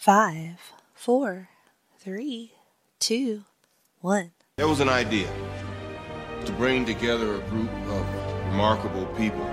[0.00, 1.50] Five, four,
[1.98, 2.52] three,
[3.00, 3.44] two,
[4.00, 4.30] one.
[4.56, 5.28] There was an idea
[6.46, 8.06] to bring together a group of
[8.46, 9.44] remarkable people,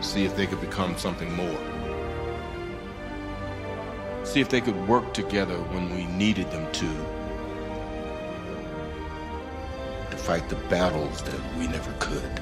[0.00, 1.60] see if they could become something more.
[4.24, 6.88] See if they could work together when we needed them to.
[10.10, 12.40] To fight the battles that we never could.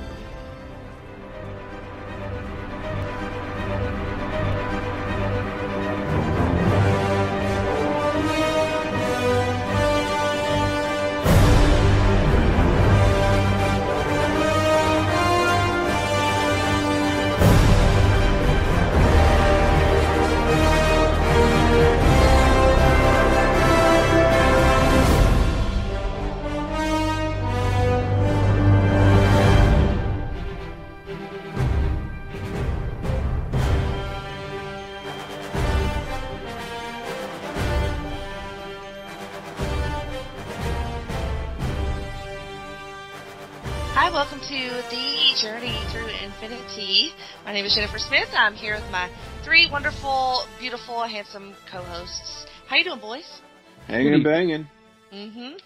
[47.70, 48.28] Is Jennifer Smith.
[48.32, 49.08] I'm here with my
[49.44, 52.46] three wonderful, beautiful, handsome co-hosts.
[52.66, 53.40] How you doing, boys?
[53.86, 54.66] Hanging and banging.
[55.12, 55.56] Mm-hmm.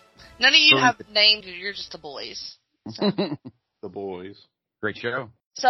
[0.40, 1.44] None of you have named.
[1.44, 2.56] You're just the boys.
[3.82, 4.40] The boys.
[4.80, 5.28] Great show.
[5.56, 5.68] So,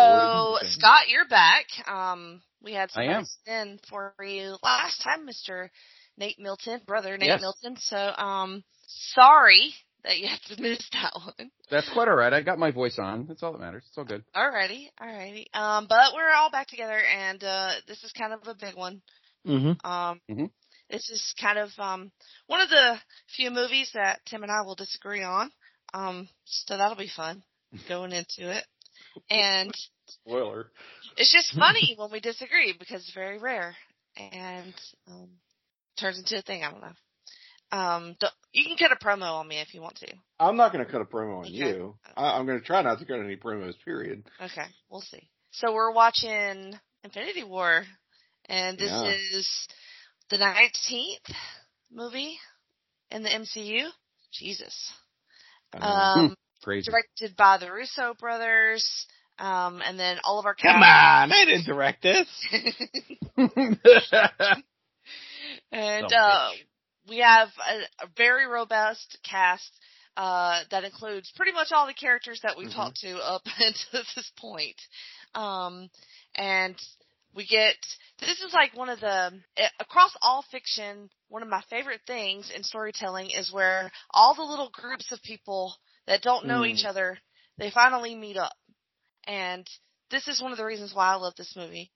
[0.61, 0.73] Boys.
[0.77, 1.65] Scott, you're back.
[1.89, 5.69] Um, we had some I in for you last time, Mr.
[6.17, 7.41] Nate Milton, brother Nate Yes.
[7.41, 7.77] Milton.
[7.81, 9.75] So, um, sorry
[10.05, 11.51] that you have to miss that one.
[11.71, 12.33] That's quite all right.
[12.33, 13.27] I got my voice on.
[13.27, 13.85] That's all that matters.
[13.89, 14.23] It's all good.
[14.35, 15.47] All Alrighty, alrighty.
[15.55, 19.01] Um, but we're all back together, and uh, this is kind of a big one.
[19.47, 19.87] Mm-hmm.
[19.91, 20.51] Um, Mhm.
[20.91, 22.11] this is kind of um
[22.47, 22.99] one of the
[23.37, 25.51] few movies that Tim and I will disagree on.
[25.93, 27.43] Um, so that'll be fun
[27.89, 28.65] going into it,
[29.31, 29.73] and
[30.07, 30.71] Spoiler.
[31.17, 33.75] it's just funny when we disagree because it's very rare
[34.17, 34.75] and
[35.09, 35.29] um,
[35.99, 36.63] turns into a thing.
[36.65, 36.93] I don't know.
[37.73, 38.17] Um,
[38.53, 40.07] you can cut a promo on me if you want to.
[40.39, 41.57] I'm not going to cut a promo on Okay.
[41.57, 41.97] you.
[42.17, 44.25] I, I'm going to try not to cut any promos, period.
[44.41, 45.29] Okay, we'll see.
[45.53, 46.75] So we're watching
[47.05, 47.85] Infinity War,
[48.49, 49.15] and this Yeah.
[49.15, 49.69] is
[50.31, 51.35] the 19th
[51.93, 52.39] movie
[53.11, 53.89] in the MCU.
[54.33, 54.93] Jesus.
[55.81, 56.91] Um, Crazy.
[56.91, 59.07] directed by the Russo brothers,
[59.39, 62.27] um, and then all of our Come on, I didn't direct this.
[65.73, 66.51] and uh.
[67.09, 69.71] We have a, a very robust cast
[70.17, 72.75] uh, that includes pretty much all the characters that we've Mhm.
[72.75, 74.81] talked to up until this point.
[75.35, 75.91] Um,
[76.37, 76.77] and
[77.35, 77.77] we get
[78.21, 81.11] this is like one of the eh, across all fiction.
[81.29, 85.75] One of my favorite things in storytelling is where all the little groups of people
[86.07, 86.69] that don't know Mm.
[86.69, 87.19] each other
[87.57, 88.57] they finally meet up,
[89.27, 89.69] and
[90.11, 91.93] this is one of the reasons why I love this movie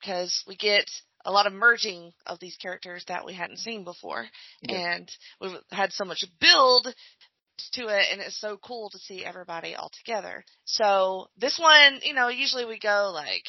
[0.00, 0.90] because we get
[1.24, 4.26] a lot of merging of these characters that we hadn't seen before,
[4.62, 4.96] Yeah.
[4.96, 6.94] and we've had so much build
[7.72, 10.44] to it, and it's so cool to see everybody all together.
[10.64, 13.44] So this one, you know, usually we go like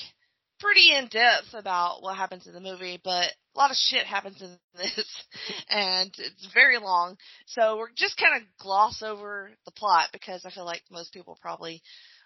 [0.59, 3.25] pretty in depth about what happens in the movie, but
[3.55, 5.23] a lot of shit happens in this,
[5.69, 7.17] and it's very long.
[7.47, 11.37] So we're just kind of gloss over the plot because I feel like most people
[11.41, 11.81] probably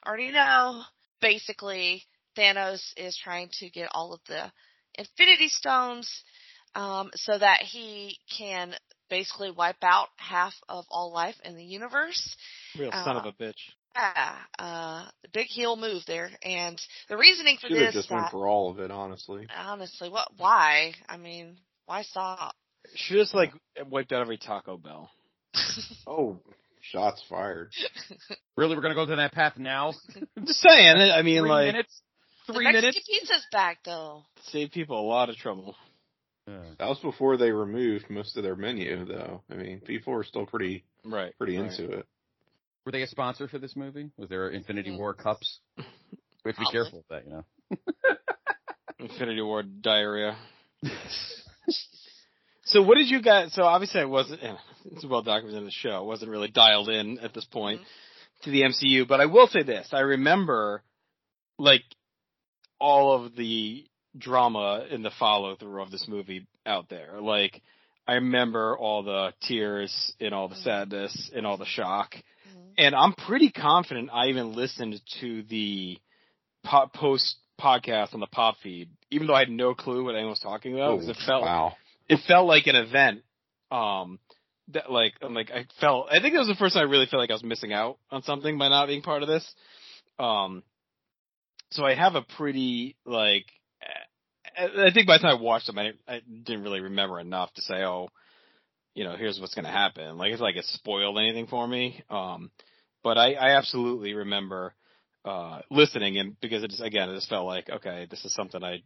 [0.05, 0.83] already know.
[1.21, 2.03] Basically,
[2.37, 4.51] Thanos is trying to get all of the
[4.95, 6.23] Infinity Stones
[6.75, 8.73] um, so that he can
[9.09, 12.35] basically wipe out half of all life in the universe.
[12.77, 13.55] Real son of a bitch.
[13.95, 16.79] Yeah, uh, the big heel move there, and
[17.09, 18.03] the reasoning for Should have this.
[18.03, 19.47] just went for all of it, honestly.
[19.55, 20.29] honestly, what?
[20.37, 20.93] Why?
[21.07, 22.55] I mean, why stop?
[22.95, 23.51] She just like
[23.89, 25.09] wiped out every Taco Bell.
[26.07, 26.39] Oh,
[26.81, 27.71] shots fired.
[28.57, 29.93] really, we're gonna go to that path now?
[30.37, 30.97] I'm just saying.
[30.97, 32.01] I mean, Three like minutes.
[32.53, 33.07] The Three Mexican minutes.
[33.09, 34.23] pizza's back though.
[34.51, 35.75] save people a lot of trouble.
[36.47, 36.61] Yeah.
[36.79, 39.43] That was before they removed most of their menu, though.
[39.51, 41.31] I mean, people were still pretty, Right.
[41.37, 41.69] pretty right.
[41.69, 42.07] into it.
[42.85, 44.09] Were they a sponsor for this movie?
[44.17, 44.95] Was there Infinity.
[44.97, 45.59] War cups?
[46.45, 46.71] We have to be Probably.
[46.71, 48.15] careful with that, you know.
[48.99, 50.37] Infinity War diarrhea.
[52.63, 53.53] So what did you guys?
[53.53, 54.43] So obviously I wasn't.
[54.43, 54.55] eh,
[54.91, 55.89] It's well documented in the show.
[55.89, 57.81] I wasn't really dialed in at this point
[58.43, 60.83] to the MCU, but I will say this: I remember,
[61.57, 61.81] like,
[62.79, 63.85] all of the
[64.17, 67.19] drama in the follow through of this movie out there.
[67.21, 67.61] Like,
[68.07, 70.63] I remember all the tears and all the Mhm.
[70.63, 72.15] sadness and all the shock.
[72.15, 72.73] Mhm.
[72.77, 75.99] And I'm pretty confident I even listened to the
[76.63, 80.31] po- post podcast on the pop feed, even though I had no clue what anyone
[80.31, 80.91] was talking about.
[80.91, 81.75] Oh, 'cause it felt wow.
[82.07, 83.23] it felt like an event.
[83.69, 84.19] Um,
[84.69, 86.07] that like I'm like I felt.
[86.11, 87.97] I think it was the first time I really felt like I was missing out
[88.11, 89.55] on something by not being part of this.
[90.17, 90.63] Um,
[91.71, 93.45] so I have a pretty like
[94.57, 97.53] I think by the time I watched them, I didn't, I didn't really remember enough
[97.53, 98.09] to say, oh,
[98.93, 100.17] you know, here's what's going to happen.
[100.17, 102.03] Like it's like it spoiled anything for me.
[102.09, 102.51] Um,
[103.03, 104.73] but I, I absolutely remember
[105.25, 108.63] uh listening and because it just again it just felt like okay, this is something
[108.63, 108.81] I,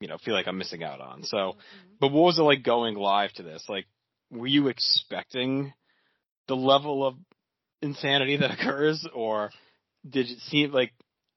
[0.00, 1.22] you know, feel like I'm missing out on.
[1.24, 1.56] So,
[2.00, 3.64] but what was it like going live to this?
[3.68, 3.86] Like,
[4.30, 5.72] were you expecting
[6.48, 7.14] the level of
[7.82, 9.50] insanity that occurs, or
[10.08, 10.92] did it seem like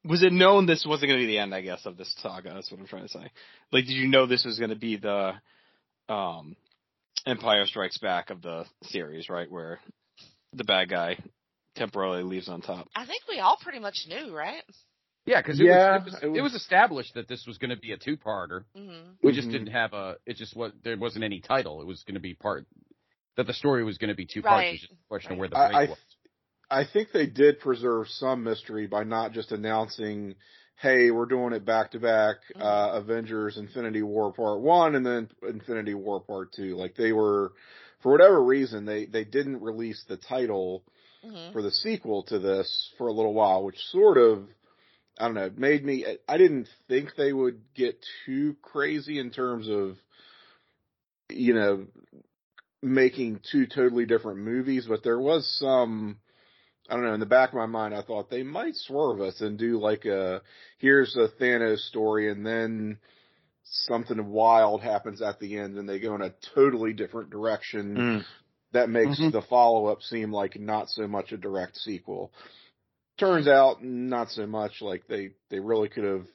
[0.07, 1.53] was it known this wasn't going to be the end?
[1.53, 2.51] I guess of this saga.
[2.53, 3.31] That's what I'm trying to say.
[3.71, 5.33] Like, did you know this was going to be the
[6.09, 6.55] um
[7.25, 9.51] Empire Strikes Back of the series, right?
[9.51, 9.79] Where
[10.53, 11.17] the bad guy
[11.75, 12.87] temporarily leaves on top.
[12.95, 14.63] I think we all pretty much knew, right?
[15.25, 17.57] Yeah, because it, Yeah, was, it, was, it it was- was established that this was
[17.57, 18.63] going to be a two-parter.
[18.77, 19.11] Mm-hmm.
[19.21, 19.51] We just Mhm.
[19.51, 20.15] didn't have a.
[20.25, 21.81] It just was there wasn't any title.
[21.81, 22.65] It was going to be part
[23.35, 24.65] that the story was going to be two parts.
[24.67, 25.97] It was just a question of where the break I was.
[26.69, 30.35] I think they did preserve some mystery by not just announcing,
[30.75, 35.29] "Hey, we're doing it back to back, uh Avengers: Infinity War Part One, and then
[35.47, 36.75] Infinity War Part Two.
[36.75, 37.53] Like they were,
[38.01, 40.83] for whatever reason, they they didn't release the title
[41.25, 41.51] Mm-hmm.
[41.51, 44.47] for the sequel to this for a little while, which sort of,
[45.19, 46.05] I don't know, made me.
[46.27, 49.97] I didn't think they would get too crazy in terms of,
[51.29, 51.87] you know,
[52.83, 56.19] making two totally different movies, but there was some.
[56.89, 57.13] I don't know.
[57.13, 60.05] In the back of my mind, I thought they might swerve us and do like
[60.05, 60.41] a
[60.77, 62.97] here's a Thanos story, and then
[63.63, 68.25] something wild happens at the end, and they go in a totally different direction
[68.73, 69.31] that makes Mhm.
[69.31, 72.31] the follow up seem like not so much a direct sequel.
[73.17, 74.81] Turns out not so much.
[74.81, 76.27] Like they they really could have,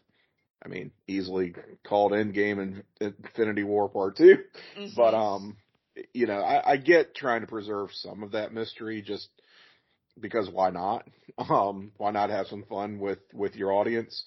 [0.64, 1.54] I mean, easily
[1.84, 4.36] called Endgame and Infinity War Part 2
[4.78, 4.96] Mm-hmm.
[4.96, 5.56] But um,
[6.12, 9.28] you know, I, I get trying to preserve some of that mystery just
[10.20, 11.06] because why not?
[11.38, 14.22] Um, why not have some fun with with your audience?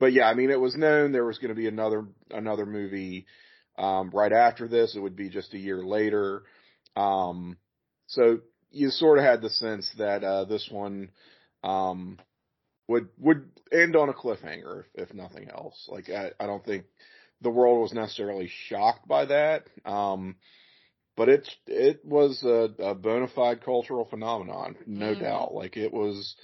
[0.00, 3.26] But yeah, I mean, it was known there was going to be another another movie
[3.78, 4.96] um, right after this.
[4.96, 6.42] It would be just a year later.
[6.96, 7.56] Um,
[8.08, 8.40] so
[8.72, 11.10] you sort of had the sense that uh, this one
[11.62, 12.18] um,
[12.88, 15.88] would would end on a cliffhanger, if, if nothing else.
[15.88, 16.84] Like I, I don't think
[17.40, 20.36] the world was necessarily shocked by that, um,
[21.20, 25.18] but it it was a, a bona fide cultural phenomenon, no Mhm.
[25.20, 25.52] doubt.
[25.52, 26.34] Like it was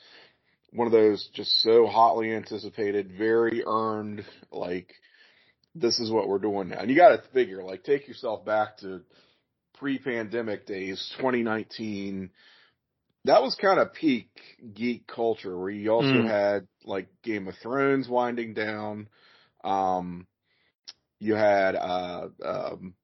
[0.70, 4.22] one of those just so hotly anticipated, very earned.
[4.52, 4.92] Like
[5.74, 8.76] this is what we're doing now, and you got to figure like take yourself back
[8.80, 9.00] to
[9.78, 12.28] pre-pandemic days, 2019.
[13.24, 14.28] That was kind of peak
[14.74, 16.28] geek culture where you also Mm.
[16.28, 19.08] had like Game of Thrones winding down.
[19.64, 20.26] Um,
[21.18, 22.94] you had, uh, um,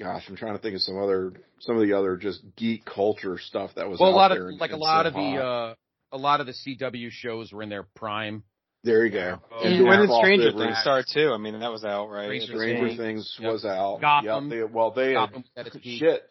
[0.00, 3.38] gosh, I'm trying to think of some other, some of the other just geek culture
[3.38, 5.14] stuff that was Well, a out lot there of and- like a lot so of
[5.14, 5.74] the uh,
[6.12, 8.42] a lot of the CW shows were in their prime.
[8.84, 9.40] there you go.
[9.50, 9.82] Oh, And Yeah.
[9.88, 11.32] when did Stranger Things start too?
[11.32, 12.40] I mean, that was out, right?
[12.40, 12.98] Stranger Stranger Things.
[12.98, 13.52] Things Yep.
[13.52, 14.00] was out.
[14.00, 14.50] Gotham.
[14.50, 15.98] Yep, they, well, they Gotham at its peak.
[15.98, 16.22] shit.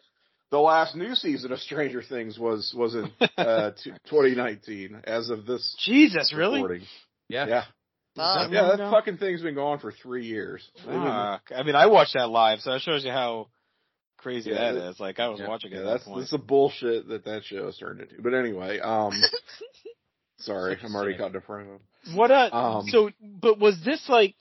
[0.50, 5.44] The last new season of Stranger Things was was in uh, t- 2019 as of
[5.44, 6.82] this Jesus, really?
[7.28, 7.46] Yeah.
[7.46, 7.64] Yeah,
[8.14, 8.50] Fuck.
[8.52, 8.90] yeah, that now?
[8.92, 10.66] fucking thing's been going for three years.
[10.76, 13.48] They've been- I mean, I watched that live, so that shows you how
[14.18, 15.00] crazy Yeah, that is.
[15.00, 17.66] Like, I was yeah, watching it yeah, that's that that's the bullshit that that show
[17.66, 18.20] has turned into.
[18.20, 19.12] But anyway, um,
[20.38, 21.78] sorry, I'm already caught promo.
[22.14, 24.34] What uh Um, so but was this like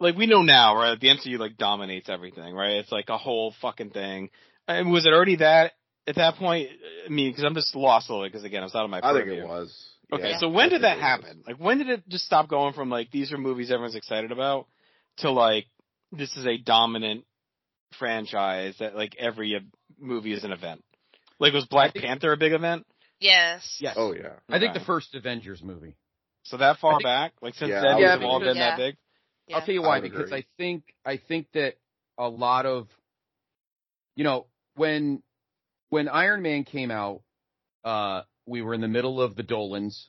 [0.00, 0.98] like we know now, right?
[0.98, 2.76] The MCU like dominates everything, right?
[2.76, 4.30] It's like a whole fucking thing.
[4.68, 5.72] And was it already that
[6.06, 6.68] at that point?
[7.06, 9.00] I mean, because I'm just lost a little because again, I was out of my.
[9.02, 9.88] I think it was.
[10.12, 11.38] Okay, Yeah, so when did that happen?
[11.38, 11.46] was.
[11.46, 14.66] Like, when did it just stop going from like these are movies everyone's excited about
[15.18, 15.66] to like
[16.10, 17.24] this is a dominant
[17.98, 19.60] franchise that like every uh,
[19.98, 20.82] movie is an event?
[21.38, 22.86] Like, was Black think- Panther a big event?
[23.20, 23.78] Yes.
[23.80, 23.94] Yes.
[23.96, 24.34] Oh yeah.
[24.48, 24.80] I think Okay.
[24.80, 25.96] the first Avengers movie.
[26.44, 28.70] So that far think- back, like since Yeah, then, I these have all been Yeah.
[28.70, 28.96] that big.
[29.48, 29.56] Yeah.
[29.56, 30.38] I'll tell you why would because agree.
[30.38, 31.74] I think I think that
[32.18, 32.88] a lot of
[34.16, 34.46] you know
[34.76, 35.22] when
[35.90, 37.22] when Iron Man came out,
[37.84, 40.08] uh, we were in the middle of the Dolans.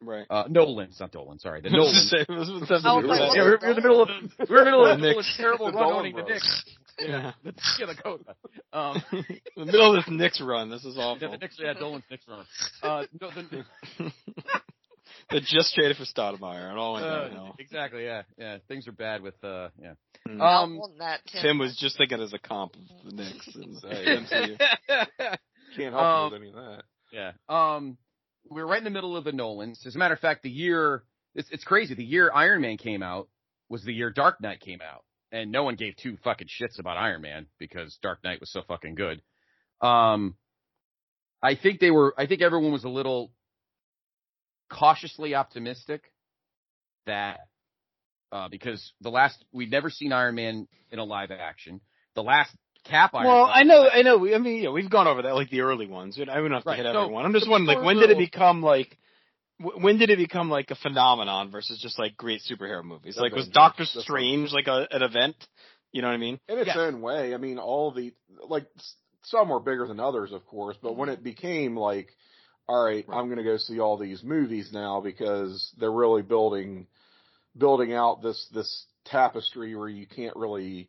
[0.00, 0.26] Right.
[0.28, 1.38] Uh, Nolans, not Dolan.
[1.38, 2.10] Sorry, the I was Nolans.
[2.10, 3.28] gonna say, it was- it was something Oh, to do my with God.
[3.30, 3.36] that.
[3.36, 4.08] yeah, we're, we're in the middle of
[4.48, 6.22] we're in the middle of The the terrible The run owning the.
[6.22, 6.64] Knicks.
[6.98, 7.32] Yeah.
[7.42, 8.34] The, yeah, the Dakota.
[8.72, 9.24] Um, in
[9.56, 10.70] the middle of this Knicks run.
[10.70, 12.44] This is yeah, the Knicks, yeah, Dolan's Knicks run.
[12.82, 13.64] Uh, no, the,
[15.30, 17.56] they just traded for Stoudemire and all went uh, downhill.
[17.58, 18.58] exactly, yeah, yeah.
[18.68, 19.94] Things are bad with, uh, yeah.
[20.28, 20.40] Mm.
[20.40, 21.42] Um, that Tim.
[21.42, 24.58] Tim was just thinking as a comp of the Knicks and the MCU.
[25.76, 26.82] Can't help Um, with any of that.
[27.12, 27.32] Yeah.
[27.48, 27.98] Um,
[28.50, 29.84] we were right in the middle of the Nolans.
[29.86, 31.02] As a matter of fact, the year
[31.34, 31.94] it's it's crazy.
[31.94, 33.28] The year Iron Man came out
[33.68, 36.96] was the year Dark Knight came out, and no one gave two fucking shits about
[36.96, 39.20] Iron Man because Dark Knight was so fucking good.
[39.80, 40.36] Um,
[41.42, 42.14] I think they were.
[42.16, 43.32] I think everyone was a little
[44.72, 46.04] cautiously optimistic
[47.06, 47.40] that
[48.32, 51.80] uh, because the last we'd never seen Iron Man in a live action.
[52.14, 53.26] The last Cap Iron.
[53.26, 54.34] Well, Man- I know, I know.
[54.34, 56.16] I mean, yeah, we've gone over that, like the early ones.
[56.18, 57.24] I wouldn't have to Right, hit so- everyone.
[57.26, 58.96] I'm just wondering, like, when did it become like,
[59.60, 63.16] when did it become like a phenomenon versus just like great superhero movies?
[63.16, 65.36] Like, was Doctor Strange like a, an event?
[65.92, 66.40] You know what I mean?
[66.48, 66.82] in its Yeah.
[66.82, 67.34] own way.
[67.34, 68.12] I mean, all the
[68.48, 68.66] like
[69.22, 71.20] some were bigger than others, of course, but when mm-hmm.
[71.20, 72.08] it became like,
[72.66, 73.16] all right, Right.
[73.16, 76.86] I'm going to go see all these movies now because they're really building
[77.56, 80.88] building out this this tapestry where you can't really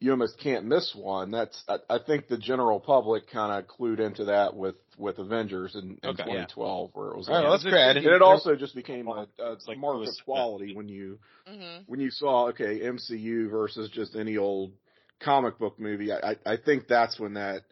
[0.00, 1.30] you almost can't miss one.
[1.30, 5.74] That's I, I think the general public kind of clued into that with with Avengers
[5.74, 6.24] in, in Okay.
[6.26, 6.46] Yeah.
[6.46, 7.28] 2012, where it was.
[7.28, 7.96] Like- well, that's Yeah, great.
[7.98, 11.18] and it also just became a, a like mark it of was- quality when you
[11.46, 14.72] hmm when you saw okay MCU versus just any old
[15.20, 17.62] comic book movie, I I I think that's when that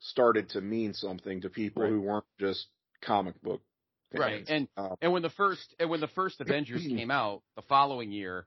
[0.00, 1.90] started to mean something to people Right.
[1.90, 2.66] who weren't just
[3.02, 3.62] comic book
[4.12, 4.20] fans.
[4.20, 7.62] right, and Um, and when the first and when the first Avengers came out, the
[7.62, 8.46] following year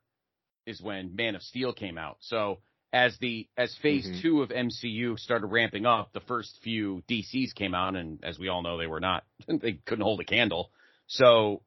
[0.65, 2.17] is when Man of Steel came out.
[2.21, 2.59] So
[2.93, 4.21] as the as Phase Mhm.
[4.21, 8.47] two of MCU started ramping up, the first few DCs came out, and as we
[8.47, 10.71] all know, they were not they couldn't hold a candle.
[11.07, 11.63] So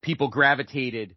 [0.00, 1.16] people gravitated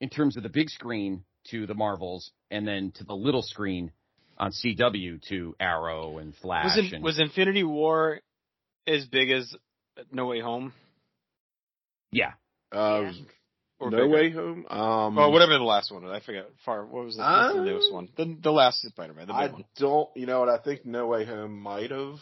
[0.00, 3.92] in terms of the big screen to the Marvels, and then to the little screen
[4.36, 6.64] on CW to Arrow and Flash.
[6.64, 8.20] Was it, and, was Infinity War
[8.86, 9.54] as big as
[10.10, 10.74] No Way Home?
[12.10, 12.32] yeah,
[12.72, 13.12] uh, Yeah.
[13.78, 14.08] Or No bigger?
[14.08, 14.66] Way Home.
[14.70, 16.46] Um, Well, whatever the last one was, I forget.
[16.64, 16.86] Far.
[16.86, 18.08] What was the, what's the newest one?
[18.16, 19.64] The the last Spider-Man, the I one.
[19.76, 20.08] don't.
[20.16, 20.48] You know what?
[20.48, 22.16] I think No Way Home might have.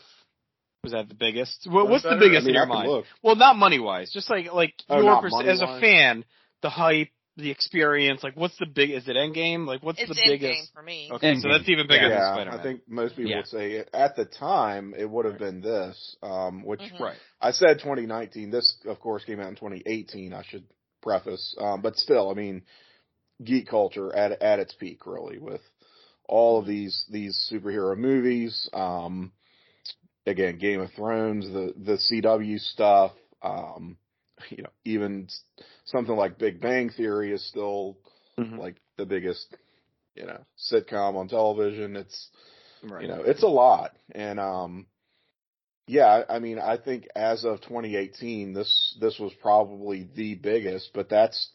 [0.83, 1.67] Was that the biggest?
[1.71, 2.91] What, Was what's the biggest I mean, in your mind?
[2.91, 3.05] Look.
[3.23, 6.25] Well, not money wise, just like like Oh, your pers- as a fan,
[6.61, 8.23] the hype, the experience.
[8.23, 8.91] Like, what's the big?
[8.91, 9.65] Is it Endgame?
[9.67, 10.73] Like, what's It's the Endgame biggest?
[10.75, 11.09] for me.
[11.13, 12.61] Okay, so that's even bigger than Yeah, Spider-Man.
[12.61, 13.37] I think most people Yeah.
[13.39, 17.01] would say it, at the time it would have been this, um, which Mhm.
[17.01, 17.17] right.
[17.41, 18.51] I said 2019.
[18.51, 20.35] This, of course, came out in 2018.
[20.35, 20.65] I should
[21.05, 22.65] preface, um, but still, I mean,
[23.45, 25.63] geek culture at at its peak, really, with
[26.29, 28.69] all of these these superhero movies.
[28.73, 29.33] Um,
[30.27, 33.13] again, Game of Thrones, the the CW stuff.
[33.43, 33.99] Um,
[34.51, 35.29] you know, even
[35.87, 37.99] something like Big Bang Theory is still
[38.39, 38.63] Mhm.
[38.63, 39.57] like the biggest,
[40.17, 41.97] you know, sitcom on television.
[41.97, 42.31] It's
[42.83, 43.03] Right.
[43.03, 43.93] you know, it's a lot.
[44.13, 44.87] And um
[45.87, 51.09] yeah, I mean, I think as of 2018, this this was probably the biggest, but
[51.09, 51.51] that's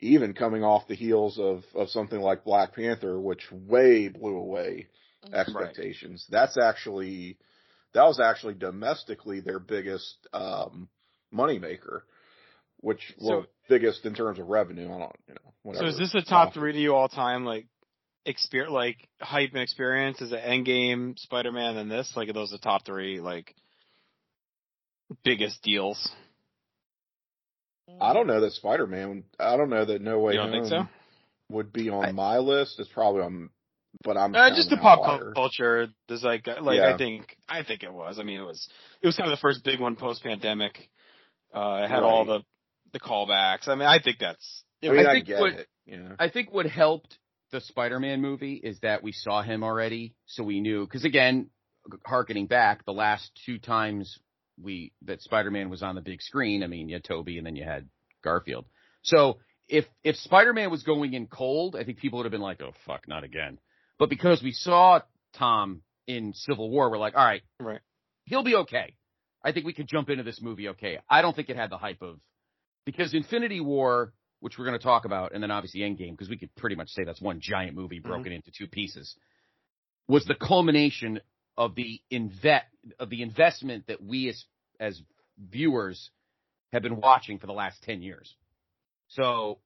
[0.00, 4.86] even coming off the heels of of something like Black Panther, which way blew away
[5.24, 5.34] Mhm.
[5.34, 6.26] expectations.
[6.30, 7.38] That's actually
[7.92, 10.88] that was actually domestically their biggest um
[11.32, 12.02] moneymaker,
[12.78, 14.92] which well So- biggest in terms of revenue.
[14.92, 17.44] I don't you know So is this a top three to you all time?
[17.44, 17.66] Like,
[18.26, 20.20] exper like hype and experience?
[20.20, 22.14] Is it Endgame, Spider-Man, and this?
[22.16, 23.20] Like, are those the top three?
[23.20, 23.54] Like,
[25.24, 26.10] biggest deals?
[28.00, 29.24] I don't know that Spider Man.
[29.38, 31.54] I don't know that No Way You don't think Home so?
[31.54, 32.78] would be on I- my list.
[32.78, 33.50] It's probably on,
[34.04, 35.32] but I'm Uh, just the pop outlier.
[35.32, 35.88] culture.
[36.08, 36.94] There's like, like Yeah.
[36.94, 38.18] I think, I think it was.
[38.18, 38.68] I mean, it was,
[39.02, 40.88] it was kind of the first big one post pandemic.
[41.52, 42.40] Uh, it had all the,
[42.92, 43.66] the callbacks.
[43.68, 44.64] I mean, I think that's.
[44.84, 45.68] I mean, I I, think get what- it.
[45.86, 47.18] You know, I think what helped
[47.50, 50.84] the Spider-Man movie is that we saw him already, so we knew.
[50.86, 51.50] Because again,
[52.06, 54.16] harkening back, the last two times
[54.62, 57.56] we that Spider-Man was on the big screen, I mean, you had Tobey and then
[57.56, 57.88] you had
[58.22, 58.66] Garfield.
[59.02, 59.38] So
[59.68, 62.72] if if Spider-Man was going in cold, I think people would have been like, "Oh
[62.86, 63.58] fuck, not again."
[63.98, 65.00] But because we saw
[65.34, 67.80] Tom in Civil War, we're like, "All right, Right.
[68.24, 68.94] he'll be okay."
[69.42, 70.98] I think we could jump into this movie okay.
[71.08, 72.20] I don't think it had the hype of
[72.84, 76.36] because Infinity War, which we're going to talk about, and then obviously Endgame, because we
[76.36, 78.08] could pretty much say that's one giant movie mm-hmm.
[78.08, 79.16] broken into two pieces,
[80.08, 81.20] was the culmination
[81.56, 82.62] of the invet
[82.98, 84.44] of the investment that we as
[84.78, 85.00] as
[85.38, 86.10] viewers
[86.72, 88.34] have been watching for the last ten years.
[89.08, 89.58] So,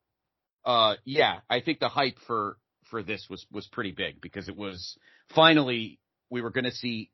[0.65, 2.57] uh, yeah, I think the hype for
[2.91, 4.97] for this was was pretty big because it was
[5.35, 5.99] finally
[6.31, 7.11] we were going to see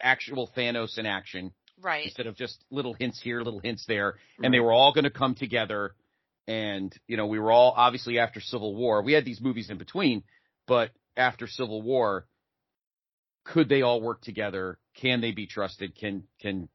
[0.00, 2.06] actual Thanos in action Right.
[2.06, 5.10] instead of just little hints here, little hints there, and they were all going to
[5.10, 5.94] come together.
[6.48, 9.02] And you know, we were all obviously after Civil War.
[9.02, 10.22] We had these movies in between,
[10.66, 12.26] but after Civil War,
[13.52, 14.78] could they all work together?
[15.00, 15.96] Can they be trusted?
[15.96, 16.68] Can can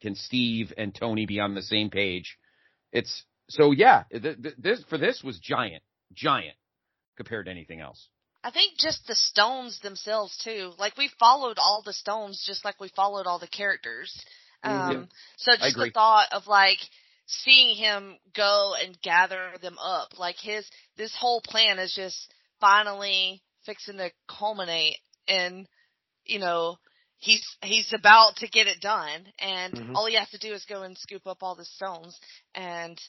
[0.00, 2.38] can Steve and Tony be on the same page?
[2.92, 4.04] It's so yeah.
[4.10, 6.56] Th- th- this for this was giant, giant
[7.16, 8.08] compared to anything else.
[8.42, 10.72] I think just the stones themselves too.
[10.78, 14.14] Like we followed all the stones just like we followed all the characters.
[14.62, 16.78] Um so I just the thought of like
[17.26, 20.18] seeing him go and gather them up.
[20.18, 20.66] Like his
[20.96, 25.66] this whole plan is just finally fixing to culminate and
[26.24, 26.76] you know,
[27.18, 29.94] he's he's about to get it done and Mhm.
[29.94, 32.18] all he has to do is go and scoop up all the stones
[32.54, 33.00] and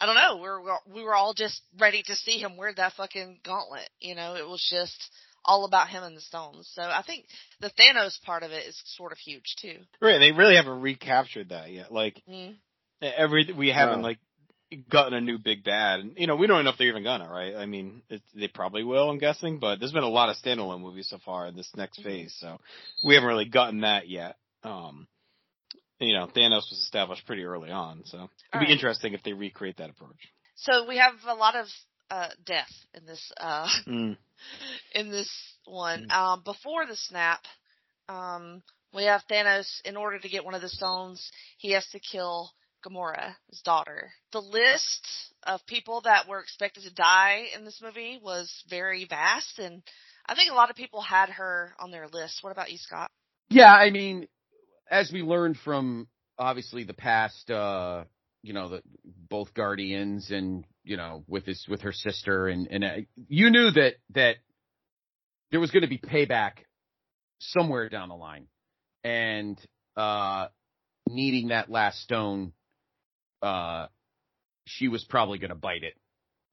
[0.00, 0.36] I don't know.
[0.36, 3.88] We were we were all just ready to see him wear that fucking gauntlet.
[4.00, 5.10] You know, it was just
[5.44, 6.70] all about him and the stones.
[6.72, 7.26] So I think
[7.60, 9.76] the Thanos part of it is sort of huge too.
[10.00, 11.92] Right, they really haven't recaptured that yet.
[11.92, 12.56] Like Mm.
[13.02, 14.06] every we haven't No.
[14.08, 14.18] like
[14.90, 16.00] gotten a new big bad.
[16.00, 17.54] And, you know, we don't know if they're even gonna, right?
[17.56, 19.58] I mean, it, they probably will, I'm guessing.
[19.58, 22.58] But there's been a lot of standalone movies so far in this next phase, so
[23.04, 24.36] we haven't really gotten that yet.
[24.62, 25.08] Um,
[25.98, 28.70] you know, Thanos was established pretty early on, so it'd be Alright.
[28.70, 30.16] interesting if they recreate that approach.
[30.54, 31.66] So we have a lot of
[32.10, 34.16] uh death in this uh Mm.
[34.94, 35.30] in this
[35.64, 36.10] one.
[36.10, 37.40] Um before the snap,
[38.08, 38.62] um
[38.94, 42.50] we have Thanos in order to get one of the stones, he has to kill
[42.82, 44.10] Gamora, his daughter.
[44.32, 45.06] The list
[45.44, 49.82] of people that were expected to die in this movie was very vast and
[50.30, 52.38] I think a lot of people had her on their list.
[52.42, 53.10] What about you, Scott?
[53.48, 54.28] Yeah, I mean,
[54.88, 56.06] as we learned from
[56.38, 58.04] obviously the past, uh,
[58.42, 62.84] you know, the both Guardians and you know with his with her sister and and
[62.84, 62.96] uh,
[63.28, 64.36] you knew that that
[65.50, 66.52] there was going to be payback
[67.40, 68.46] somewhere down the line,
[69.02, 69.60] and
[69.96, 70.46] uh,
[71.08, 72.52] needing that last stone,
[73.42, 73.86] uh,
[74.66, 75.94] she was probably going to bite it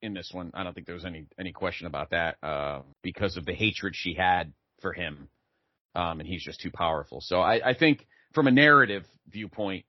[0.02, 0.52] in this one.
[0.54, 3.96] I don't think there was any any question about that uh, because of the hatred
[3.96, 5.30] she had for him
[5.98, 7.22] um, and he's just too powerful.
[7.22, 9.84] So I, I think from a narrative viewpoint,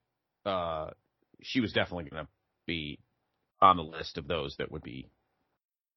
[0.47, 0.89] uh,
[1.43, 2.29] she was definitely going to
[2.67, 2.99] be
[3.61, 5.11] on the list of those that would be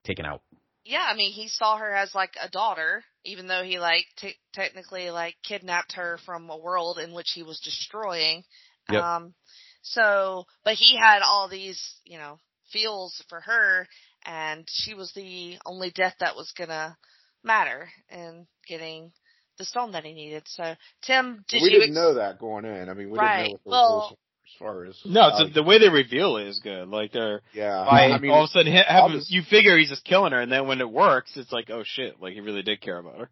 [0.03, 0.41] taken out.
[0.83, 4.35] Yeah, I mean, he saw her as like a daughter, even though he like t-
[4.51, 8.43] technically like kidnapped her from a world in which he was destroying.
[8.89, 9.01] Yep.
[9.01, 9.33] Um,
[9.81, 12.39] so, but he had all these, you know,
[12.71, 13.87] feels for her,
[14.25, 16.97] and she was the only death that was gonna
[17.43, 19.11] matter in getting
[19.57, 20.43] the stone that he needed.
[20.47, 21.79] So, Tim, did we you?
[21.79, 22.89] didn't know that going in.
[22.89, 23.47] I mean, we Right.
[23.47, 25.63] didn't know what the Well- rules were as far as No, it's uh, how- the
[25.63, 26.87] way they reveal it is good.
[26.87, 27.85] Like they're yeah.
[27.89, 30.31] by I mean, all of a sudden ha- I'll just- you figure he's just killing
[30.33, 32.97] her, and then when it works, it's like, oh shit, like he really did care
[32.97, 33.29] about her.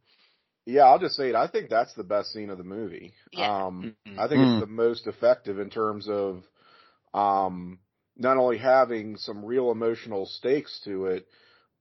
[0.70, 1.36] Yeah, I'll just say it.
[1.36, 3.14] I think that's the best scene of the movie.
[3.32, 3.50] Yeah.
[3.68, 4.18] Um, Mhm.
[4.18, 4.44] I think Mm.
[4.44, 6.44] it's the most effective in terms of
[7.14, 7.80] um,
[8.18, 11.28] not only having some real emotional stakes to it,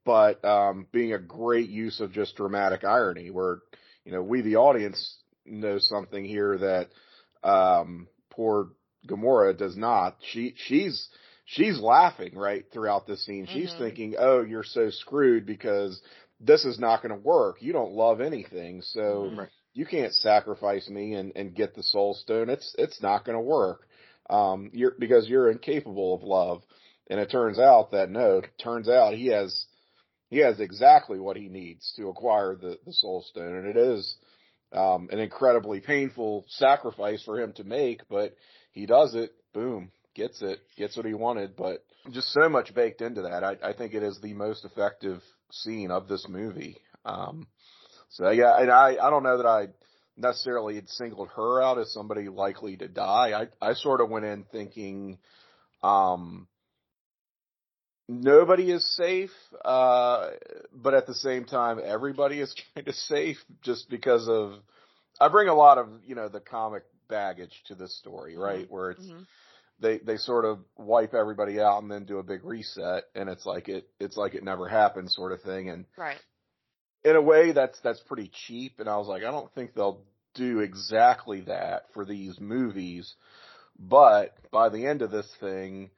[0.04, 3.60] but um, being a great use of just dramatic irony, where
[4.04, 6.88] you know we the audience know something here that
[7.42, 8.70] um, poor
[9.06, 10.16] Gamora does not.
[10.22, 11.08] She she's
[11.44, 13.46] she's laughing right throughout this scene.
[13.46, 13.78] She's Mhm.
[13.78, 16.00] thinking, "Oh, you're so screwed because
[16.40, 17.60] this is not going to work.
[17.60, 19.38] You don't love anything, so Mhm.
[19.38, 19.48] Right.
[19.74, 22.48] you can't sacrifice me and and get the soul stone.
[22.48, 23.88] It's it's not going to work.
[24.30, 26.64] Um, you're because you're incapable of love."
[27.10, 29.66] And it turns out that no, it turns out he has
[30.30, 34.16] he has exactly what he needs to acquire the the soul stone, and it is
[34.72, 38.36] um, an incredibly painful sacrifice for him to make, but
[38.72, 39.32] he does it.
[39.54, 41.56] Boom, gets it, gets what he wanted.
[41.56, 43.42] But just so much baked into that.
[43.42, 46.78] I, I think it is the most effective scene of this movie.
[47.04, 47.46] Um,
[48.10, 49.68] so yeah, and I I don't know that I
[50.16, 53.48] necessarily had singled her out as somebody likely to die.
[53.60, 55.18] I I sort of went in thinking,
[55.82, 56.48] um,
[58.08, 59.30] nobody is safe,
[59.64, 60.30] uh,
[60.72, 64.54] but at the same time, everybody is kind of safe just because of,
[65.20, 68.70] I bring a lot of, you know, the comic baggage to this story, right?
[68.70, 69.26] Where it's, Mhm.
[69.80, 73.46] They, they sort of wipe everybody out and then do a big reset and it's
[73.46, 75.68] like it, it's like it never happened sort of thing.
[75.70, 76.20] And Right.
[77.04, 78.80] in a way that's, that's pretty cheap.
[78.80, 80.02] And I was like, I don't think they'll
[80.34, 83.14] do exactly that for these movies.
[83.78, 85.90] But by the end of this thing,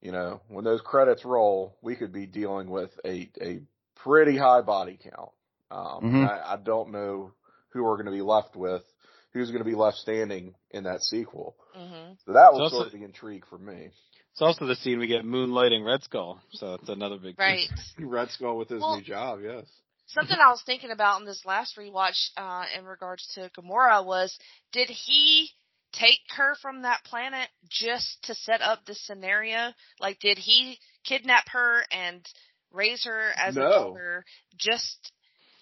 [0.00, 3.60] you know, when those credits roll, we could be dealing with a, a
[3.96, 5.30] pretty high body count.
[5.70, 6.24] Um, Mhm.
[6.24, 7.32] I, I don't know
[7.70, 8.82] who we're going to be left with,
[9.32, 11.56] who's going to be left standing in that sequel.
[11.74, 13.90] hmm So that was also- sort of the intrigue for me.
[14.32, 17.68] It's also the scene we get moonlighting Red Skull, so it's another big Right.
[17.98, 19.64] Red Skull with his Well- new job, yes.
[20.06, 24.38] Something I was thinking about in this last rewatch, uh, in regards to Gamora was,
[24.72, 25.50] did he
[25.92, 29.72] take her from that planet just to set up this scenario?
[30.00, 32.26] Like, did he kidnap her and
[32.72, 33.70] raise her as a No.
[33.70, 34.24] daughter
[34.56, 35.12] just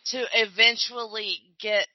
[0.06, 1.88] to eventually get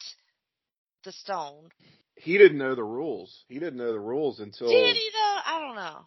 [1.03, 1.69] the stone?
[2.15, 3.43] He didn't know the rules.
[3.47, 5.37] He didn't know the rules until Did he though?
[5.45, 5.99] I don't know.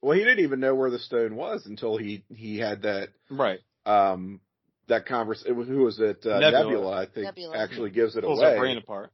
[0.00, 3.60] well, he didn't even know where the stone was until he he had that Right.
[3.86, 4.40] um
[4.88, 5.44] that convers.
[5.46, 6.26] It was, who was it?
[6.26, 6.64] Uh, Nebula.
[6.64, 7.56] Nebula, I think, Nebula.
[7.56, 8.52] actually gives it Pulls away.
[8.54, 9.10] her brain apart.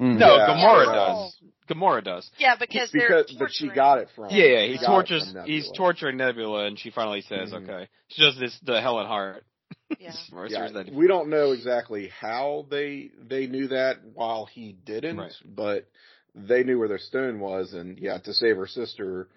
[0.00, 0.18] Mm.
[0.18, 0.48] No, Yeah.
[0.48, 0.92] Gamora Yeah.
[0.94, 1.36] does.
[1.68, 2.30] Gamora does.
[2.38, 4.30] Yeah, because they're because but she got it from.
[4.30, 4.66] Yeah, yeah.
[4.66, 5.34] He She got it tortures.
[5.46, 7.62] He's torturing Nebula, and she finally says, Mhm.
[7.62, 9.44] "Okay." She does this the Helen Heart.
[10.00, 10.12] Yeah.
[10.48, 15.18] Yeah, is that- we don't know exactly how they they knew that while he didn't,
[15.18, 15.32] Right.
[15.44, 15.88] but
[16.34, 19.28] they knew where their stone was, and yeah, to save her sister,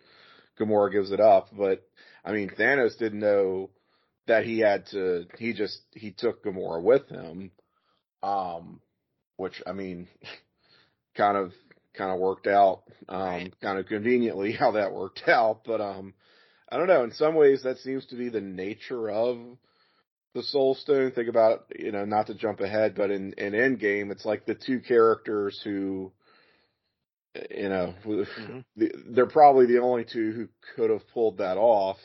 [0.60, 1.50] Gamora gives it up.
[1.56, 1.88] But
[2.26, 3.70] I mean, Thanos didn't know
[4.28, 5.26] that he had to.
[5.38, 7.52] He just he took Gamora with him,
[8.24, 8.82] um,
[9.38, 10.08] which I mean,
[11.16, 11.54] kind of
[11.94, 13.54] kind of worked out, um, Right.
[13.62, 15.62] kind of conveniently how that worked out.
[15.66, 16.14] But um,
[16.72, 17.04] I don't know.
[17.04, 19.38] In some ways, that seems to be the nature of
[20.34, 21.12] the Soul Stone.
[21.12, 24.56] Think about you know, not to jump ahead, but in in Endgame, it's like the
[24.56, 26.12] two characters who.
[27.52, 27.94] You know,
[28.38, 28.66] Mhm.
[28.76, 31.98] they're probably the only two who could have pulled that off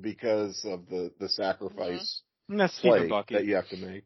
[0.00, 3.34] because of the the sacrifice And that's play Stephen Bucky.
[3.34, 4.04] that you have to make.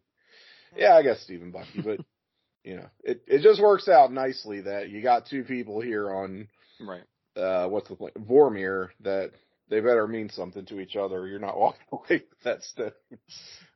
[0.77, 2.01] Yeah, I guess Stephen Bucky, but
[2.65, 6.49] you know, it it just works out nicely that you got two people here on
[6.81, 7.05] Right.
[7.37, 9.33] uh what's the point Vormir that
[9.69, 11.27] they better mean something to each other.
[11.27, 12.93] You're not walking away with that stone.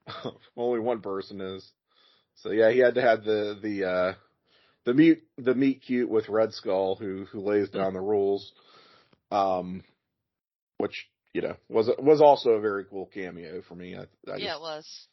[0.56, 1.70] Only one person is.
[2.36, 4.14] So yeah, he had to have the the uh
[4.84, 8.52] the meet the meet cute with Red Skull who who lays down the rules.
[9.30, 9.82] Um
[10.80, 13.94] which, you know, was was also a very cool cameo for me.
[13.94, 15.06] I, I yeah, just it was.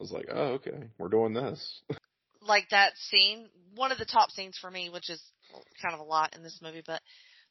[0.00, 1.80] I was like, oh, okay, we're doing this.
[2.42, 5.22] like that scene, one of the top scenes for me, which is
[5.80, 7.00] kind of a lot in this movie, but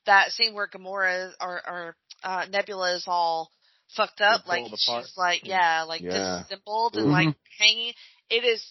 [0.05, 3.51] that scene where Gamora or, or uh, Nebula is all
[3.95, 5.05] fucked up, Yeah, like pulled apart.
[5.05, 6.39] she's like, yeah, like Yeah.
[6.43, 7.11] disassembled and Mhm.
[7.11, 7.93] like hanging.
[8.29, 8.63] It is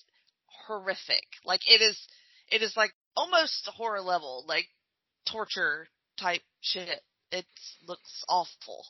[0.66, 1.22] horrific.
[1.44, 1.98] Like it is,
[2.50, 4.66] it is like almost horror level, like
[5.30, 6.88] torture type shit.
[7.30, 7.46] It
[7.86, 8.86] looks awful,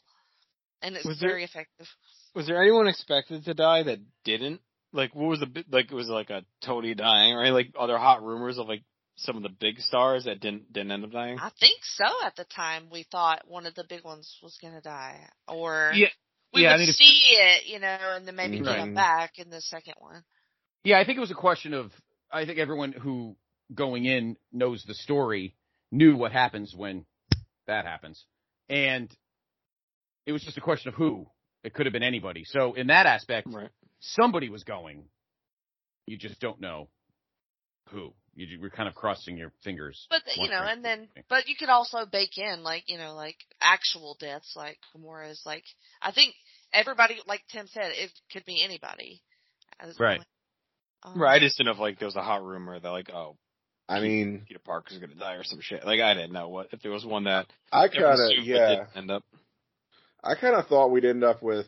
[0.80, 1.88] and it's Was there- very effective.
[2.34, 4.60] Was there anyone expected to die that didn't?
[4.94, 5.66] Like, what was the bit?
[5.70, 7.52] Like, it was like a Tony dying, right?
[7.52, 8.82] Like, are there hot rumors of like
[9.16, 11.38] some of the big stars that didn't didn't end up dying?
[11.38, 12.04] I think so.
[12.24, 16.08] At the time, we thought one of the big ones was gonna die, or Yeah,
[16.52, 18.78] we yeah, I would mean, if- see it, you know, and then maybe Right.
[18.78, 20.24] come back in the second one.
[20.84, 21.92] Yeah, I think it was a question of
[22.30, 23.36] I think everyone who
[23.74, 25.54] going in knows the story
[25.90, 27.04] knew what happens when
[27.66, 28.24] that happens.
[28.68, 29.14] And
[30.24, 31.26] it was just a question of who.
[31.62, 32.44] It could have been anybody.
[32.44, 33.70] So in that aspect, Right.
[34.00, 35.08] somebody was going.
[36.06, 36.88] You just don't know
[37.90, 38.14] who.
[38.34, 40.06] You, you were kind of crossing your fingers.
[40.08, 43.36] But you know, and then, but you could also bake in like you know, like
[43.60, 45.42] actual deaths, like Gamora's.
[45.44, 45.64] Like
[46.00, 46.34] I think
[46.72, 49.22] everybody, like Tim said, it could be anybody.
[49.78, 50.20] As- Right.
[51.02, 51.36] Um, Right.
[51.36, 53.36] I just didn't know if like there was a hot rumor that like, oh,
[53.88, 55.84] I mean, Peter Parker's gonna die or some shit.
[55.84, 59.10] Like, I didn't know what if there was one that I kind of yeah, end
[59.10, 59.24] up.
[60.24, 61.66] I kind of thought we'd end up with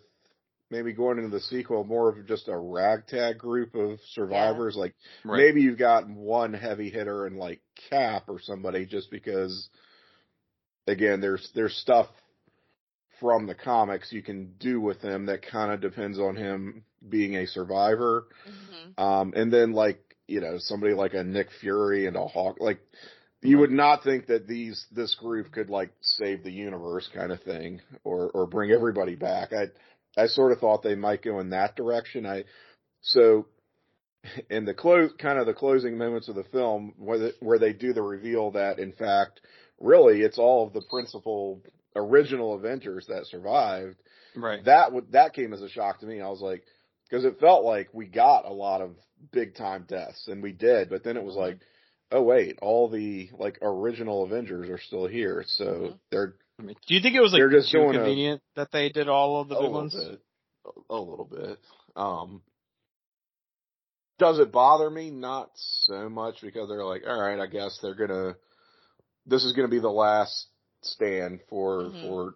[0.71, 4.77] maybe going into the sequel more of just a ragtag group of survivors.
[4.77, 5.39] Like Right.
[5.39, 9.69] maybe you've got one heavy hitter and like Cap or somebody just because
[10.87, 12.09] again there's there's stuff
[13.21, 17.37] from the comics you can do with him that kind of depends on him being
[17.37, 18.27] a survivor.
[18.47, 19.03] mhm.
[19.03, 22.81] Um, and then like, you know, somebody like a Nick Fury and a Hawk, like
[23.43, 27.43] you would not think that these, this group could like save the universe kind of
[27.43, 29.53] thing or, or bring everybody back.
[29.53, 29.67] I,
[30.17, 32.27] I sort of thought they might go in that direction.
[32.27, 32.45] I,
[33.01, 33.47] so
[34.49, 37.73] in the close, kind of the closing moments of the film where, the, where they
[37.73, 39.41] do the reveal that in fact,
[39.81, 41.61] really it's all of the principal
[41.97, 43.97] original Avengers that survived
[44.37, 44.65] Right.
[44.65, 46.21] that would that came as a shock to me.
[46.21, 46.65] I was like,
[47.09, 48.97] because it felt like we got a lot of
[49.31, 51.59] big time deaths, and we did, but then it was like,
[52.11, 55.99] oh wait, all the like original Avengers are still here, so Mhm.
[56.11, 58.43] they're I mean, do you think it was like They're just too doing a- convenient
[58.57, 59.95] that they did all of the big ones?
[59.95, 60.21] bit,
[60.89, 61.59] a, little bit.
[61.97, 62.43] Um,
[64.19, 65.11] does it bother me?
[65.11, 68.37] Not so much because they're like, all right, I guess they're gonna.
[69.27, 70.47] This is gonna be the last
[70.83, 72.03] stand for Mhm.
[72.03, 72.35] for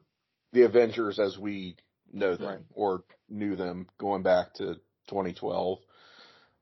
[0.52, 1.76] the Avengers as we
[2.12, 2.64] know them Right.
[2.74, 4.74] or knew them going back to
[5.08, 5.78] 2012.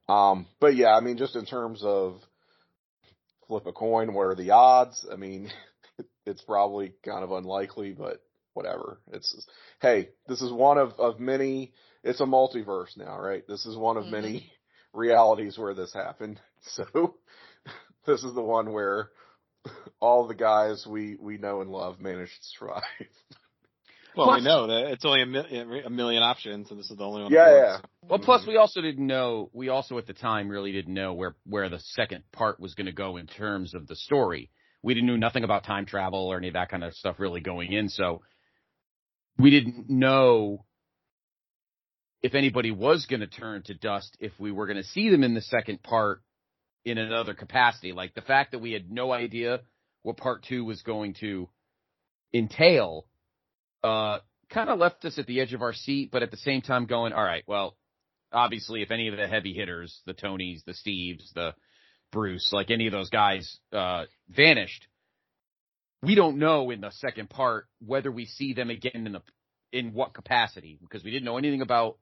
[0.08, 2.20] Um, but yeah, I mean, just in terms of
[3.46, 5.06] flip a coin, what are the odds?
[5.10, 5.50] I mean,
[6.26, 8.22] it's probably kind of unlikely, but
[8.54, 9.00] whatever.
[9.12, 9.46] It's
[9.80, 11.72] hey, this is one of of many.
[12.02, 13.42] It's a multiverse now, right?
[13.48, 14.10] This is one of Mhm.
[14.12, 14.52] many
[14.92, 16.40] realities where this happened.
[16.68, 17.14] So
[18.06, 19.10] this is the one where
[20.00, 22.82] all the guys we we know and love managed to survive.
[24.16, 26.96] Well, Plus- we know that it's only a, mil- a million options, and this is
[26.96, 27.32] the only one.
[27.32, 27.78] Yeah, yeah.
[28.08, 29.50] Well, plus we also didn't know.
[29.52, 32.86] We also at the time really didn't know where where the second part was going
[32.86, 34.48] to go in terms of the story.
[34.86, 37.40] We didn't know nothing about time travel or any of that kind of stuff really
[37.40, 37.88] going in.
[37.88, 38.22] So
[39.36, 40.64] we didn't know
[42.22, 44.16] if anybody was going to turn to dust.
[44.20, 46.22] If we were going to see them in the second part
[46.84, 49.62] in another capacity, like the fact that we had no idea
[50.02, 51.48] what part two was going to
[52.32, 53.06] entail,
[53.82, 54.20] uh,
[54.50, 56.10] kind of left us at the edge of our seat.
[56.12, 57.76] But at the same time, going, all right, well
[58.32, 61.54] obviously if any of the heavy hitters, the Tonys, the Steves, the
[62.12, 64.86] Bruce, like any of those guys, uh, vanished,
[66.02, 69.22] we don't know in the second part whether we see them again in the
[69.72, 71.98] in what capacity because we didn't know anything about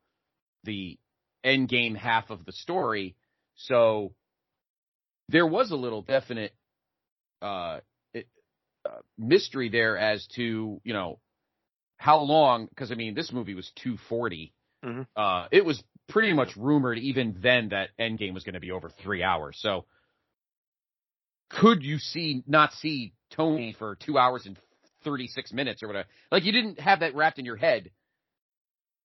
[0.65, 0.99] the
[1.43, 3.17] end game half of the story.
[3.57, 4.15] So
[5.29, 6.53] there was a little definite
[7.41, 7.81] uh,
[8.13, 8.29] it,
[8.85, 11.19] uh, mystery there as to you know
[11.97, 14.53] how long because I mean this movie was 240.
[14.85, 15.07] Mhm.
[15.17, 18.91] Uh, it was pretty much rumored even then that Endgame was going to be over
[19.03, 19.57] three hours.
[19.61, 19.87] So
[21.61, 24.59] could you see not see Tony for two hours and
[25.05, 26.09] 36 minutes or whatever?
[26.31, 27.91] Like you didn't have that wrapped in your head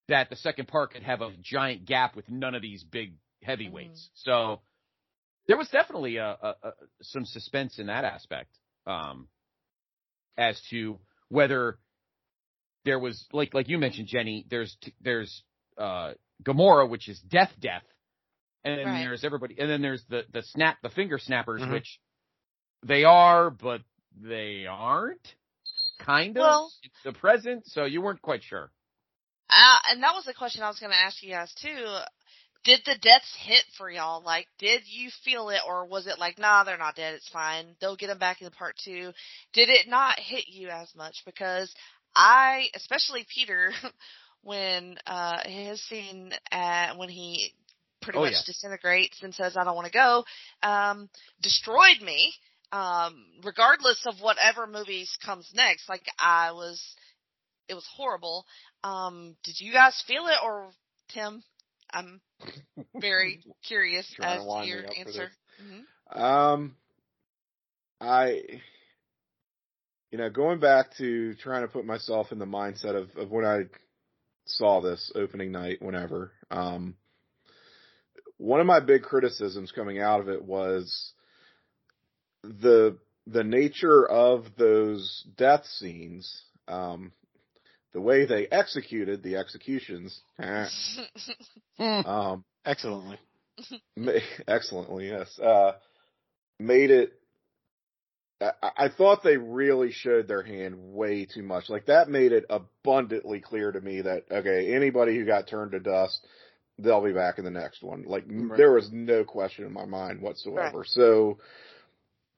[0.08, 4.10] that the second part could have a giant gap with none of these big heavyweights.
[4.14, 4.60] So
[5.46, 8.50] there was definitely a, a, a some suspense in that aspect
[8.86, 9.28] um,
[10.36, 11.78] as to whether
[12.84, 14.46] there was like like you mentioned, Jenny.
[14.48, 15.42] There's t- there's
[15.78, 17.84] uh, Gamora, which is death, death,
[18.64, 19.00] and then Right.
[19.02, 21.72] there's everybody, and then there's the the snap, the finger snappers, Mhm.
[21.72, 22.00] which
[22.82, 23.82] they are, but
[24.20, 25.34] they aren't.
[25.98, 26.42] Kind of.
[26.42, 28.70] Well- it's the present, so you weren't quite sure.
[29.50, 31.98] Uh, and that was the question I was going to ask you guys too.
[32.62, 34.22] Did the deaths hit for y'all?
[34.22, 37.14] Like, did you feel it, or was it like, nah, they're not dead.
[37.14, 37.74] It's fine.
[37.80, 39.12] They'll get them back in the part two.
[39.54, 41.22] Did it not hit you as much?
[41.26, 41.74] Because
[42.14, 43.72] I, especially Peter,
[44.42, 47.52] when uh his scene at when he
[48.02, 48.38] pretty Oh, much yeah.
[48.46, 50.24] disintegrates and says, "I don't want to go,"
[50.62, 51.08] um,
[51.42, 52.32] destroyed me.
[52.72, 56.80] Um, regardless of whatever movies comes next, like I was,
[57.68, 58.46] it was horrible.
[58.84, 60.70] Um, did you guys feel it or
[61.08, 61.42] Tim?
[61.92, 62.20] I'm
[62.94, 65.30] very curious as to your answer.
[65.58, 65.66] this.
[66.12, 66.76] hmm Um,
[68.00, 68.42] I,
[70.10, 73.44] you know, going back to trying to put myself in the mindset of, of when
[73.44, 73.62] I
[74.46, 76.96] saw this opening night, whenever, um,
[78.38, 81.12] one of my big criticisms coming out of it was
[82.42, 87.12] the, the nature of those death scenes, um,
[87.92, 90.66] the way they executed the executions, eh,
[92.04, 93.18] um, Excellently.
[93.96, 94.12] Ma-
[94.46, 95.38] excellently, yes.
[95.38, 95.72] Uh,
[96.58, 97.12] made it.
[98.40, 101.68] I, I thought they really showed their hand way too much.
[101.68, 105.80] Like that made it abundantly clear to me that okay, anybody who got turned to
[105.80, 106.26] dust,
[106.78, 108.04] they'll be back in the next one.
[108.04, 108.56] Like Right.
[108.56, 110.84] there was no question in my mind whatsoever.
[110.86, 111.38] So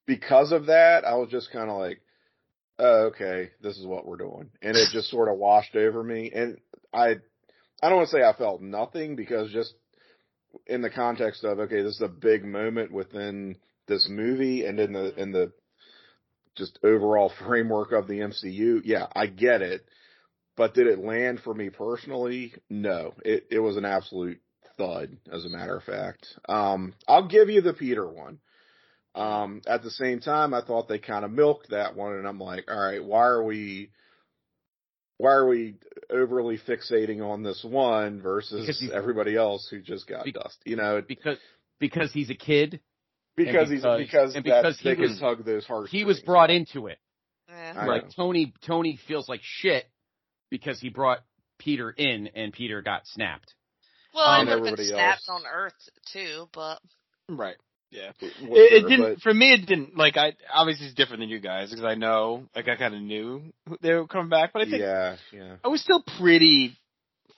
[0.07, 2.01] because of that, I was just kind of like,
[2.79, 6.31] oh, okay, this is what we're doing, and it just sort of washed over me.
[6.35, 6.59] And
[6.93, 7.17] I,
[7.83, 9.75] I don't want to say I felt nothing because just
[10.67, 13.57] in the context of okay, this is a big moment within
[13.88, 15.53] this movie and in the in the
[16.57, 18.83] just overall framework of the MCU.
[18.85, 19.85] Yeah, I get it.
[20.55, 22.53] But did it land for me personally?
[22.69, 23.15] No.
[23.25, 24.41] It it was an absolute
[24.77, 26.27] thud, as a matter of fact.
[26.49, 28.38] Um I'll give you the Peter one.
[29.14, 32.38] Um at the same time I thought they kind of milked that one and I'm
[32.40, 33.90] like, all right, why are we
[35.18, 35.75] why are we
[36.11, 40.59] overly fixating on this one versus everybody else who just got Be- dust?
[40.64, 41.38] You know, Because
[41.79, 42.81] because he's a kid,
[43.37, 45.90] because, because- he's because and that because he was- tug those heartstrings.
[45.92, 46.98] he was brought into it.
[47.48, 47.85] Yeah.
[47.87, 48.11] Like know.
[48.16, 49.85] Tony Tony feels like shit
[50.51, 51.18] because he brought
[51.59, 53.55] Peter in and Peter got snapped.
[54.14, 55.42] Well, Um, it would have been everybody snapped else.
[55.42, 56.81] on Earth too, but
[57.29, 57.57] Right.
[57.93, 58.13] Yeah.
[58.21, 59.53] Well, It, it didn't but- for me.
[59.53, 62.77] It didn't like I obviously it's different than you guys because I know like I
[62.77, 63.43] kind of knew
[63.83, 65.57] they were coming back, but I think yeah, yeah.
[65.63, 66.77] I was still pretty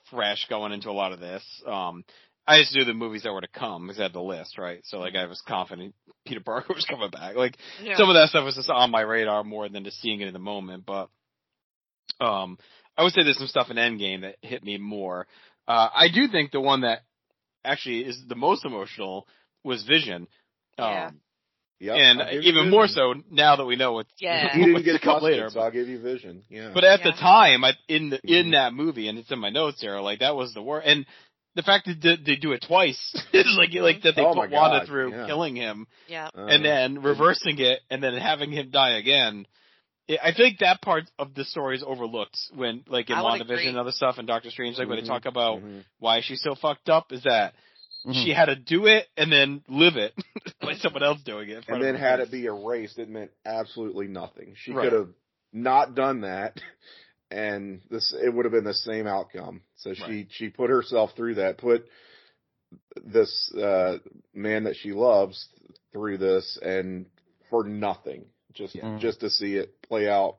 [0.09, 1.43] fresh going into a lot of this.
[1.67, 2.05] Um,
[2.47, 4.79] I just knew the movies that were to come because I had the list, right?
[4.85, 5.93] So like I was confident
[6.25, 7.35] Peter Parker was coming back.
[7.35, 7.97] Like yeah.
[7.97, 10.33] some of that stuff was just on my radar more than just seeing it in
[10.33, 10.85] the moment.
[10.85, 11.09] But
[12.21, 12.57] um,
[12.97, 15.27] I would say there's some stuff in Endgame that hit me more.
[15.67, 16.99] Uh, I do think the one that
[17.65, 19.27] actually is the most emotional
[19.63, 20.27] was Vision.
[20.77, 21.11] Um, Yeah.
[21.77, 24.53] Yep, and I'll give you even more so now that we know what Yeah.
[24.57, 25.49] He didn't get to come later.
[25.51, 26.43] so I'll give you Vision.
[26.49, 26.71] Yeah.
[26.73, 28.51] But at the time, I, in the, in Mhm.
[28.53, 30.87] that movie, and it's in my notes there, like that was the worst.
[30.87, 31.05] And
[31.55, 34.49] the fact that they, they do it twice is like like that they Oh put
[34.49, 35.25] my Wanda God, through yeah.
[35.27, 36.29] killing him, yeah.
[36.33, 39.45] Uh, and then reversing it, and then having him die again.
[40.09, 43.41] I- I think that part of the story is overlooked when, like in I would
[43.41, 43.67] WandaVision agree.
[43.67, 45.83] and other stuff, and Doctor Strange, like when they Mhm, talk about mhm.
[45.99, 47.53] why she's so fucked up, is that
[48.05, 48.23] Mm-hmm.
[48.23, 50.13] she had to do it and then live it
[50.61, 52.27] like someone else doing it, and then had face.
[52.27, 54.53] it be erased, it meant absolutely nothing.
[54.57, 54.83] She Right.
[54.89, 55.09] could have
[55.51, 56.59] not done that,
[57.31, 59.61] and this it would have been the same outcome.
[59.77, 60.27] So she Right.
[60.29, 61.87] she put herself through that, put
[63.03, 63.97] this uh
[64.33, 65.47] man that she loves
[65.91, 67.07] through this, and
[67.49, 68.97] for nothing, just Yeah.
[68.99, 70.37] just to see it play out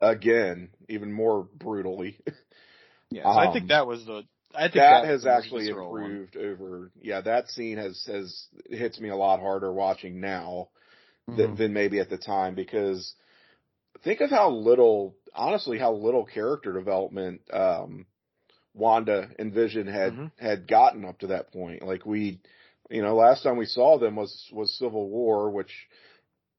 [0.00, 2.18] again, even more brutally.
[3.10, 4.24] Yeah, so I think um, that was the.
[4.56, 6.10] I think that that has was the most actually visceral one.
[6.10, 6.90] improved over.
[7.00, 10.68] Yeah, that scene has has hits me a lot harder watching now
[11.28, 11.36] Mhm.
[11.36, 13.14] than, than maybe at the time because
[14.02, 18.06] think of how little, honestly, how little character development um,
[18.74, 20.30] Wanda and Vision had Mhm.
[20.38, 21.82] had gotten up to that point.
[21.82, 22.40] Like we,
[22.90, 25.72] you know, last time we saw them was was Civil War, which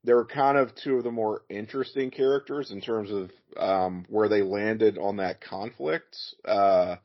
[0.03, 4.29] they were kind of two of the more interesting characters in terms of um, where
[4.29, 6.15] they landed on that conflict.
[6.45, 6.97] Uh,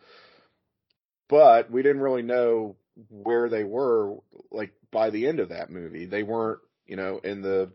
[1.30, 2.76] but we didn't really know
[3.08, 4.16] where they were
[4.50, 6.04] like by the end of that movie.
[6.04, 7.70] They weren't, you know, in the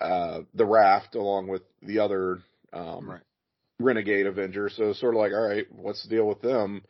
[0.00, 2.40] uh the raft along with the other
[2.72, 3.22] um Right.
[3.80, 4.74] renegade Avengers.
[4.76, 6.82] So it's sort of like, all right, what's the deal with them?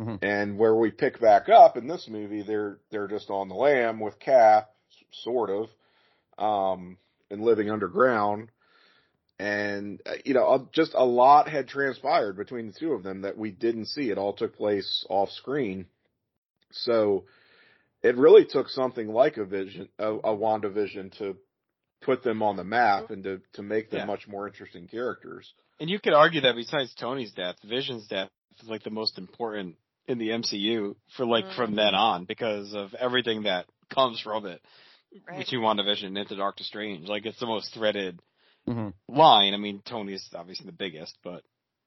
[0.00, 0.22] Mhm.
[0.22, 3.98] And where we pick back up in this movie, they're they're just on the lam
[4.00, 4.70] with Cap,
[5.10, 5.68] sort of,
[6.38, 6.98] um,
[7.30, 8.50] and living underground.
[9.38, 13.22] And uh, you know, uh, just a lot had transpired between the two of them
[13.22, 14.10] that we didn't see.
[14.10, 15.86] It all took place off screen.
[16.72, 17.24] So
[18.02, 21.36] it really took something like a vision, a, a WandaVision to
[22.02, 24.06] put them on the map and to, to make them Yeah.
[24.06, 25.52] much more interesting characters.
[25.80, 28.30] And you could argue that besides Tony's death, Vision's death
[28.62, 32.94] is like the most important in the MCU for like from then on because of
[32.94, 34.60] everything that comes from it.
[35.28, 35.38] Right.
[35.38, 37.08] Between WandaVision and Into Doctor Strange.
[37.08, 38.20] Like it's the most threaded
[38.68, 38.92] Mhm.
[39.08, 39.54] line.
[39.54, 41.42] I mean, Tony's obviously the biggest, but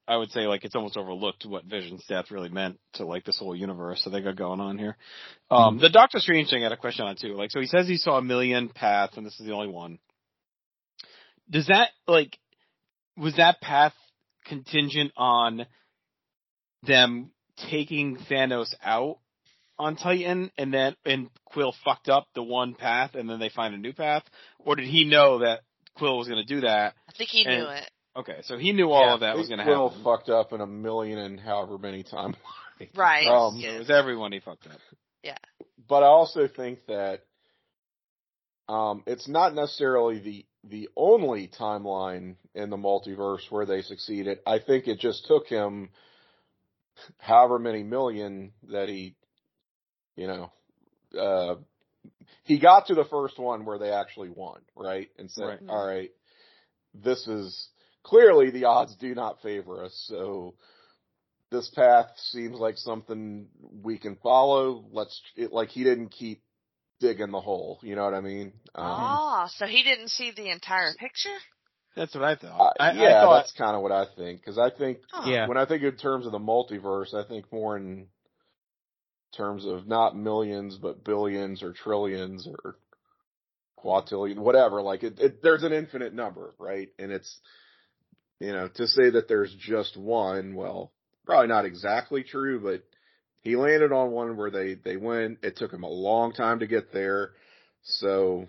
[0.07, 3.37] I would say like it's almost overlooked what Vision's death really meant to like this
[3.37, 4.97] whole universe that they got going on here.
[5.49, 7.35] Um, the Doctor Strange thing I had a question on too.
[7.35, 9.99] Like, so he says he saw a million paths and this is the only one.
[11.49, 12.37] Does that like,
[13.15, 13.93] was that path
[14.45, 15.65] contingent on
[16.83, 17.31] them
[17.69, 19.19] taking Thanos out
[19.77, 23.75] on Titan and then, and Quill fucked up the one path and then they find
[23.75, 24.23] a new path?
[24.59, 25.61] Or did he know that
[26.01, 27.89] Quill was going to do that I think he knew it.
[28.15, 29.77] Okay, so he knew all Yeah, of that was going to happen.
[29.77, 32.35] Quill fucked up in a million and however many timelines.
[32.95, 33.27] Right.
[33.27, 33.75] Um, So Yeah.
[33.75, 34.79] it was everyone he fucked up.
[35.23, 35.37] Yeah.
[35.87, 37.21] But I also think that
[38.67, 44.39] um, it's not necessarily the the only timeline in the multiverse where they succeeded.
[44.47, 45.89] I think it just took him
[47.19, 49.15] however many million that he,
[50.15, 50.51] you know,
[51.19, 51.55] uh,
[52.43, 55.09] he got to the first one where they actually won, right?
[55.17, 55.59] And said, Right.
[55.69, 56.11] "All right,
[56.93, 57.69] this is
[58.03, 60.55] clearly the odds do not favor us, so."
[61.51, 63.49] This path seems like something
[63.83, 64.85] we can follow.
[64.93, 66.41] Let's it, like he didn't keep
[67.01, 67.77] digging the hole.
[67.83, 68.53] You know what I mean?
[68.73, 71.35] Um, Ah, so he didn't see the entire picture?
[71.97, 72.77] That's what I thought.
[72.79, 74.39] uh, I, yeah, I thought, that's kind of what I think.
[74.39, 75.29] Because I think Huh.
[75.29, 75.47] Yeah.
[75.47, 78.07] when I think in terms of the multiverse, I think more in
[79.35, 82.75] terms of not millions, but billions or trillions or
[83.75, 84.81] quadrillion, whatever.
[84.81, 86.89] Like it, it, there's an infinite number, right?
[86.99, 87.39] And it's,
[88.39, 90.91] you know, to say that there's just one, well,
[91.25, 92.83] probably not exactly true, but
[93.41, 95.39] he landed on one where they, they went.
[95.43, 97.31] It took him a long time to get there.
[97.83, 98.47] So,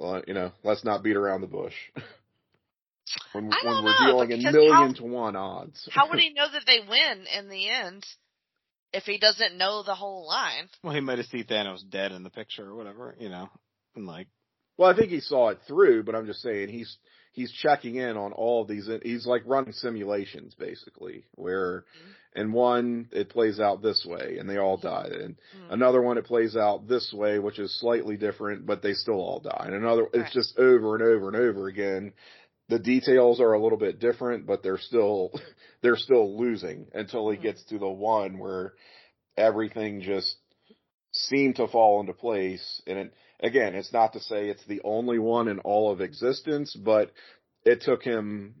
[0.00, 1.74] uh, you know, let's not beat around the bush.
[3.32, 5.88] when, when we're know, dealing in million how- to one odds.
[5.92, 8.06] How would he know that they win in the end
[8.92, 10.68] if he doesn't know the whole line?
[10.82, 13.48] well, he might have seen Thanos dead in the picture or whatever, you know,
[13.96, 14.28] and like,
[14.76, 16.96] Well, I think he saw it through, but I'm just saying he's
[17.32, 18.88] he's checking in on all of these.
[19.02, 21.84] He's like running simulations basically, where
[22.34, 25.72] in one it plays out this way and they all die, and Hmm.
[25.72, 29.40] another one it plays out this way, which is slightly different, but they still all
[29.40, 29.64] die.
[29.66, 30.14] And another, Right.
[30.14, 32.12] it's just over and over and over again.
[32.70, 35.32] The details are a little bit different, but they're still
[35.82, 37.42] they're still losing until he Mhm.
[37.42, 38.74] gets to the one where
[39.36, 40.36] everything just
[41.12, 42.82] seemed to fall into place.
[42.86, 46.74] And it, again, it's not to say it's the only one in all of existence,
[46.76, 47.10] but
[47.64, 48.54] it took him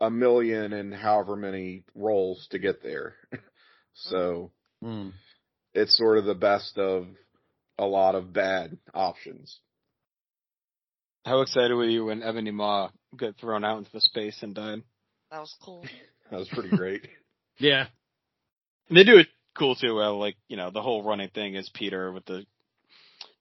[0.00, 3.14] a million and however many rolls to get there.
[3.94, 4.52] so
[4.82, 5.12] Mm.
[5.74, 7.06] it's sort of the best of
[7.78, 9.60] a lot of bad options.
[11.26, 14.82] how excited were you when Ebony Maw got thrown out into the space and died?
[15.30, 15.84] That was cool.
[16.30, 17.06] That was pretty great.
[17.58, 17.88] Yeah.
[18.88, 19.26] And they do it
[19.58, 19.96] cool too.
[19.96, 22.46] Well, like you know, the whole running thing is Peter with the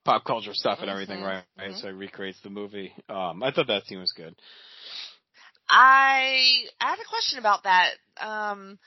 [0.03, 1.43] pop culture stuff and everything, Mhm, right?
[1.57, 1.71] right?
[1.71, 1.81] mhm.
[1.81, 2.93] So he recreates the movie.
[3.07, 4.35] Um, I thought that scene was good.
[5.69, 7.91] I I had a question about that.
[8.19, 8.79] Um,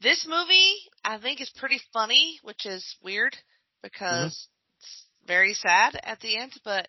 [0.00, 3.36] this movie I think is pretty funny, which is weird
[3.82, 6.52] because it's very sad at the end.
[6.64, 6.88] But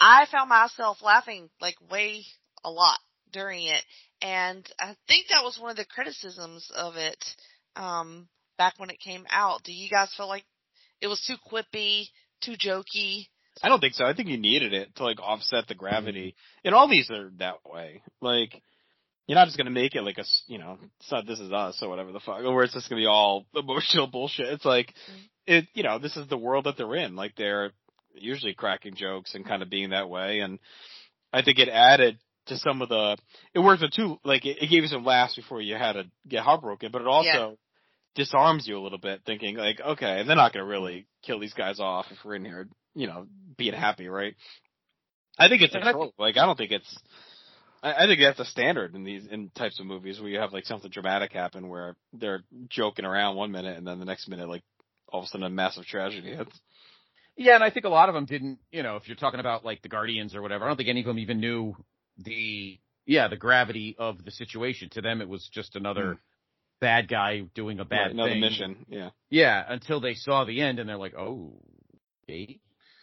[0.00, 2.24] I found myself laughing like way
[2.64, 2.98] a lot
[3.32, 3.82] during it,
[4.20, 7.22] and I think that was one of the criticisms of it
[7.76, 9.62] um, back when it came out.
[9.64, 10.44] Do you guys feel like
[11.00, 12.06] it was too quippy,
[12.42, 13.26] too jokey?
[13.62, 14.04] I don't think so.
[14.04, 16.34] I think you needed it to like offset the gravity.
[16.64, 18.02] And all these are that way.
[18.20, 18.60] Like,
[19.26, 21.52] you're not just gonna make it like a, s- you know, it's not this is
[21.52, 24.46] us or whatever the fuck, where it's just gonna be all emotional bullshit.
[24.46, 24.94] It's like,
[25.46, 27.14] it, you know, this is the world that they're in.
[27.16, 27.72] Like they're
[28.14, 30.40] usually cracking jokes and kind of being that way.
[30.40, 30.58] And
[31.32, 33.16] I think it added to some of the.
[33.54, 34.18] It worked with two.
[34.24, 37.08] Like it, it gave you some laughs before you had to get heartbroken, but it
[37.08, 37.58] also
[38.14, 41.80] disarms you a little bit, thinking like, okay, they're not gonna really kill these guys
[41.80, 43.26] off if we're in here, you know,
[43.56, 44.34] being happy, right?
[45.38, 46.14] I think it's a trope.
[46.18, 46.98] Like I don't think it's.
[47.82, 50.52] I, I think that's a standard in these in types of movies where you have
[50.52, 54.48] like something dramatic happen where they're joking around one minute and then the next minute
[54.48, 54.62] like
[55.08, 56.58] all of a sudden a massive tragedy hits.
[57.36, 59.64] Yeah, and I think a lot of them didn't, you know, if you're talking about
[59.64, 61.74] like the Guardians or whatever, I don't think any of them even knew
[62.18, 64.90] the, yeah, the gravity of the situation.
[64.90, 66.18] To them, it was just another
[66.80, 68.40] bad guy doing a bad Right, another thing.
[68.40, 68.86] mission.
[68.88, 69.10] Yeah.
[69.30, 71.54] Yeah, until they saw the end and they're like, oh,
[72.24, 72.58] okay.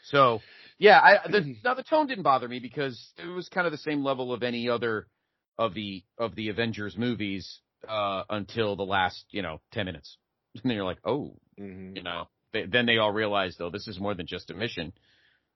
[0.06, 0.40] So,
[0.78, 3.78] yeah, I, the, now the tone didn't bother me because it was kind of the
[3.80, 5.08] same level of any other
[5.58, 10.18] of the, of the Avengers movies, uh, until the last, you know, 10 minutes.
[10.56, 13.88] And then you're like, oh, hmm you know, they, then they all realize though this
[13.88, 14.92] is more than just a mission.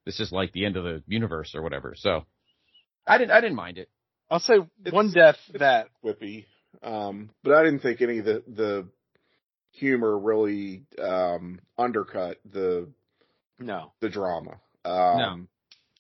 [0.06, 1.94] This is like the end of the universe or whatever.
[1.98, 2.26] So
[3.08, 3.90] I didn't, I didn't mind it.
[4.30, 6.46] I'll say It's- one death that Whippy.
[6.82, 8.88] Um, but I didn't think any of the, the
[9.72, 12.90] humor really, um, undercut the,
[13.60, 13.92] no.
[14.02, 14.60] the drama.
[14.86, 15.48] Um,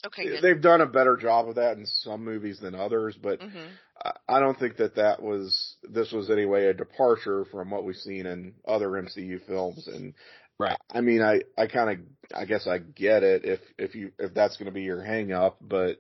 [0.06, 0.42] Okay, good.
[0.42, 3.68] they've done a better job of that in some movies than others, but hmm
[4.04, 7.96] I- I don't think that that was, this was anyway a departure from what we've
[7.96, 9.88] seen in other MCU films.
[9.88, 10.14] And
[10.60, 10.78] Right.
[10.92, 14.34] I mean, I, I kind of, I guess I get it if, if you, if
[14.34, 15.98] that's going to be your hang up, but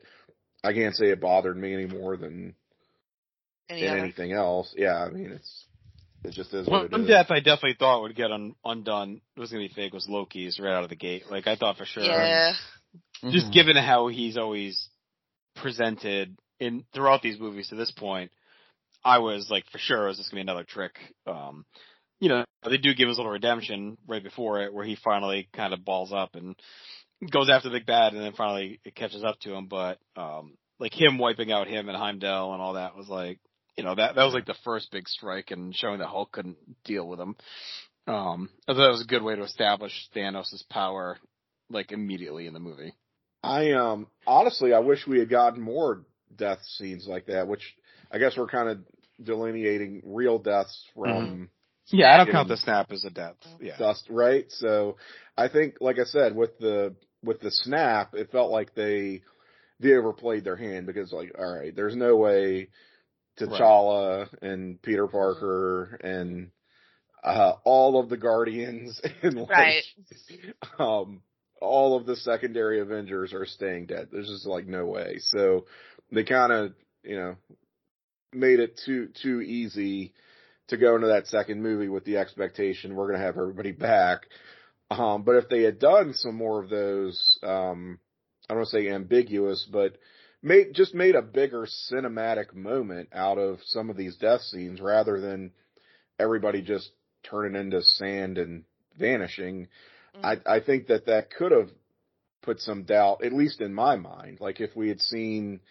[0.64, 2.55] I can't say it bothered me any more than,
[3.70, 3.99] Any than other?
[3.99, 4.74] anything else.
[4.78, 4.95] Yeah.
[5.03, 5.66] I mean, it's,
[6.24, 7.07] it just is what One it is.
[7.09, 10.59] death I definitely thought would get un- undone it was gonna be fake was Loki's
[10.59, 11.24] right out of the gate.
[11.30, 12.03] Like I thought for sure.
[12.03, 12.53] Yeah.
[13.30, 13.53] Just Mhm.
[13.53, 14.89] given how he's always
[15.55, 18.32] presented in throughout these movies to this point,
[19.03, 20.97] I was like for sure it was just gonna be another trick.
[21.28, 21.66] Um
[22.20, 25.49] you know, they do give us a little redemption right before it where he finally
[25.53, 26.55] kind of balls up and
[27.32, 30.53] goes after the big bad and then finally it catches up to him, but um
[30.80, 33.39] like him wiping out him and Heimdall and all that was like
[33.78, 36.57] you know, that that was like the first big strike and showing that Hulk couldn't
[36.84, 37.36] deal with him.
[38.07, 41.17] Um I thought that was a good way to establish Thanos' power
[41.69, 42.93] like immediately in the movie.
[43.43, 46.05] I um honestly I wish we had gotten more
[46.36, 47.76] death scenes like that, which
[48.11, 48.80] I guess we're kind of
[49.24, 51.49] delineating real deaths from
[51.91, 53.36] Yeah, I don't count the snap as a death.
[53.59, 53.78] Yeah.
[53.78, 54.45] dust, right?
[54.49, 54.97] So
[55.38, 59.21] I think, like I said, with the with the snap, it felt like they
[59.80, 62.69] they overplayed their hand because, like, all right, there's no way
[63.39, 66.51] T'Challa and Peter Parker and
[67.24, 69.84] uh, all of the Guardians and like, Right.
[70.80, 71.21] um,
[71.61, 74.09] all of the secondary Avengers are staying dead.
[74.11, 75.15] There's just like no way.
[75.19, 75.65] So
[76.11, 77.36] they kind of, you know,
[78.34, 80.13] made it too too easy
[80.67, 84.21] to go into that second movie with the expectation we're going to have everybody back.
[84.99, 87.99] Um, but if they had done some more of those, um,
[88.47, 89.97] I don't want to say ambiguous, but
[90.41, 95.19] made just made a bigger cinematic moment out of some of these death scenes rather
[95.19, 95.51] than
[96.19, 96.91] everybody just
[97.23, 98.65] turning into sand and
[98.99, 99.67] vanishing.
[100.15, 100.25] Mm-hmm.
[100.25, 101.69] I I think that that could have
[102.41, 104.39] put some doubt, at least in my mind.
[104.39, 105.61] Like if we had seen,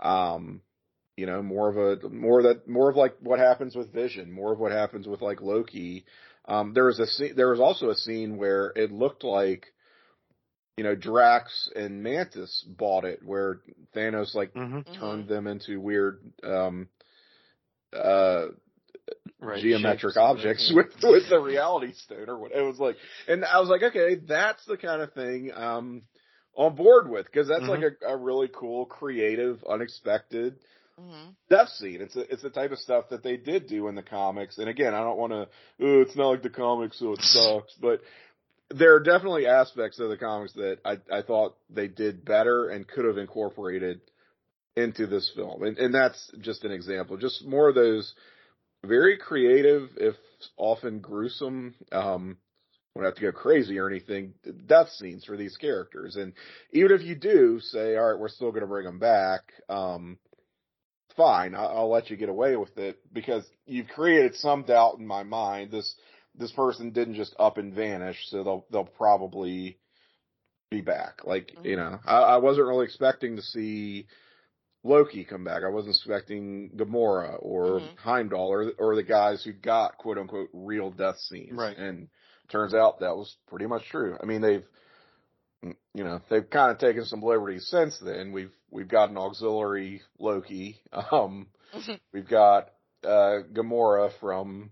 [0.00, 0.62] um,
[1.16, 4.52] you know, more of a more that more of like what happens with Vision, more
[4.52, 6.04] of what happens with like Loki.
[6.46, 9.66] Um, there was a scene, there was also a scene where it looked like,
[10.76, 13.60] you know, Drax and Mantis bought it, where
[13.94, 14.80] Thanos like Mm-hmm.
[14.98, 16.88] turned them into weird, um,
[17.92, 18.46] uh,
[19.40, 19.60] Right.
[19.60, 20.16] geometric Shapes.
[20.16, 20.76] objects Yeah.
[20.76, 22.96] with with the reality stone or what it was like
[23.28, 26.02] and i was like okay that's the kind of thing um
[26.56, 30.56] i'm on board with because that's like a, a really cool creative unexpected
[30.98, 32.00] hmm death scene.
[32.00, 34.58] It's a, it's the type of stuff that they did do in the comics.
[34.58, 35.48] And again i don't want to
[35.84, 37.74] oh, it's not like the comics so it sucks.
[37.80, 38.00] But
[38.70, 42.88] there are definitely aspects of the comics that i i thought they did better and
[42.88, 44.00] could have incorporated
[44.76, 45.62] into this film.
[45.62, 47.16] And and that's just an example.
[47.16, 48.14] Just more of those
[48.84, 50.14] very creative, if
[50.56, 51.74] often gruesome.
[51.92, 52.38] Um,
[52.94, 54.34] don't have to go crazy or anything.
[54.66, 56.34] Death scenes for these characters, and
[56.72, 60.18] even if you do say, "All right, we're still going to bring them back," um,
[61.16, 65.06] fine, I'll, I'll let you get away with it because you've created some doubt in
[65.06, 65.70] my mind.
[65.70, 65.94] This
[66.34, 69.78] this person didn't just up and vanish, so they'll they'll probably
[70.70, 71.24] be back.
[71.24, 74.06] Like you know, I, I wasn't really expecting to see
[74.84, 75.62] Loki come back.
[75.64, 77.96] I wasn't expecting Gamora or Mhm.
[77.98, 81.52] Heimdall or or the guys who got quote unquote real death scenes.
[81.52, 81.76] Right.
[81.76, 82.08] And
[82.48, 84.16] turns out that was pretty much true.
[84.20, 84.66] I mean, they've
[85.62, 88.32] you know they've kind of taken some liberties since then.
[88.32, 90.80] We've we've got an auxiliary Loki.
[91.12, 91.48] Um,
[92.12, 92.70] we've got
[93.04, 94.70] uh Gamora from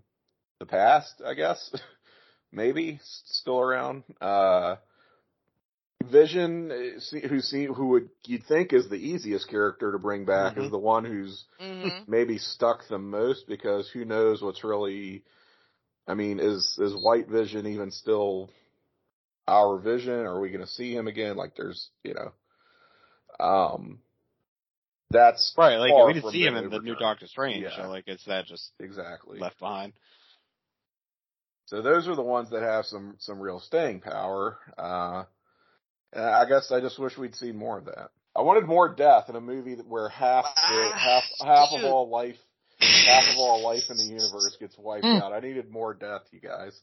[0.59, 1.73] the past, I guess.
[2.51, 4.03] Maybe still around.
[4.19, 4.75] Uh
[6.09, 10.55] Vision, uh, who see who would you'd think is the easiest character to bring back
[10.55, 10.65] Mhm.
[10.65, 15.23] is the one who's hmm maybe stuck the most because who knows what's really.
[16.07, 18.49] I mean, is is White Vision even still
[19.51, 20.13] our Vision?
[20.25, 21.35] Are we going to see him again?
[21.35, 23.99] Like, there's you know, um,
[25.09, 26.95] that's Right, like we didn't see him in the new.
[26.95, 27.75] Doctor Strange, Yeah.
[27.75, 29.93] so like it's that just exactly left behind.
[31.65, 34.57] So those are the ones that have some some real staying power.
[34.77, 35.23] Uh,
[36.13, 38.09] I guess I just wish we'd seen more of that.
[38.35, 41.83] I wanted more death in a movie that where half the, Ah, half half of
[41.83, 42.37] all life
[42.79, 45.21] half of all life in the universe gets wiped Mm.
[45.21, 45.33] out.
[45.33, 46.79] I needed more death, you guys.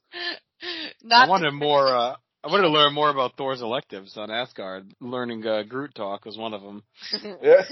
[1.02, 1.88] Not I wanted more.
[1.88, 4.94] uh I wanted to learn more about Thor's electives on Asgard.
[5.00, 6.82] Learning uh, Groot talk was one of them.
[7.42, 7.64] Yeah.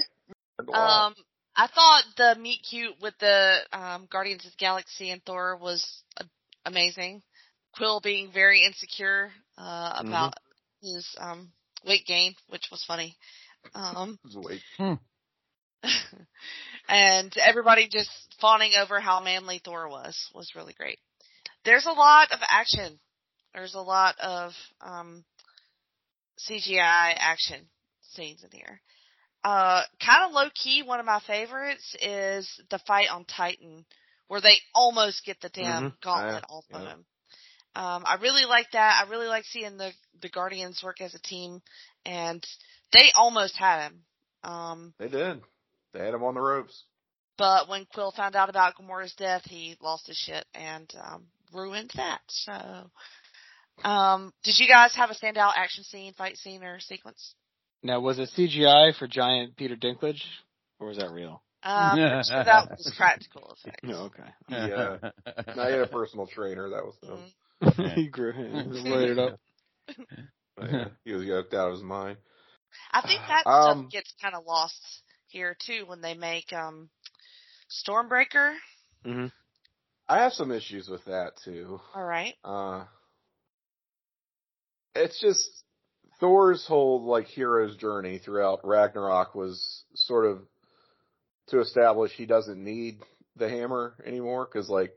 [0.73, 1.13] Um,
[1.55, 6.03] I thought the meet cute with the um, Guardians of the Galaxy and Thor was
[6.19, 6.23] uh,
[6.65, 7.21] amazing.
[7.75, 10.33] Quill being very insecure uh, about
[10.81, 11.51] his um,
[11.85, 13.15] weight gain, which was funny.
[13.75, 14.61] Um, Wait.
[16.89, 18.09] and everybody just
[18.41, 20.97] fawning over how manly Thor was was really great.
[21.65, 22.99] There's a lot of action.
[23.53, 25.23] There's a lot of um,
[26.39, 27.67] CGI action
[28.01, 28.81] scenes in here.
[29.43, 33.85] Uh, kind of low key, one of my favorites is the fight on Titan,
[34.27, 37.05] where they almost get the damn gauntlet Yeah, off of him.
[37.75, 39.03] Um, I really like that.
[39.05, 39.91] I really like seeing the
[40.21, 41.61] the Guardians work as a team,
[42.05, 42.43] and
[42.91, 44.01] they almost had him.
[44.43, 45.41] Um, They did.
[45.93, 46.83] They had him on the ropes.
[47.37, 51.91] but when Quill found out about Gamora's death, he lost his shit and um, ruined
[51.95, 52.21] that.
[52.27, 52.89] So,
[53.83, 57.35] um, did you guys have a standout action scene, fight scene, or sequence?
[57.83, 60.21] Now, was it CGI for giant Peter Dinklage,
[60.79, 61.41] or was that real?
[61.63, 63.83] Um, sure that was practical effects.
[63.83, 64.23] No, okay.
[64.49, 64.97] Yeah.
[65.47, 66.69] And I had a personal trainer.
[66.69, 67.19] That was him.
[67.61, 67.93] Mhm.
[67.95, 69.39] he grew laid it up.
[70.61, 72.17] Yeah, he was yoked out of his mind.
[72.91, 74.81] I think that Um, stuff gets kind of lost
[75.27, 76.89] here too when they make um,
[77.69, 78.55] Stormbreaker.
[79.03, 79.27] hmm
[80.09, 81.81] I have some issues with that too.
[81.93, 82.33] All right.
[82.43, 82.85] Uh,
[84.97, 85.47] it's just
[86.19, 90.39] Thor's whole like hero's journey throughout Ragnarok was sort of
[91.47, 92.99] to establish he doesn't need
[93.35, 94.93] the hammer anymore because like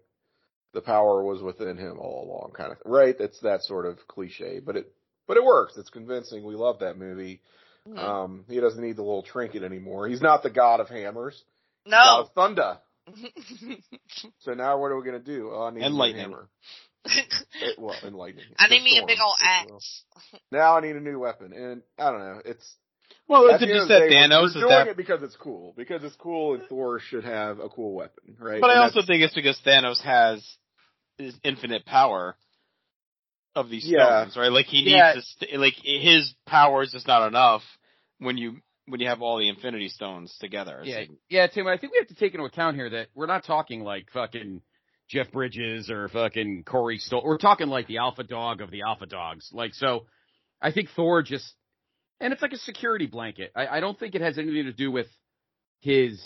[0.73, 3.15] the power was within him all along, kind of right.
[3.19, 4.93] It's that sort of cliche, but it
[5.27, 5.77] but it works.
[5.77, 6.45] It's convincing.
[6.45, 7.41] We love that movie.
[7.89, 7.99] Mhm.
[7.99, 10.07] Um, he doesn't need the little trinket anymore.
[10.09, 11.43] He's not the god of hammers.
[11.85, 12.23] He's God no.
[12.23, 12.79] of thunder.
[14.41, 15.51] So now what are we gonna do?
[15.53, 16.23] Oh, I need And a lightning.
[16.23, 16.49] hammer.
[17.05, 18.45] It, well, and lightning.
[18.59, 19.77] I need me a big old if you will.
[19.77, 20.05] axe.
[20.53, 22.41] Now I need a new weapon, and I don't know.
[22.45, 22.77] It's
[23.29, 24.89] Well, at is it the end just that day, Thanos we're is doing that?
[24.89, 25.75] it because it's cool.
[25.77, 28.61] Because it's cool, and Thor should have a cool weapon, right?
[28.61, 30.47] But I also that's- think it's because Thanos has
[31.19, 32.37] his infinite power
[33.55, 34.23] of these Yeah.
[34.23, 34.53] stones, right?
[34.53, 35.13] Like he needs Yeah.
[35.15, 37.63] to, st- like his power is just not enough
[38.19, 40.81] when you when you have all the Infinity Stones together.
[40.85, 41.67] Yeah, like- yeah, Tim.
[41.69, 44.63] I think we have to take into account here that we're not talking like fucking
[45.11, 47.23] Jeff Bridges or fucking Corey Stoll.
[47.25, 49.51] We're talking like the alpha dog of the alpha dogs.
[49.53, 50.07] Like, so
[50.63, 51.53] I think Thor just,
[52.21, 53.51] and it's like a security blanket.
[53.57, 55.09] I, I don't think it has anything to do with
[55.81, 56.23] his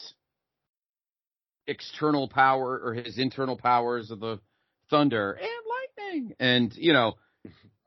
[1.66, 4.38] external power or his internal powers of the
[4.90, 6.34] thunder and lightning.
[6.38, 7.14] And, you know,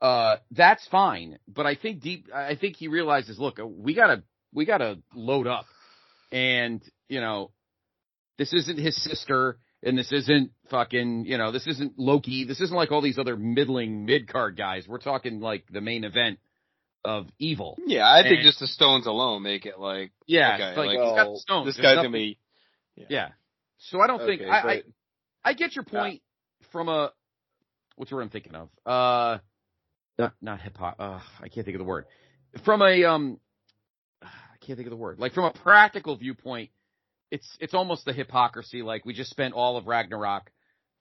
[0.00, 1.38] uh, that's fine.
[1.46, 5.66] But I think deep, I think he realizes, look, we gotta, we gotta load up.
[6.32, 7.52] And, you know,
[8.36, 12.44] this isn't his sister and this isn't fucking, you know, this isn't Loki.
[12.44, 14.86] This isn't like all these other middling mid card guys.
[14.88, 16.38] We're talking like the main event
[17.04, 17.78] of evil.
[17.86, 20.54] yeah, I think And- just the stones alone make it like Yeah.
[20.54, 21.66] Okay, like, like, he's got well, the stones.
[21.66, 22.38] this There's guy's nothing- gonna be.
[23.08, 23.28] Yeah.
[23.78, 24.84] So I don't think, Okay, I, I, but-
[25.44, 26.20] I get your point
[26.72, 27.12] from a
[27.96, 28.68] what's the word I'm thinking of?
[28.84, 29.38] Uh,
[30.18, 30.96] not not hip hop.
[30.98, 32.06] Uh, I can't think of the word.
[32.64, 33.38] From a um,
[34.20, 35.20] I can't think of the word.
[35.20, 36.70] Like from a practical viewpoint,
[37.30, 38.82] it's it's almost the hypocrisy.
[38.82, 40.50] Like we just spent all of Ragnarok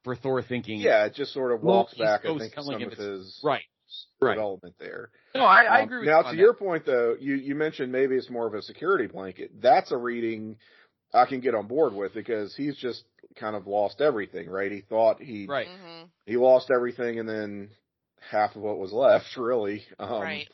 [0.03, 2.21] for Thor thinking, yeah, it just sort of walks he's back.
[2.23, 3.61] I so think telling some him of it's- his right,
[4.21, 4.35] right.
[4.35, 5.09] development there.
[5.35, 6.59] No, I, I Um, agree with now you to on your that.
[6.59, 9.51] point though, you you mentioned maybe it's more of a security blanket.
[9.61, 10.57] That's a reading
[11.13, 13.03] I can get on board with because he's just
[13.35, 14.71] kind of lost everything, right?
[14.71, 15.67] He thought he Right.
[15.67, 17.69] hmm he lost everything and then
[18.19, 20.49] half of what was left really um right.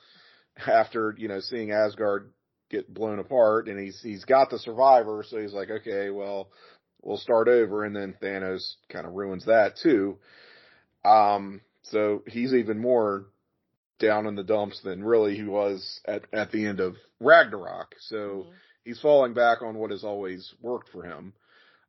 [0.67, 2.31] after you know seeing Asgard
[2.73, 6.49] get blown apart and he's he's got the survivor so he's like okay well
[7.01, 10.17] we'll start over and then Thanos kind of ruins that too
[11.05, 13.25] um so he's even more
[13.99, 18.17] down in the dumps than really he was at at the end of Ragnarok so
[18.17, 18.53] Mhm.
[18.85, 21.33] he's falling back on what has always worked for him,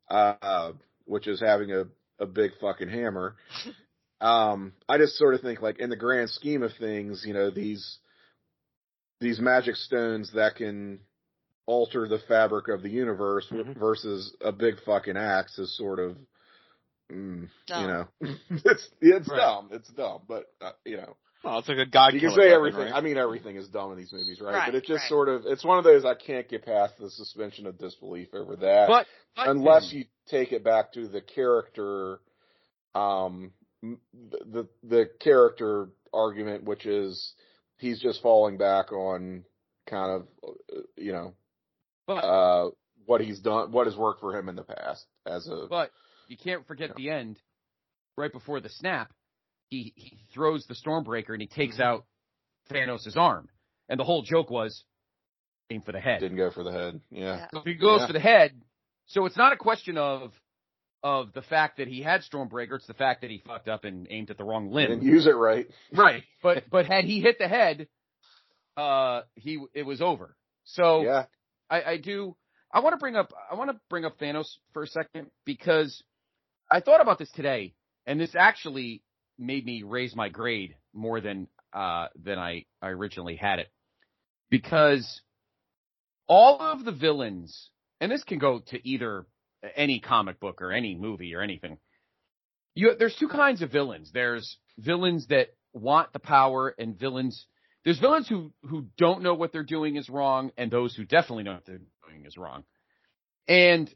[0.09, 0.71] uh,
[1.05, 1.85] which is having a,
[2.19, 3.35] a big fucking hammer.
[4.21, 7.49] um, I just sort of think like in the grand scheme of things, you know,
[7.51, 7.97] these,
[9.19, 10.99] these magic stones that can
[11.65, 13.75] alter the fabric of the universe Mhm.
[13.77, 16.17] versus a big fucking axe is sort of,
[17.11, 17.81] mm, Dumb.
[17.81, 18.07] you know,
[18.65, 19.37] it's it's Right.
[19.39, 19.69] dumb.
[19.71, 22.13] It's dumb, but uh, you know, Well, it's like a god.
[22.13, 22.79] you can say weapon, everything.
[22.81, 22.93] right?
[22.93, 24.53] I mean, everything is dumb in these movies, right?
[24.55, 25.09] Right, but it's just right.
[25.09, 28.55] sort of, it's one of those I can't get past the suspension of disbelief over
[28.57, 32.19] that But, but unless you take it back to the character,
[32.93, 33.51] um,
[33.81, 37.33] the the character argument, which is
[37.77, 39.43] he's just falling back on
[39.87, 41.33] kind of, uh, you know,
[42.07, 42.69] but, uh,
[43.05, 45.67] what he's done, what has worked for him in the past as a.
[45.69, 45.91] but
[46.27, 47.39] you can't forget the end.
[48.17, 49.11] Right before the snap,
[49.69, 52.05] he he throws the Stormbreaker and he takes out
[52.71, 53.49] Thanos' arm,
[53.89, 54.85] and the whole joke was
[55.69, 56.21] aim for the head.
[56.21, 57.01] Didn't go for the head.
[57.11, 57.23] Yeah.
[57.37, 57.47] Yeah.
[57.51, 58.07] So if he goes Yeah.
[58.07, 58.61] for the head,
[59.07, 60.31] so it's not a question of
[61.05, 62.77] of the fact that he had Stormbreaker.
[62.77, 64.89] It's the fact that he fucked up and aimed at the wrong limb.
[64.89, 65.67] Didn't use it right.
[65.93, 66.23] Right.
[66.41, 67.87] But but had he hit the head,
[68.75, 70.35] uh, he it was over.
[70.63, 71.25] So Yeah.
[71.69, 72.35] I, I do.
[72.73, 73.31] I want to bring up.
[73.51, 76.03] I want to bring up Thanos for a second because
[76.71, 77.75] I thought about this today,
[78.07, 79.03] and this actually
[79.37, 83.67] made me raise my grade more than uh than I I originally had it
[84.49, 85.21] because
[86.27, 87.69] all of the villains,
[88.01, 89.27] and this can go to either
[89.75, 91.77] any comic book or any movie or anything.
[92.73, 94.11] You there's two kinds of villains.
[94.13, 97.45] There's villains that want the power and villains
[97.85, 101.43] there's villains who who don't know what they're doing is wrong, and those who definitely
[101.43, 102.63] know what they're doing is wrong.
[103.47, 103.93] And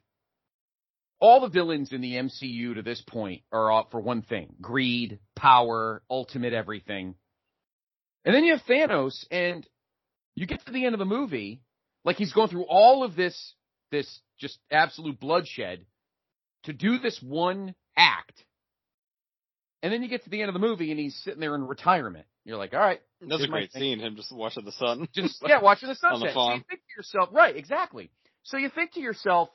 [1.20, 5.20] all the villains in the MCU to this point are all for one thing: greed,
[5.36, 7.16] power, ultimate everything.
[8.24, 9.68] And then you have Thanos, and
[10.36, 11.64] you get to the end of the movie,
[12.06, 13.56] like he's going through all of this
[13.92, 15.86] this just absolute bloodshed
[16.64, 18.44] to do this one act.
[19.82, 21.66] And then you get to the end of the movie and he's sitting there in
[21.66, 22.26] retirement.
[22.44, 23.82] You're like, all right, That's a great thing.
[23.82, 24.00] scene.
[24.00, 25.08] Him just watching the sun.
[25.14, 26.34] just yeah, watching the On the sunset.
[26.34, 27.56] so you think to yourself, right?
[27.56, 28.12] Exactly.
[28.44, 29.50] So you think to yourself,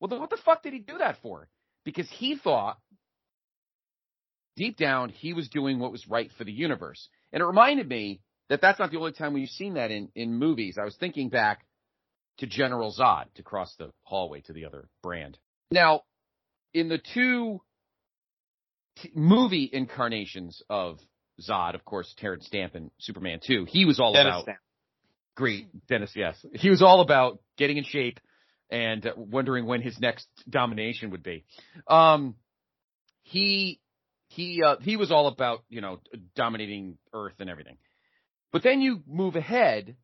[0.00, 1.48] well, then what the fuck did he do that for?
[1.84, 2.78] Because he thought
[4.56, 8.20] deep down he was doing what was right for the universe, and it reminded me
[8.48, 10.76] that that's not the only time we've seen that in in movies.
[10.80, 11.64] I was thinking back
[12.38, 15.38] to General Zod to cross the hallway to the other brand.
[15.70, 16.02] Now,
[16.74, 17.60] in the two
[18.96, 20.98] t- movie incarnations of
[21.40, 24.58] Zod, of course, Terence Stamp and Superman 2, he was all Dennis about Stamp.
[25.36, 26.12] great Dennis.
[26.14, 28.20] Yes, he was all about getting in shape
[28.70, 31.44] and uh, wondering when his next domination would be.
[31.86, 32.36] Um,
[33.22, 33.80] he
[34.28, 36.00] he uh, he was all about you know
[36.34, 37.76] dominating Earth and everything.
[38.52, 39.96] But then you move ahead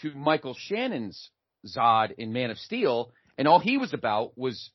[0.00, 1.30] to Michael Shannon's
[1.76, 4.70] Zod in Man of Steel, and all he was about was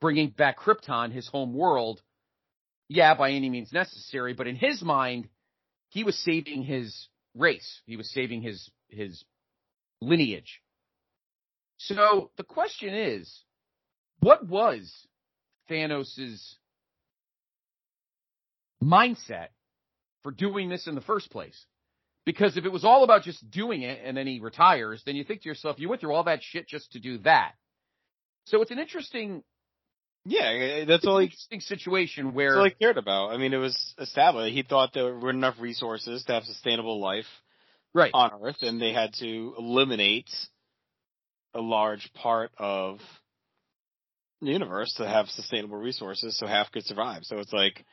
[0.00, 2.00] bringing back Krypton, his home world.
[2.88, 5.28] Yeah, by any means necessary, but in his mind,
[5.90, 7.80] he was saving his race.
[7.86, 9.24] He was saving his his
[10.00, 10.60] lineage.
[11.78, 13.44] So the question is,
[14.18, 14.92] what was
[15.68, 16.58] Thanos's
[18.82, 19.48] mindset
[20.22, 21.64] for doing this in the first place?
[22.26, 25.24] Because if it was all about just doing it and then he retires, then you
[25.24, 27.52] think to yourself, you went through all that shit just to do that.
[28.44, 29.42] So it's an interesting,
[30.24, 33.30] Yeah, that's all he, interesting situation where all he cared about.
[33.30, 34.54] I mean, it was established.
[34.54, 37.26] He thought there were enough resources to have sustainable life
[37.94, 40.30] right, on Earth, and they had to eliminate
[41.54, 42.98] a large part of
[44.42, 47.24] the universe to have sustainable resources so half could survive.
[47.24, 47.84] So it's like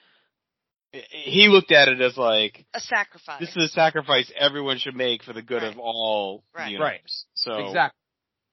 [0.92, 3.40] he looked at it as like A sacrifice.
[3.40, 5.72] this is a sacrifice everyone should make for the good Right.
[5.74, 6.66] of all Right.
[6.66, 7.26] the universe.
[7.36, 7.98] So exactly.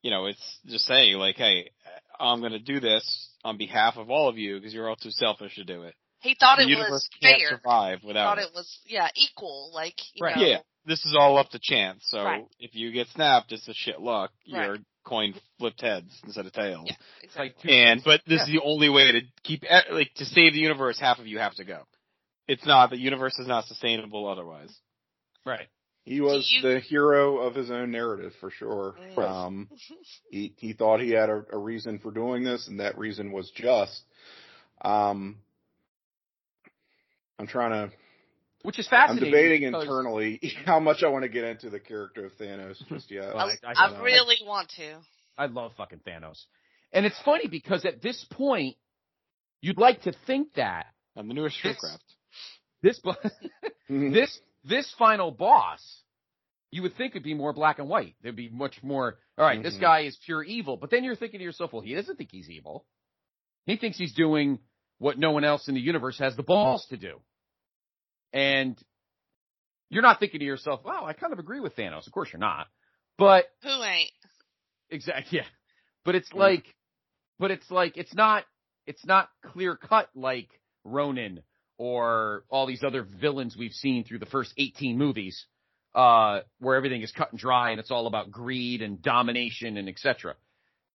[0.02, 1.70] you know, it's just saying like, hey,
[2.18, 5.10] I'm going to do this on behalf of all of you because you're all too
[5.10, 5.94] selfish to do it.
[6.20, 7.50] he thought the it was can't fair.
[7.50, 9.70] survive He without thought it was yeah equal.
[9.72, 10.36] Like you Right.
[10.36, 12.04] know, Yeah, this is all up to chance.
[12.08, 12.44] So Right.
[12.58, 14.32] if you get snapped, it's a shit luck.
[14.50, 14.64] Right.
[14.66, 16.86] Your coin flipped heads instead of tails.
[16.86, 17.76] Yeah, It's like exactly.
[17.78, 20.98] And but this is the only way to keep e- like to save the universe.
[20.98, 21.82] Half of you have to go.
[22.46, 24.74] It's not the universe is not sustainable otherwise.
[25.46, 25.68] right.
[26.06, 28.94] He was you- the hero of his own narrative for sure.
[29.16, 29.26] Right.
[29.26, 29.70] Um,
[30.30, 33.50] he he thought he had a, a reason for doing this, and that reason was
[33.54, 34.02] just.
[34.82, 35.36] Um,
[37.38, 37.94] I'm trying to.
[38.62, 39.28] Which is fascinating.
[39.28, 42.76] I'm debating because- internally how much I want to get into the character of Thanos
[42.88, 43.34] just yet.
[43.34, 44.96] Well, I, I- I, I- really want to.
[45.36, 46.38] I love fucking Thanos.
[46.92, 48.76] And it's funny because at this point,
[49.60, 50.86] you'd like to think that
[51.16, 51.98] On the newest This- Shrinkcraft.
[52.84, 53.16] This bo-
[53.90, 54.12] Mhm.
[54.12, 56.02] this this final boss,
[56.70, 58.14] you would think would be more black and white.
[58.22, 59.18] There'd be much more.
[59.38, 59.80] All right, this Mhm.
[59.80, 60.76] guy is pure evil.
[60.76, 62.84] But then you're thinking to yourself, well, he doesn't think he's evil.
[63.64, 64.58] He thinks he's doing
[64.98, 67.20] what no one else in the universe has the balls to do.
[68.34, 68.78] And
[69.88, 72.06] you're not thinking to yourself, wow, I kind of agree with Thanos.
[72.06, 72.66] Of course you're not.
[73.16, 74.10] But Who ain't?
[74.90, 75.46] exactly, yeah.
[76.04, 76.36] But it's Mm.
[76.36, 76.74] like,
[77.38, 78.44] but it's like, it's not,
[78.86, 80.48] it's not clear cut like
[80.84, 81.42] Ronan
[81.78, 85.46] or all these other villains we've seen through the first 18 movies,
[85.94, 89.88] uh, where everything is cut and dry and it's all about greed and domination and
[89.88, 90.34] etc.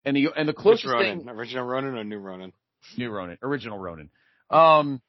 [0.05, 1.19] And the, and the closest Ronin?
[1.19, 2.53] thing, Original Ronin or new Ronin?
[2.97, 4.09] new Ronin, original Ronin.
[4.49, 5.01] Um,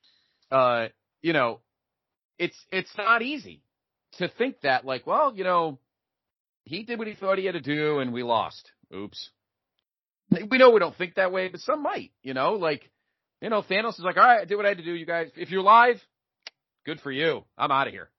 [0.51, 0.89] uh,
[1.23, 1.61] you know,
[2.39, 3.63] it's it's not easy
[4.19, 5.79] to think that like, well, you know,
[6.65, 8.71] he did what he thought he had to do and we lost.
[8.95, 9.31] Oops.
[10.31, 12.91] We know we don't think that way, but some might, you know, like,
[13.41, 15.07] you know, Thanos is like, all right, I did what I had to do, you
[15.07, 15.29] guys.
[15.37, 15.97] If you're live,
[16.85, 17.45] good for you.
[17.57, 18.11] I'm out of here.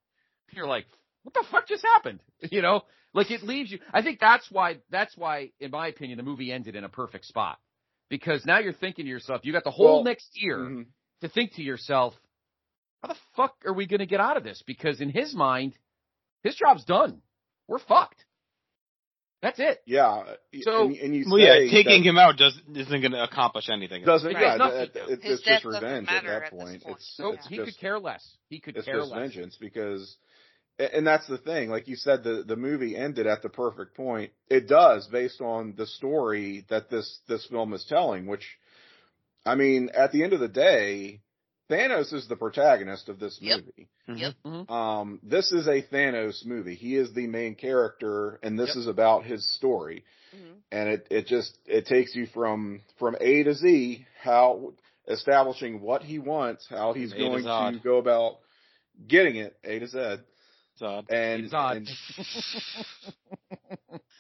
[0.52, 0.86] You're like,
[1.24, 2.22] what the fuck just happened?
[2.52, 2.82] You know,
[3.14, 3.80] like it leaves you.
[3.94, 7.26] I think that's why, that's why, in my opinion, the movie ended in a perfect
[7.26, 7.58] spot
[8.10, 10.86] because now you're thinking to yourself, you got the whole Well, next year Mhm.
[11.22, 12.14] to think to yourself,
[13.04, 14.64] how the fuck are we going to get out of this?
[14.66, 15.78] Because in his mind,
[16.44, 17.22] his job's done.
[17.68, 18.24] We're fucked.
[19.42, 19.82] That's it.
[19.86, 20.24] Yeah.
[20.62, 24.04] So- and, and you Well, yeah, taking him out does isn't going to accomplish anything.
[24.04, 24.34] doesn't.
[24.34, 24.42] Right.
[24.42, 24.80] Yeah, Nothing.
[24.82, 26.84] it- it- it's just revenge at that at point.
[26.84, 26.98] point.
[26.98, 28.38] It's, So it's he just, could care less.
[28.50, 29.20] He could it's care just less.
[29.20, 30.18] vengeance because,
[30.78, 31.70] and that's the thing.
[31.70, 34.32] Like you said, the the movie ended at the perfect point.
[34.50, 38.28] It does based on the story that this this film is telling.
[38.28, 38.46] Which,
[39.46, 41.22] I mean, at the end of the day,
[41.70, 43.62] Thanos is the protagonist of this Yep.
[44.08, 44.34] movie.
[44.44, 44.70] Mhm.
[44.72, 46.76] Um, this is a Thanos movie.
[46.76, 48.78] He is the main character, and this Yep.
[48.78, 50.04] is about his story.
[50.36, 50.62] Mhm.
[50.72, 54.74] And it, it just it takes you from from A to Z, how
[55.08, 58.40] establishing what he wants, how he's A going to go about
[59.08, 60.18] getting it, A to Z,
[60.76, 61.78] So, and He's odd.
[61.78, 61.90] and,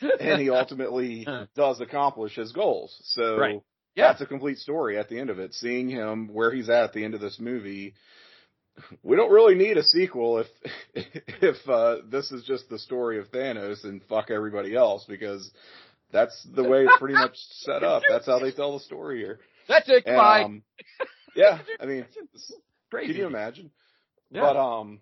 [0.19, 2.95] and he ultimately does accomplish his goals.
[3.05, 3.61] So Right.
[3.95, 4.11] Yeah.
[4.11, 5.53] it's a complete story at the end of it.
[5.53, 7.95] Seeing him where he's at at the end of this movie,
[9.03, 10.47] we don't really need a sequel if
[11.41, 15.51] if uh, this is just the story of Thanos and fuck everybody else because
[16.11, 18.03] that's the way it's pretty much set up.
[18.09, 19.39] That's how they tell the story here.
[19.67, 20.03] That's it.
[20.05, 20.43] And, Goodbye.
[20.43, 20.63] um,
[21.35, 22.05] yeah, I mean,
[22.89, 23.13] Crazy.
[23.13, 23.71] can you imagine?
[24.31, 24.41] Yeah.
[24.41, 24.99] But um,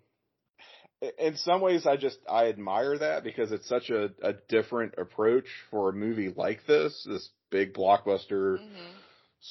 [1.18, 5.46] in some ways, I just I admire that because it's such a, a different approach
[5.70, 7.06] for a movie like this.
[7.08, 8.92] This big blockbuster Mhm.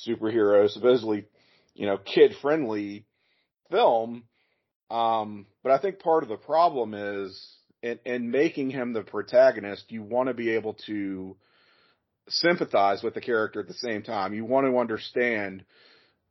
[0.08, 1.26] superhero, supposedly,
[1.74, 3.06] you know, kid friendly
[3.70, 4.24] film.
[4.90, 9.92] Um, but I think part of the problem is in, in making him the protagonist,
[9.92, 11.36] you want to be able to
[12.30, 14.34] sympathize with the character at the same time.
[14.34, 15.64] You want to understand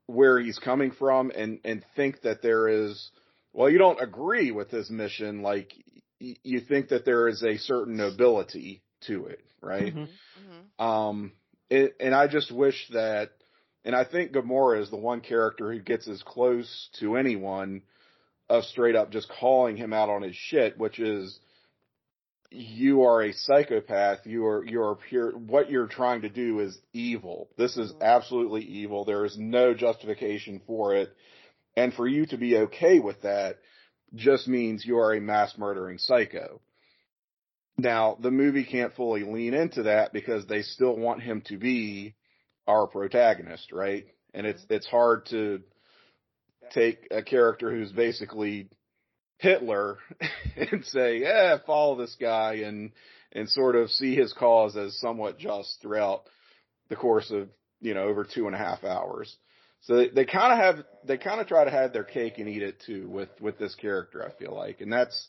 [0.07, 3.11] where he's coming from and, and think that there is,
[3.53, 5.43] well, you don't agree with his mission.
[5.43, 5.73] Like
[6.21, 9.95] y- you think that there is a certain nobility to it, right?
[9.95, 10.09] Mhm.
[10.39, 10.85] Mhm.
[10.85, 11.33] Um,
[11.71, 13.31] it, and I just wish that,
[13.85, 17.83] and I think Gamora is the one character who gets as close to anyone
[18.49, 21.39] of straight up just calling him out on his shit, which is,
[22.51, 24.21] you are a psychopath.
[24.25, 27.49] You are, you are pure, what you're trying to do is evil.
[27.59, 28.01] This is Mhm.
[28.03, 29.05] absolutely evil.
[29.05, 31.13] There is no justification for it.
[31.77, 33.59] And for you to be okay with that
[34.15, 36.61] just means you are a mass murdering psycho.
[37.79, 42.15] Now, the movie can't fully lean into that because they still want him to be
[42.67, 44.07] our protagonist, right?
[44.33, 44.75] And it's mm-hmm.
[44.75, 45.61] it's hard to
[46.73, 48.69] take a character who's basically
[49.39, 49.99] Hitler
[50.57, 52.93] and say, "Yeah, follow this guy," and
[53.33, 56.23] and sort of see his cause as somewhat just throughout
[56.89, 57.49] the course of
[57.81, 59.37] you know over two and a half hours.
[59.83, 62.49] So they, they kind of have they kind of try to have their cake and
[62.49, 64.25] eat it too with with this character.
[64.25, 65.29] I feel like, and that's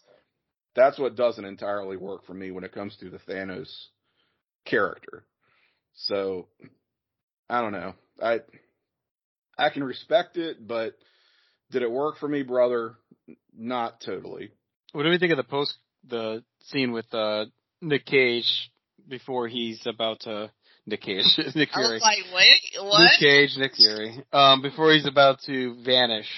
[0.77, 3.67] that's what doesn't entirely work for me when it comes to the Thanos
[4.63, 5.25] character.
[5.95, 6.47] So
[7.49, 7.95] I don't know.
[8.21, 8.41] I
[9.57, 10.93] I can respect it, but
[11.71, 12.95] did it work for me, brother?
[13.57, 14.51] Not totally.
[14.93, 15.73] what do we think of the post
[16.07, 17.45] the scene with uh
[17.81, 18.71] Nick Cage
[19.09, 20.51] before he's about to
[20.85, 21.25] Nick Cage
[21.55, 21.87] Nick Fury.
[21.87, 23.01] I was like, wait, what?
[23.01, 26.29] Nick Cage Nick Fury um before he's about to vanish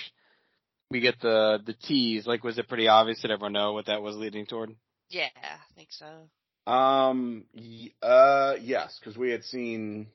[0.91, 4.01] we get the the tease like was it pretty obvious did everyone know what that
[4.01, 4.75] was leading toward
[5.09, 6.29] Yeah, I think so.
[6.71, 7.45] Um.
[7.55, 8.55] y- Uh.
[8.61, 10.07] Yes, because we had seen.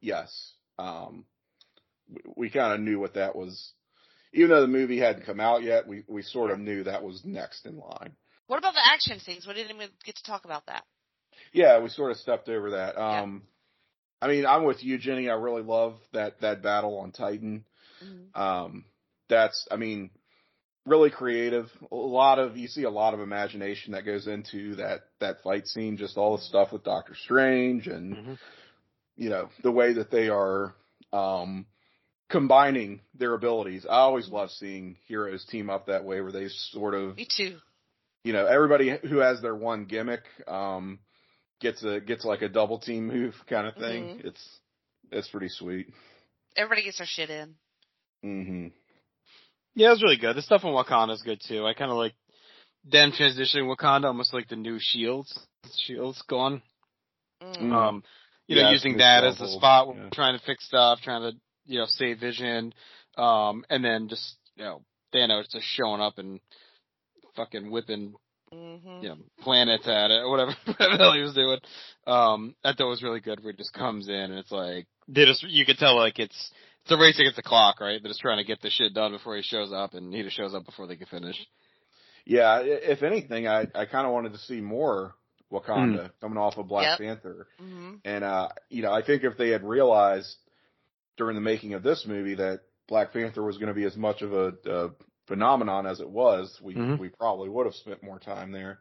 [0.00, 0.52] Yes.
[0.78, 1.24] Um.
[2.08, 3.72] We, we kind of knew what that was.
[4.32, 7.22] Even though the movie hadn't come out yet, we we sort of knew that was
[7.24, 8.14] next in line.
[8.46, 9.46] What about the action scenes?
[9.46, 10.84] We didn't even get to talk about that.
[11.52, 12.94] Yeah, we sort of stepped over that.
[12.96, 13.22] Yeah.
[13.22, 13.42] Um.
[14.22, 15.28] I mean, I'm with you, Jenny.
[15.28, 17.64] I really love that that battle on Titan.
[18.34, 18.84] Um.
[19.28, 19.66] That's.
[19.70, 20.10] I mean.
[20.88, 21.66] Really creative.
[21.92, 25.66] A lot of you see a lot of imagination that goes into that that fight
[25.66, 25.96] scene.
[25.96, 28.32] Just all the stuff with Doctor Strange and Mm-hmm.
[29.16, 30.74] you know, the way that they are
[31.12, 31.66] um
[32.30, 33.86] combining their abilities.
[33.88, 37.56] I always love seeing heroes team up that way where they sort of Me too.
[38.24, 40.98] you know, everybody who has their one gimmick, um,
[41.60, 44.04] gets a, gets like a double team move kind of thing.
[44.18, 44.24] Mhm.
[44.26, 44.58] It's,
[45.10, 45.86] it's pretty sweet.
[46.56, 47.54] Everybody gets their shit in.
[48.22, 48.66] hmm
[49.78, 50.34] Yeah, it was really good.
[50.34, 51.64] The stuff in Wakanda is good too.
[51.64, 52.14] I kind of like
[52.84, 55.38] them transitioning Wakanda almost like the new Shields.
[55.76, 56.62] Shields gone.
[57.40, 57.72] Mm.
[57.72, 58.02] Um,
[58.48, 60.02] you know, using that as the level, spot, where yeah.
[60.02, 62.74] we're trying to fix stuff, trying to you know save Vision,
[63.16, 64.82] um, and then just you know
[65.14, 66.40] Thanos just showing up and
[67.36, 68.14] fucking whipping
[68.50, 71.60] hmm you know planets at it or whatever whatever the hell he was doing.
[72.04, 74.86] Um, I thought it was really good where he just comes in and it's like
[75.06, 76.50] they just you could tell like it's
[76.88, 78.02] it's a race against the clock, right?
[78.02, 80.36] They're just trying to get the shit done before he shows up, and he just
[80.36, 81.36] shows up before they can finish.
[82.24, 85.14] Yeah, if anything, I, I kind of wanted to see more
[85.52, 87.06] Wakanda coming off of Black Yep.
[87.06, 87.46] Panther.
[87.58, 90.34] hmm And, uh, you know, I think if they had realized
[91.18, 94.22] during the making of this movie that Black Panther was going to be as much
[94.22, 94.90] of a, a
[95.26, 96.98] phenomenon as it was, we, Mhm.
[96.98, 98.78] we probably would have spent more time there.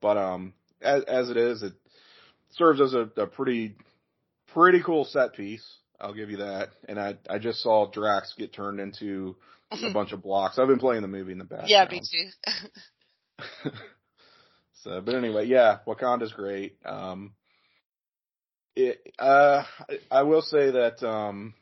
[0.00, 1.74] But, um, as, as it is, it
[2.52, 3.76] serves as a, a pretty,
[4.54, 5.66] pretty cool set piece.
[6.00, 6.70] I'll give you that.
[6.88, 9.36] And I, I just saw Drax get turned into
[9.70, 10.58] a bunch of blocks.
[10.58, 11.70] I've been playing the movie in the background.
[11.70, 13.70] Yeah, me too.
[14.82, 16.76] so, but anyway, yeah, Wakanda's great.
[16.84, 17.32] Um,
[18.76, 19.64] it, uh,
[20.10, 21.54] I, will say that, um,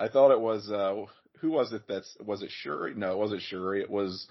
[0.00, 1.04] I thought it was, uh,
[1.40, 2.94] who was it that's, was it Shuri?
[2.94, 3.82] No, it wasn't Shuri.
[3.82, 4.26] It was,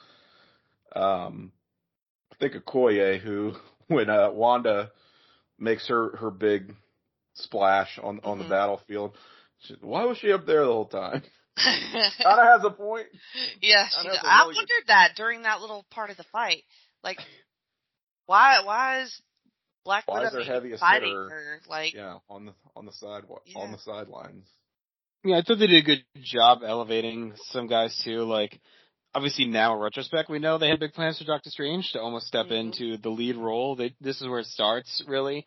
[0.95, 1.51] um,
[2.31, 3.53] I think Okoye who,
[3.87, 4.91] when, uh, Wanda
[5.59, 6.75] makes her, her big
[7.35, 8.49] splash on, on the Mhm.
[8.49, 9.15] battlefield,
[9.59, 11.23] she, why was she up there the whole time?
[11.57, 13.07] yeah, Kinda has a point.
[13.61, 16.63] she, I I, it's a really- wondered that during that little part of the fight.
[17.03, 17.19] Like,
[18.25, 18.61] why?
[18.63, 19.21] Why is
[19.83, 21.61] Black Why is Widow their heaviest fighting hitter- her?
[21.69, 23.59] Like, Yeah, on the, on the side, Yeah.
[23.61, 24.47] on the sidelines.
[25.23, 28.23] Yeah, I thought they did a good job elevating some guys too.
[28.23, 28.59] Like,
[29.13, 32.27] obviously now in retrospect, we know they had big plans for Doctor Strange to almost
[32.27, 32.59] step Mhm.
[32.59, 33.75] into the lead role.
[33.75, 35.45] They, this is where it starts, really.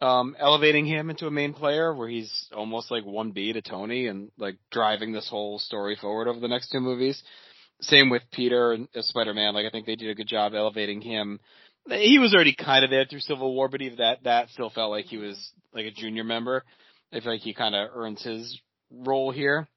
[0.00, 4.30] Um, elevating him into a main player where he's almost like 1B to Tony and
[4.38, 7.20] like driving this whole story forward over the next two movies.
[7.80, 9.54] Same with Peter and uh, Spider-Man.
[9.54, 11.40] Like, I think they did a good job elevating him.
[11.88, 14.90] He was already kind of there through Civil War, but even that, that still felt
[14.90, 16.64] like he was like a junior member.
[17.12, 19.68] I feel like he kind of earns his role here.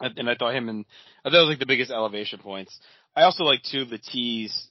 [0.00, 0.84] And I thought him and
[1.24, 2.76] I thought was like the biggest elevation points.
[3.14, 4.68] I also like too the tease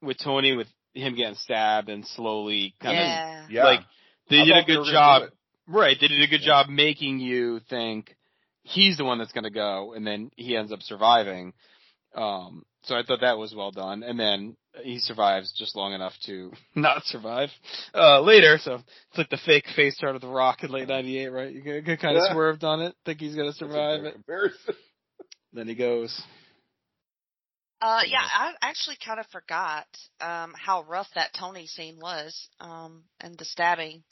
[0.00, 3.46] with Tony with him getting stabbed and slowly kind of yeah.
[3.48, 3.64] Yeah.
[3.64, 3.80] like
[4.28, 5.22] they I did a good job.
[5.66, 6.62] Right, they did a good Yeah.
[6.64, 8.16] job making you think
[8.64, 11.52] he's the one that's going to go, and then he ends up surviving.
[12.14, 16.12] Um, so I thought that was well done, and then he survives just long enough
[16.26, 17.50] to not survive
[17.94, 18.58] uh, later.
[18.62, 21.52] So it's like the fake face chart of the Rock in late '98, right?
[21.52, 22.32] You get, get kind of Yeah.
[22.34, 24.16] swerved on it, think he's going to survive it,
[25.52, 26.20] then he goes.
[27.82, 28.10] Uh, Yeah.
[28.10, 29.86] yeah, I actually kind of forgot
[30.20, 34.02] um how rough that Tony scene was, um, and the stabbing.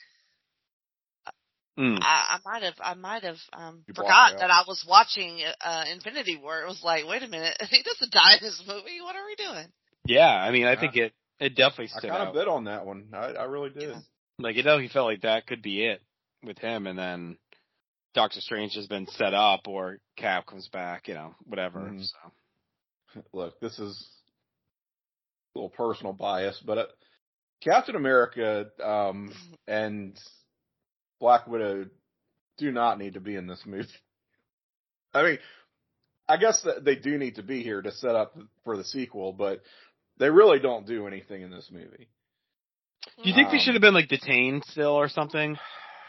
[1.79, 1.99] Mm.
[2.03, 5.85] I, I might have, I might have um You forgot that I was watching uh
[5.93, 6.63] Infinity War.
[6.63, 9.01] It was like, wait a minute, he doesn't die in this movie.
[9.01, 9.67] What are we doing?
[10.07, 10.81] Yeah, I mean, I Yeah.
[10.81, 13.09] think it it definitely I kind of bid on that one.
[13.13, 13.91] I, I really did.
[13.91, 14.01] Yeah.
[14.41, 16.03] Like it definitely felt like that could be it
[16.43, 17.37] with him, and then
[18.15, 21.79] Doctor Strange has been set up, or Cap comes back, you know, whatever.
[21.81, 22.03] Mhm.
[22.03, 22.33] So
[23.33, 24.09] Look, this is
[25.55, 26.87] a little personal bias, but uh,
[27.63, 29.33] Captain America um,
[29.67, 30.19] and
[31.21, 31.87] Black Widow
[32.59, 33.89] do not need to be in this movie.
[35.15, 35.39] I mean,
[36.29, 39.33] I guess that they do need to be here to set up for the sequel,
[39.33, 39.63] but
[40.19, 42.09] they really don't do anything in this movie.
[43.23, 45.57] do you think they Um, should have been like detained still or something?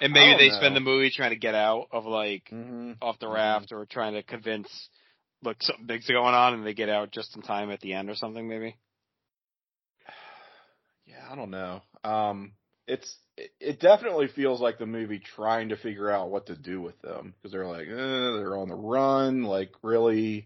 [0.02, 0.56] And maybe they know.
[0.58, 2.92] spend the movie trying to get out of like Mm-hmm.
[3.02, 3.34] off the Mhm.
[3.34, 4.90] raft, or trying to convince
[5.44, 8.10] look something big's going on, and they get out just in time at the end
[8.10, 8.48] or something.
[8.48, 8.76] Maybe.
[11.06, 11.82] Yeah, I don't know.
[12.04, 12.52] Um,
[12.86, 16.82] it's it, it definitely feels like the movie trying to figure out what to do
[16.82, 19.42] with them because they're like, eh, they're on the run.
[19.42, 20.46] Like, really,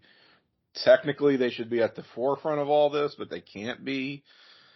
[0.85, 4.23] technically, they should be at the forefront of all this, but they can't be.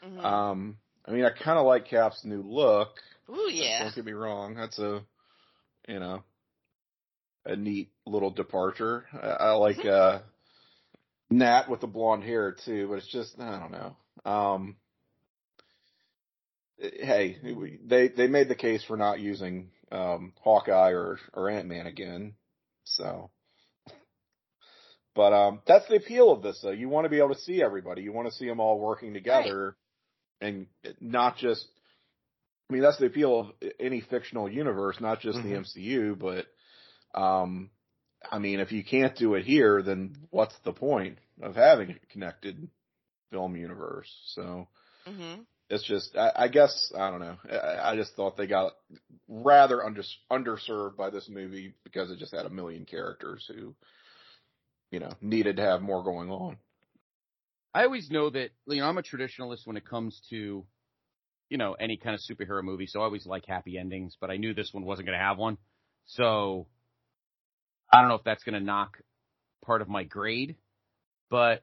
[0.03, 0.23] Mhm.
[0.23, 2.99] Um, I mean, I kind of like Cap's new look.
[3.29, 3.83] Ooh, yeah.
[3.83, 4.55] Don't get me wrong.
[4.55, 5.03] That's a,
[5.87, 6.23] you know,
[7.47, 9.05] a neat little departure.
[9.13, 10.19] I, I like uh
[11.29, 13.95] Nat with the blonde hair too, but it's just I don't know.
[14.31, 14.75] Um
[16.79, 17.37] hey,
[17.85, 22.33] they they made the case for not using um Hawkeye or or Ant-Man again.
[22.83, 23.29] So
[25.15, 26.71] but um that's the appeal of this though.
[26.71, 28.01] You want to be able to see everybody.
[28.03, 29.75] You want to see them all working together
[30.41, 30.67] and
[30.99, 31.65] not just
[32.69, 35.43] I mean, that's the appeal of any fictional universe, not just Mhm.
[35.43, 36.47] the MCU, but,
[37.17, 37.69] um,
[38.31, 42.05] I mean, if you can't do it here, then what's the point of having a
[42.11, 42.69] connected?
[43.31, 44.09] film universe.
[44.35, 44.67] So
[45.05, 47.37] hmm it's just, I, I guess, I don't know.
[47.51, 48.73] I, I just thought they got
[49.27, 53.75] rather under, underserved by this movie because it just had a million characters who,
[54.91, 56.57] you know, needed to have more going on.
[57.73, 60.65] I always know that you know I'm a traditionalist when it comes to
[61.49, 64.17] you know any kind of superhero movie, so I always like happy endings.
[64.19, 65.57] But I knew this one wasn't going to have one,
[66.05, 66.67] so
[67.91, 68.97] I don't know if that's going to knock
[69.65, 70.55] part of my grade.
[71.29, 71.61] But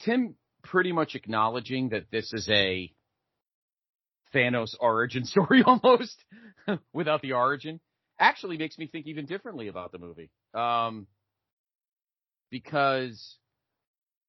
[0.00, 2.92] Tim pretty much acknowledging that this is a
[4.34, 6.16] Thanos origin story almost
[6.92, 7.80] without the origin
[8.18, 10.30] actually makes me think even differently about the movie.
[10.54, 11.06] Um,
[12.50, 13.36] because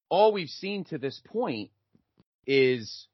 [0.10, 1.72] all we've seen to this point
[2.48, 3.08] is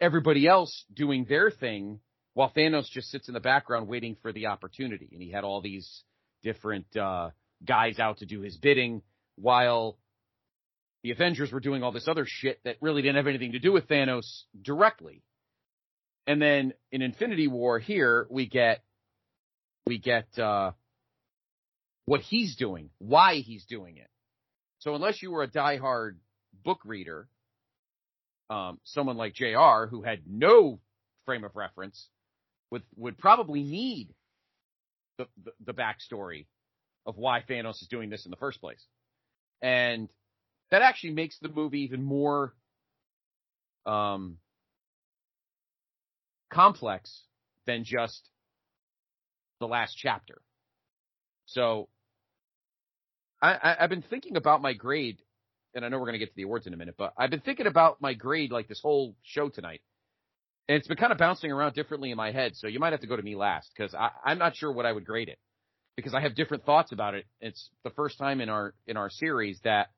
[0.00, 2.00] everybody else doing their thing
[2.34, 5.08] while Thanos just sits in the background waiting for the opportunity.
[5.12, 6.04] And he had all these
[6.42, 7.30] different uh,
[7.64, 9.02] guys out to do his bidding
[9.36, 9.98] while
[11.02, 13.72] the Avengers were doing all this other shit that really didn't have anything to do
[13.72, 15.22] with Thanos directly.
[16.26, 18.84] And then in Infinity War here we get
[19.86, 20.72] we get uh
[22.04, 24.08] what he's doing, why he's doing it.
[24.80, 26.16] So unless you were a diehard
[26.64, 27.28] book reader,
[28.50, 30.80] um, someone like JR who had no
[31.24, 32.08] frame of reference
[32.70, 34.14] would would probably need
[35.18, 36.46] the, the the backstory
[37.06, 38.84] of why Thanos is doing this in the first place.
[39.62, 40.08] And
[40.70, 42.54] that actually makes the movie even more
[43.86, 44.36] um
[46.52, 47.22] complex
[47.66, 48.28] than just
[49.60, 50.40] the last chapter.
[51.46, 51.88] So
[53.42, 55.18] I, I've been thinking about my grade,
[55.74, 57.30] and I know we're going to get to the awards in a minute, but I've
[57.30, 59.80] been thinking about my grade like this whole show tonight.
[60.68, 63.00] And it's been kind of bouncing around differently in my head, so you might have
[63.00, 63.94] to go to me last because
[64.24, 65.38] I'm not sure what I would grade it
[65.96, 67.26] because I have different thoughts about it.
[67.40, 69.88] It's the first time in our in our series that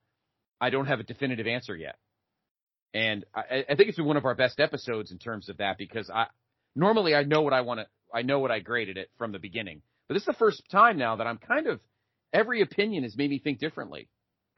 [0.61, 1.97] I don't have a definitive answer yet,
[2.95, 5.79] and I, I think it's been one of our best episodes in terms of that
[5.79, 6.27] because I
[6.75, 9.39] normally I know what I want to I know what I graded it from the
[9.39, 11.81] beginning, but this is the first time now that I'm kind of
[12.33, 14.09] every opinion has made me think differently.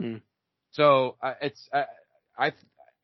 [0.01, 0.17] Hmm.
[0.73, 1.85] So uh, it's uh,
[2.39, 2.53] I,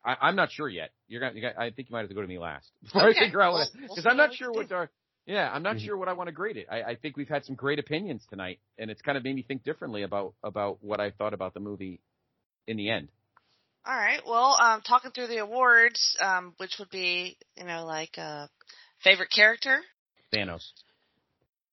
[0.03, 0.91] I I'm not sure yet.
[1.11, 3.09] You're gonna, you got, I think you might have to go to me last before
[3.09, 3.19] Okay.
[3.19, 4.89] I figure out we'll because I'm not sure what our
[5.25, 5.85] yeah I'm not Mhm.
[5.85, 6.67] sure what I want to grade it.
[6.71, 9.41] I, I think we've had some great opinions tonight, and it's kind of made me
[9.41, 11.99] think differently about about what I thought about the movie
[12.65, 13.09] in the end.
[13.85, 14.21] All right.
[14.25, 18.47] Well, um, talking through the awards, um, which would be, you know, like uh,
[19.03, 19.81] favorite character.
[20.33, 20.63] Thanos.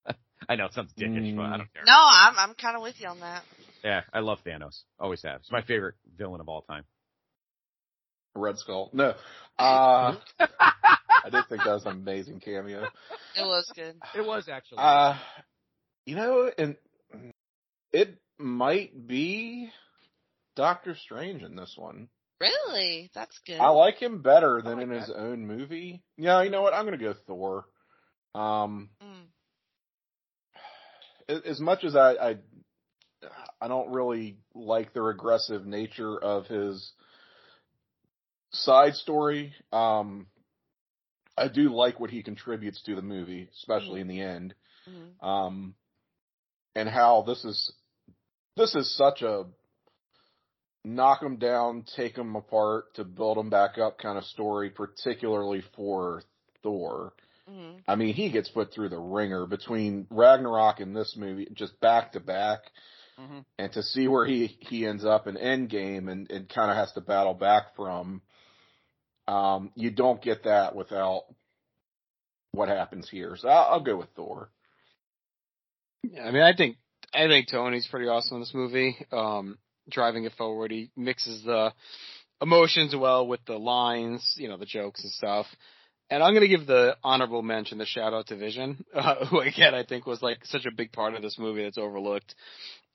[0.49, 1.83] I know it sounds dickish, but I don't care.
[1.87, 3.45] No, I'm I'm kind of with you on that.
[3.85, 4.81] Yeah, I love Thanos.
[4.99, 5.41] Always have.
[5.43, 6.85] It's my favorite villain of all time.
[8.35, 8.91] Red Skull.
[8.93, 9.15] No.
[9.61, 12.85] Uh, I did think that was an amazing cameo.
[13.35, 13.97] It was good.
[14.15, 14.79] It was actually.
[14.79, 15.19] Uh,
[16.07, 16.77] you know, and
[17.93, 19.69] it might be
[20.55, 22.09] Doctor Strange in this one.
[22.41, 23.59] Really, that's good.
[23.59, 25.19] I like him better than like in his that.
[25.19, 26.05] own movie.
[26.17, 26.73] Yeah, you know what?
[26.73, 27.65] I'm gonna go Thor.
[28.37, 28.91] Um,
[31.29, 31.43] Mm.
[31.45, 32.37] as much as I, I,
[33.61, 36.93] I don't really like the regressive nature of his
[38.65, 39.55] side story.
[39.73, 40.27] Um,
[41.37, 44.55] I do like what he contributes to the movie, especially in the end.
[44.89, 45.23] Mhm.
[45.25, 45.75] Um,
[46.75, 47.73] and how this is,
[48.57, 49.47] this is such a
[50.85, 55.63] knock them down, take them apart to build them back up kind of story, particularly
[55.77, 56.23] for
[56.63, 57.13] Thor.
[57.49, 57.83] Mhm.
[57.87, 62.13] I mean, he gets put through the ringer between Ragnarok and this movie, just back
[62.13, 62.61] to back,
[63.19, 63.45] Mhm.
[63.59, 66.93] and to see where he he ends up in Endgame and and kind of has
[66.93, 68.23] to battle back from.
[69.29, 71.25] Um, you don't get that without
[72.53, 73.37] what happens here.
[73.37, 74.51] So I'll, I'll go with Thor.
[76.03, 76.79] Yeah, I mean, I think
[77.13, 78.97] I think Tony's pretty awesome in this movie.
[79.13, 79.59] Um,
[79.91, 81.75] driving it forward, he mixes the
[82.41, 85.47] emotions well with the lines, you know, the jokes and stuff.
[86.09, 89.75] And I'm gonna give the honorable mention, the shout out to Vision, uh, who again
[89.75, 92.35] I think was like such a big part of this movie that's overlooked.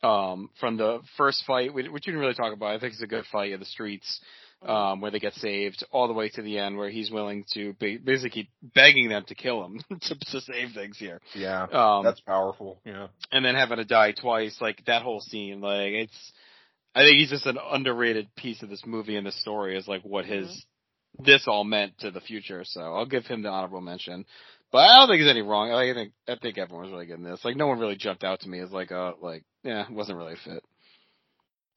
[0.02, 3.08] Um, from the first fight, which you didn't really talk about, I think it's a
[3.08, 4.20] good fight in the streets,
[4.66, 7.74] um, where they get saved, all the way to the end where he's willing to
[7.74, 11.20] be, basically begging them to kill him to, to save things here.
[11.36, 12.80] Yeah, Um, that's powerful.
[12.86, 16.34] Yeah, and then having to die twice, like that whole scene, like it's.
[16.96, 20.04] I think he's just an underrated piece of this movie and this story is like
[20.04, 20.64] what his
[21.18, 22.64] this all meant to the future.
[22.64, 24.26] So I'll give him the honorable mention.
[24.72, 25.70] But I don't think there's any wrong.
[25.70, 27.44] Like, I think I think everyone was really good in this.
[27.44, 30.18] Like no one really jumped out to me as like a like yeah, it wasn't
[30.18, 30.64] really a fit.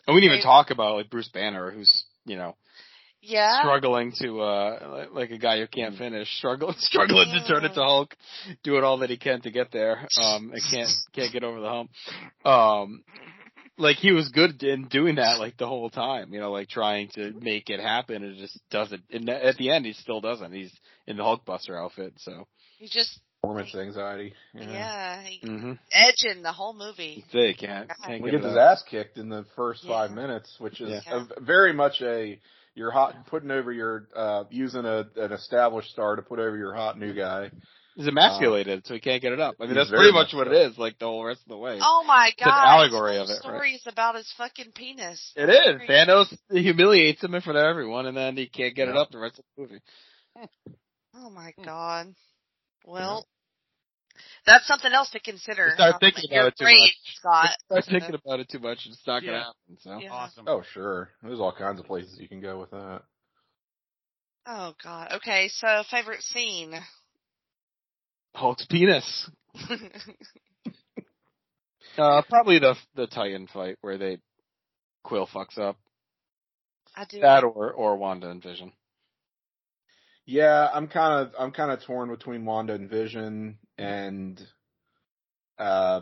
[0.06, 2.54] And we didn't even talk about like Bruce Banner, who's you know
[3.22, 3.60] Yeah.
[3.60, 7.82] struggling to uh like- like a guy who can't finish, struggling struggling to turn into
[7.82, 8.14] Hulk,
[8.62, 10.06] doing all that he can to get there.
[10.22, 11.90] Um and can't can't get over the hump.
[12.44, 13.02] Um
[13.78, 17.08] like he was good in doing that like the whole time, you know, like trying
[17.14, 19.02] to make it happen and it just doesn't.
[19.10, 20.52] And at the end, he still doesn't.
[20.52, 20.72] He's
[21.06, 22.46] in the Hulkbuster outfit, so.
[22.78, 24.32] He just Performance anxiety.
[24.54, 25.48] yeah, Yeah.
[25.48, 25.72] Mm-hmm.
[25.92, 27.24] edging the whole movie.
[27.32, 27.90] They can't.
[28.04, 29.90] Can't We get gets his ass kicked in the first Yeah.
[29.90, 31.24] five minutes, which is Yeah.
[31.36, 32.40] a, very much a
[32.74, 36.74] you're hot putting over your uh using a an established star to put over your
[36.74, 37.50] hot new guy.
[37.94, 39.54] He's emasculated, so he can't get it up.
[39.58, 40.52] I mean, that's pretty much much what so.
[40.52, 41.78] it is, like the whole rest of the way.
[41.80, 42.66] Oh my It's an god!
[42.66, 43.54] allegory of whole it, right?
[43.54, 45.32] story is about his fucking penis.
[45.34, 45.76] It is.
[45.78, 45.88] Great.
[45.88, 49.18] Thanos humiliates him in front of everyone, and then he can't get it up the
[49.18, 49.80] rest of the movie.
[51.14, 52.14] Oh my god.
[52.86, 53.26] Well,
[54.46, 55.72] that's something else to consider.
[55.74, 57.14] Start thinking You're about it too great, much.
[57.16, 57.50] Scott.
[57.66, 59.38] Start thinking about it too much, and it's not gonna Yeah.
[59.44, 59.78] happen.
[59.80, 59.98] So.
[59.98, 60.12] Yeah.
[60.12, 60.44] Awesome.
[60.48, 63.02] Oh sure, there's all kinds of places you can go with that.
[64.46, 65.12] Oh god.
[65.16, 66.74] Okay, so favorite scene.
[68.34, 69.30] Hulk's penis.
[71.98, 74.18] Uh, probably the the Titan fight where they
[75.02, 75.76] Quill fucks up.
[76.94, 77.20] I do.
[77.20, 78.72] That or or Wanda and Vision.
[80.26, 84.40] Yeah, I'm kind of I'm kind of torn between Wanda and Vision and
[85.58, 86.00] uh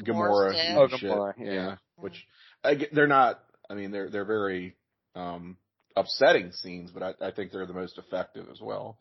[0.00, 0.54] Gamora.
[0.54, 1.00] and Oh, shit.
[1.10, 1.52] Gamora, yeah.
[1.52, 1.76] yeah.
[1.96, 2.26] Which
[2.62, 3.40] I they're not.
[3.70, 4.76] I mean, they're they're very
[5.14, 5.56] um
[5.96, 8.98] upsetting scenes, but I, I think they're the most effective as well.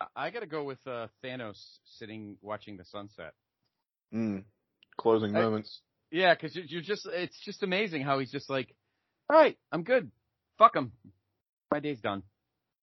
[0.00, 1.58] I- I gotta go with uh, Thanos
[1.98, 3.34] sitting watching the sunset.
[4.14, 4.44] Mm.
[4.96, 5.80] Closing I- moments.
[6.12, 8.74] Yeah, because you're, you're just, it's just amazing how he's just like,
[9.28, 10.10] all right, I'm good.
[10.58, 10.90] Fuck him.
[11.70, 12.24] My day's done.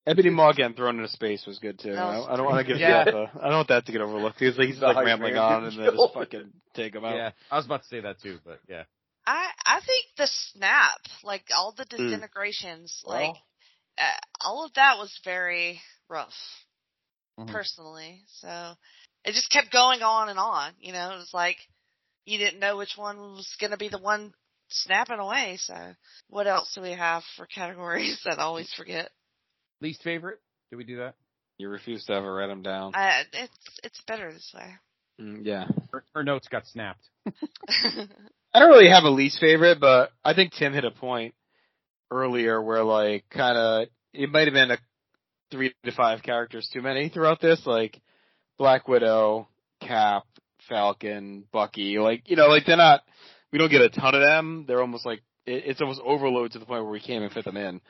[0.07, 1.91] Ebony Maw getting thrown into space was good too.
[1.91, 3.03] That I, I don't want to give Yeah.
[3.03, 3.11] that.
[3.11, 4.39] The, I don't want that to get overlooked.
[4.39, 7.17] He's like he's The like rambling on and then just fucking take him out.
[7.17, 8.83] Yeah, I was about to say that too, but yeah.
[9.25, 11.89] I I think the snap, like all the Mm.
[11.89, 13.37] disintegrations, like Well,
[13.97, 16.33] uh, all of that was very rough,
[17.37, 17.47] Mhm.
[17.51, 18.23] personally.
[18.39, 18.75] So
[19.25, 20.73] it just kept going on and on.
[20.79, 21.57] You know, it was like
[22.23, 24.33] you didn't know which one was going to be the one
[24.69, 25.57] snapping away.
[25.59, 25.75] So
[26.29, 29.11] what else do we have for categories that I always forget?
[29.82, 30.39] Least favorite?
[30.69, 31.15] Did we do that?
[31.57, 32.93] You refuse to ever write them down.
[32.95, 34.75] I, it's it's better this way.
[35.19, 35.65] Mm, yeah.
[35.91, 37.01] Her, her notes got snapped.
[38.53, 41.34] I don't really have a least favorite, but I think Tim hit a point
[42.11, 44.78] earlier where like kind of it might have been a
[45.51, 47.99] three to five characters too many throughout this, like
[48.57, 49.47] Black Widow,
[49.82, 50.23] Cap,
[50.69, 51.97] Falcon, Bucky.
[51.97, 53.01] Like you know, like they're not.
[53.51, 54.65] We don't get a ton of them.
[54.67, 57.45] They're almost like it, it's almost overload to the point where we can't even fit
[57.45, 57.82] them in.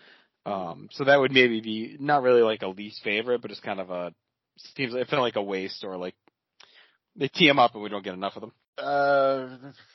[0.47, 3.81] Um, so that would maybe be not really like a least favorite, but it's kind
[3.81, 4.13] of a
[4.75, 6.15] seems it felt like a waste or like
[7.15, 8.51] they tee them up and we don't get enough of them.
[8.77, 9.49] uh,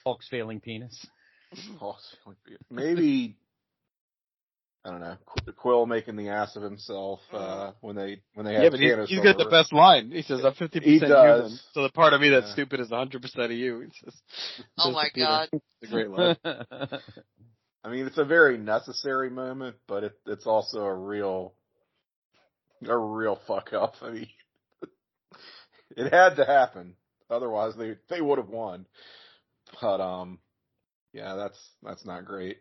[0.05, 1.07] Hulk's failing penis.
[2.71, 3.37] maybe
[4.85, 5.17] I don't know.
[5.57, 9.09] Quill making the ass of himself uh, when they when they have Yeah, but he's,
[9.09, 10.11] he's got the best line.
[10.11, 11.45] He says, "I'm 50 He percent does.
[11.45, 12.53] human." So the part of me that's Yeah.
[12.53, 13.81] stupid is 100 percent of you.
[13.81, 14.21] He says,
[14.79, 15.49] oh my god.
[15.53, 16.37] It's a great line.
[17.85, 21.55] I mean, it's a very necessary moment, but it, it's also a real,
[22.87, 23.95] a real fuck up.
[24.03, 24.29] I mean,
[25.97, 26.95] it had to happen,
[27.29, 28.87] otherwise they they would have won.
[29.81, 30.39] But um,
[31.13, 32.59] yeah, that's that's not great.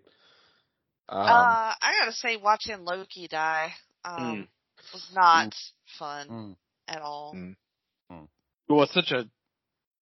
[1.08, 3.74] Um, uh, I gotta say, watching Loki die
[4.06, 4.48] um,
[4.94, 5.54] was not
[6.00, 6.56] fun Mm.
[6.88, 7.34] at all.
[7.36, 7.56] Mm.
[8.70, 9.30] well, it's such a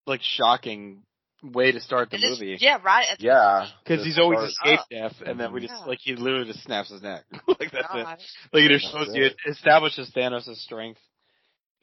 [0.06, 1.04] like shocking
[1.44, 3.06] way to start the It is- movie yeah, right.
[3.12, 5.86] At the yeah, because he's always start- escaped death, and then we just Yeah.
[5.86, 7.24] like he literally just snaps his neck.
[7.48, 8.06] like that's it.
[8.54, 9.36] Like it just shows you it.
[9.46, 11.00] it establishes Thanos' strength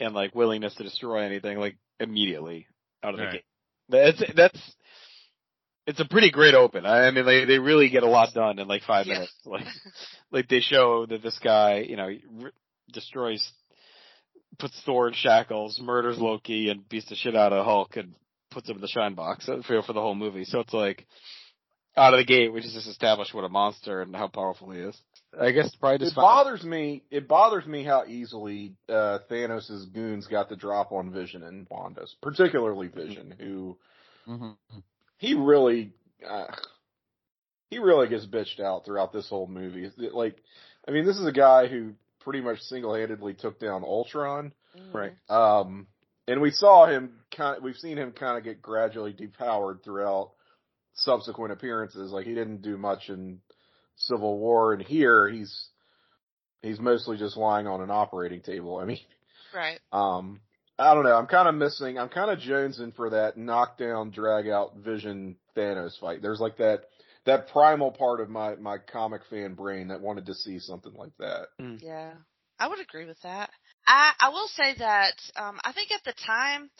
[0.01, 2.67] and like willingness to destroy anything like immediately
[3.03, 3.33] out of the Right.
[3.33, 3.45] gate.
[3.89, 4.75] That's that's
[5.87, 6.85] it's a pretty great open.
[6.85, 9.15] I, I mean, like they really get a lot done in like five Yeah.
[9.15, 9.33] minutes.
[9.47, 9.67] Like
[10.33, 12.11] like they show that this guy, you know,
[12.43, 12.53] r-
[12.93, 13.49] destroys,
[14.59, 18.15] puts Thor in shackles, murders Loki, and beats the shit out of Hulk, and
[18.57, 20.45] puts him in the shine box for for the whole movie.
[20.45, 21.07] So it's like
[21.95, 24.99] out of the gate, we just established what a monster and how powerful he is.
[25.39, 26.25] I guess probably just It fine.
[26.25, 27.05] bothers me.
[27.11, 32.17] It bothers me how easily uh, Thanos' goons got the drop on Vision and Wanda's,
[32.23, 33.77] particularly Vision, who
[34.27, 34.53] hmm
[35.19, 35.93] he really,
[36.27, 36.47] uh,
[37.71, 39.85] he really gets bitched out throughout this whole movie.
[39.85, 40.37] It Like,
[40.89, 44.53] I mean, this is a guy who pretty much single-handedly took down Ultron.
[44.93, 45.15] Right.
[45.29, 45.87] Um,
[46.29, 47.59] and we saw him kind.
[47.59, 50.33] of, We've seen him kind of get gradually depowered throughout
[50.95, 52.11] subsequent appearances.
[52.11, 53.41] Like he didn't do much in
[53.97, 55.69] Civil War, and here he's
[56.63, 58.77] he's mostly just lying on an operating table.
[58.79, 59.01] I mean,
[59.55, 59.79] Right.
[59.93, 60.41] um,
[60.79, 61.17] I don't know.
[61.17, 61.99] I'm kind of missing.
[61.99, 66.21] I'm kind of jonesing for that knockdown, drag out Vision Thanos fight.
[66.23, 66.85] There's like that
[67.25, 71.13] that primal part of my my comic fan brain that wanted to see something like
[71.19, 71.47] that.
[71.81, 72.13] Yeah,
[72.59, 73.51] I would agree with that.
[73.87, 76.71] I I will say that um, I think at the time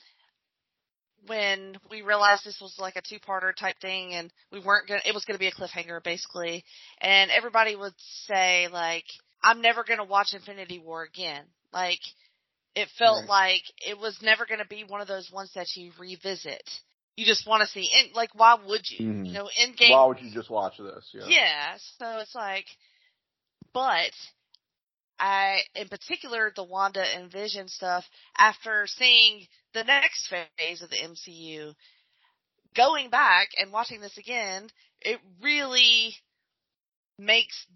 [1.27, 5.09] when we realized this was like a two-parter type thing and we weren't going to,
[5.09, 6.65] it was going to be a cliffhanger basically.
[7.01, 7.95] And everybody would
[8.27, 9.05] say like,
[9.43, 11.45] I'm never going to watch Infinity War again.
[11.73, 11.99] Like,
[12.75, 13.29] it felt Right.
[13.29, 16.63] like it was never going to be one of those ones that you revisit.
[17.17, 19.07] You just want to see, and like, why would you?
[19.07, 19.27] Mhm.
[19.27, 19.91] You know, Endgame.
[19.91, 21.09] Why would you just watch this?
[21.13, 21.29] Yeah.
[21.29, 22.67] Yeah, so it's like,
[23.73, 24.11] but
[25.19, 28.05] I, in particular, the Wanda and Vision stuff,
[28.37, 31.75] after seeing the next phase of the MCU,
[32.77, 34.69] going back and watching this again,
[35.01, 36.15] it really
[37.19, 37.67] makes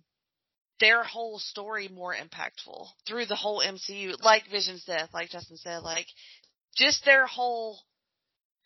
[0.80, 5.82] their whole story more impactful through the whole MCU, like Vision's death, like Justin said,
[5.82, 6.06] like
[6.76, 7.78] just their whole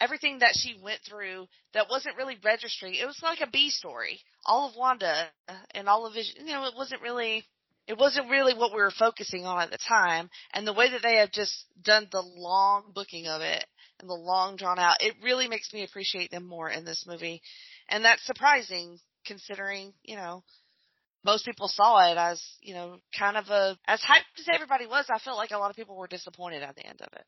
[0.01, 2.95] everything that she went through that wasn't really registering.
[2.95, 4.21] It was like a B story.
[4.45, 5.29] All of Wanda
[5.73, 7.45] and all of Vision, you know, it wasn't really
[7.87, 10.31] it wasn't really what we were focusing on at the time.
[10.53, 13.65] And the way that they have just done the long booking of it
[14.01, 17.43] and the long drawn out, it really makes me appreciate them more in this movie.
[17.89, 20.43] And that's surprising considering, you know,
[21.25, 25.07] most people saw it as, you know, kind of a, as hyped as everybody was,
[25.11, 27.25] I felt like a lot of people were disappointed at the end of it.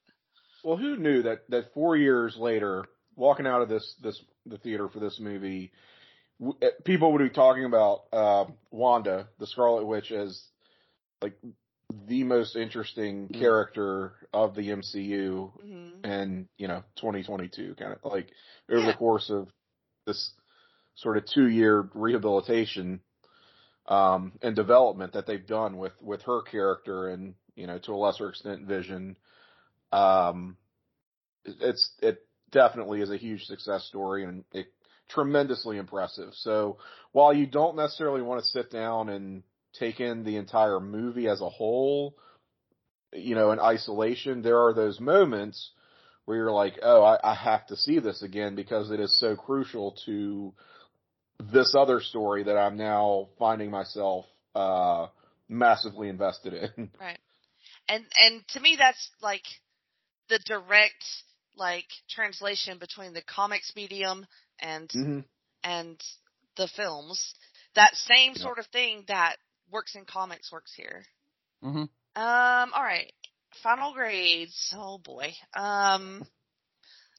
[0.64, 4.88] Well, who knew that that four years later, walking out of this this the theater
[4.88, 5.70] for this movie,
[6.84, 10.42] people would be talking about uh, Wanda, the Scarlet Witch, as
[11.22, 11.34] like
[12.06, 13.38] the most interesting Mm.
[13.38, 18.30] character of the MCU, hmm and you know, 2022, kind of like
[18.70, 18.92] over Yeah.
[18.92, 19.48] the course of
[20.06, 20.32] this
[20.94, 23.00] sort of two year rehabilitation
[23.86, 27.96] um, and development that they've done with with her character and you know to a
[27.96, 29.16] lesser extent Vision.
[29.92, 30.56] Um,
[31.44, 34.66] it- it's it definitely is a huge success story and it
[35.08, 36.32] tremendously impressive.
[36.34, 36.78] So
[37.12, 39.42] while you don't necessarily want to sit down and
[39.78, 42.16] take in the entire movie as a whole,
[43.12, 45.70] you know, in isolation, there are those moments
[46.24, 49.36] where you're like, oh, I, I have to see this again because it is so
[49.36, 50.52] crucial to
[51.38, 54.24] this other story that I'm now finding myself
[54.54, 55.08] uh
[55.48, 56.90] massively invested in.
[57.00, 57.18] Right.
[57.88, 59.44] And and to me that's like
[60.28, 61.04] the direct
[61.56, 64.26] like translation between the comics medium
[64.60, 65.20] and mm-hmm.
[65.64, 66.00] and
[66.56, 67.34] the films.
[67.74, 68.42] That same Yeah.
[68.42, 69.36] sort of thing that
[69.70, 71.04] works in comics works here.
[71.62, 71.82] Mm-hmm.
[72.22, 73.12] Um all right.
[73.62, 74.74] Final grades.
[74.76, 75.32] Oh boy.
[75.54, 76.26] Um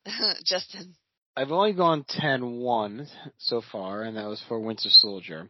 [0.44, 0.96] Justin.
[1.36, 3.08] I've only gone 10-1
[3.38, 5.48] so far, and that was for Winter Soldier.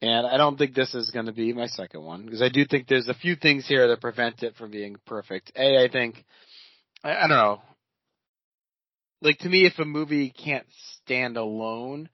[0.00, 2.64] And I don't think this is going to be my second one because I do
[2.64, 5.52] think there's a few things here that prevent it from being perfect.
[5.56, 6.24] A, I think,
[7.02, 7.62] I, I don't know.
[9.22, 10.66] Like to me, if a movie can't
[10.96, 12.08] stand alone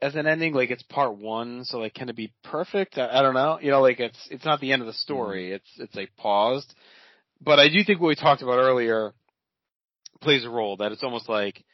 [0.00, 2.96] as an ending, like it's part one, so like can it be perfect?
[2.96, 3.58] I, I don't know.
[3.60, 4.98] You know, like it's it's not the end of the hmm.
[4.98, 5.52] story.
[5.52, 6.72] It's it's like paused.
[7.40, 9.12] But I do think what we talked about earlier
[10.20, 11.64] plays a role that it's almost like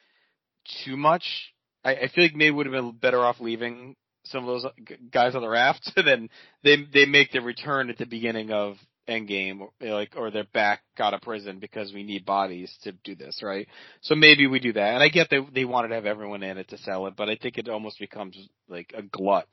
[0.84, 1.52] too much.
[1.84, 4.96] I, I feel like maybe would have been better off leaving some of those g-
[5.10, 5.92] guys on the raft.
[5.96, 6.30] then
[6.64, 8.76] they they make their return at the beginning of
[9.08, 13.14] Endgame, or, like or they're back out of prison because we need bodies to do
[13.14, 13.66] this, right?
[14.02, 14.94] So maybe we do that.
[14.94, 17.28] And I get that they wanted to have everyone in it to sell it, but
[17.28, 18.36] I think it almost becomes
[18.68, 19.46] like a glut.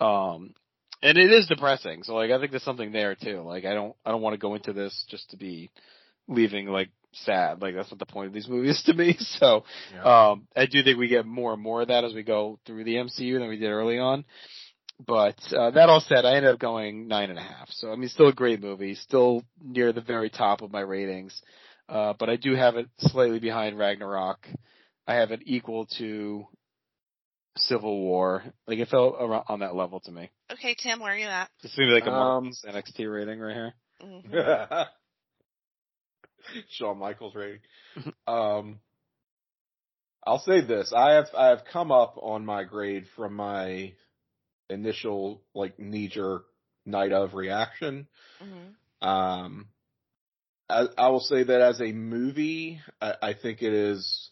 [0.00, 0.54] Um,
[1.02, 2.02] and it is depressing.
[2.02, 3.42] So like I think there's something there too.
[3.42, 5.70] Like I don't I don't want to go into this just to be
[6.28, 7.60] leaving like sad.
[7.60, 9.16] Like that's not the point of these movies to me.
[9.40, 9.64] So
[10.02, 12.84] um, I do think we get more and more of that as we go through
[12.84, 14.24] the MCU than we did early on.
[15.06, 17.68] But uh, that all said, I ended up going nine and a half.
[17.70, 21.40] So I mean, still a great movie, still near the very top of my ratings.
[21.88, 24.46] Uh, but I do have it slightly behind Ragnarok.
[25.06, 26.46] I have it equal to
[27.56, 28.42] Civil War.
[28.66, 30.30] Like it felt around on that level to me.
[30.52, 31.50] Okay, Tim, where are you at?
[31.62, 33.74] It's maybe like a Um, Marvel's NXT rating right here.
[34.02, 34.86] Mhm.
[36.70, 37.60] Shawn Michaels rating.
[38.26, 38.80] um,
[40.26, 43.92] I'll say this: I have I have come up on my grade from my
[44.74, 46.44] initial like knee jerk
[46.84, 48.06] night of reaction.
[48.42, 49.06] Mhm.
[49.06, 49.68] Um,
[50.68, 54.30] I, I will say that as a movie, I, I think it is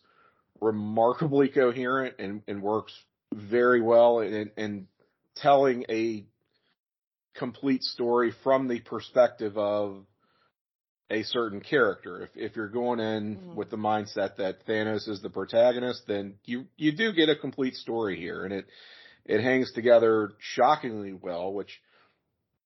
[0.61, 2.93] remarkably coherent and, and works
[3.35, 4.89] very well in, in
[5.37, 6.25] telling a
[7.35, 10.05] complete story from the perspective of
[11.11, 12.23] a certain character.
[12.23, 13.55] If if you're going in Mhm.
[13.55, 17.75] with the mindset that Thanos is the protagonist, then you you do get a complete
[17.75, 18.67] story here, and it
[19.25, 21.81] it hangs together shockingly well, which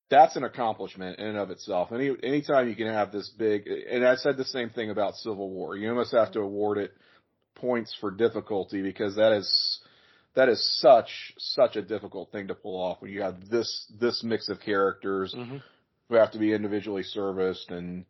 [0.08, 1.92] that's an accomplishment in and of itself.
[1.92, 5.50] Any anytime you can have this big, and I said the same thing about Civil
[5.50, 5.76] War.
[5.76, 6.92] You almost have to award it
[7.56, 9.80] points for difficulty because that is
[10.34, 14.22] that is such such a difficult thing to pull off when you have this this
[14.22, 15.56] mix of characters Mm-hmm.
[16.08, 18.04] who have to be individually serviced and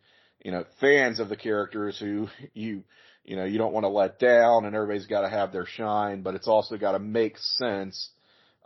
[0.46, 2.84] you know, fans of the characters who you,
[3.24, 6.22] you know, you don't want to let down and everybody's got to have their shine,
[6.22, 8.10] but it's also got to make sense,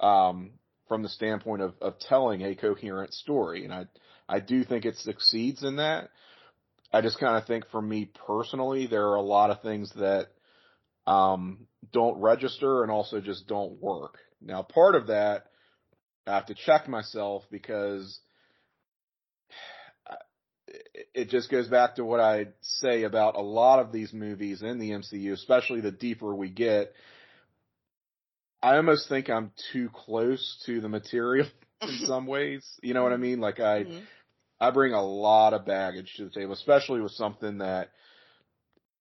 [0.01, 0.53] um,
[0.89, 3.65] from the standpoint of, of telling a coherent story.
[3.65, 3.85] And I,
[4.29, 6.11] I do think it succeeds in that.
[6.93, 10.29] I just kind of think for me personally, there are a lot of things that,
[11.07, 14.19] um, don't register and also just don't work.
[14.41, 15.47] Now, part of that,
[16.27, 18.21] I have to check myself because
[21.15, 24.79] it just goes back to what I say about a lot of these movies in
[24.79, 26.93] the MCU, especially the deeper we get.
[28.63, 31.47] I almost think I'm too close to the material
[31.83, 32.67] in some ways.
[32.83, 33.41] You know what I mean?
[33.41, 33.99] Like I, mm-hmm.
[34.61, 37.91] I bring a lot of baggage to the table, especially with something that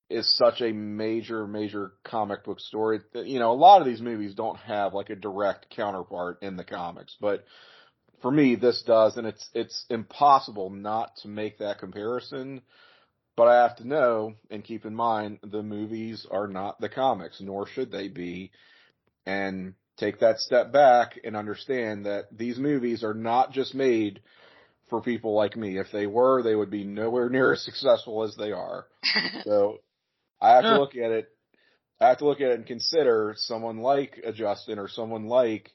[0.09, 2.99] is such a major, major comic book story.
[3.13, 6.63] You know, a lot of these movies don't have like a direct counterpart in the
[6.63, 7.45] comics, but
[8.21, 12.61] for me, this does, and it's it's impossible not to make that comparison.
[13.37, 17.39] But I have to know and keep in mind the movies are not the comics,
[17.39, 18.51] nor should they be,
[19.29, 24.21] and take that step back and understand that these movies are not just made
[24.89, 25.77] for people like me.
[25.77, 28.87] If they were, they would be nowhere near as successful as they are.
[29.43, 29.77] so
[30.41, 31.29] I have to look at it.
[32.01, 35.69] I have to look at it and consider someone like a Justin or someone like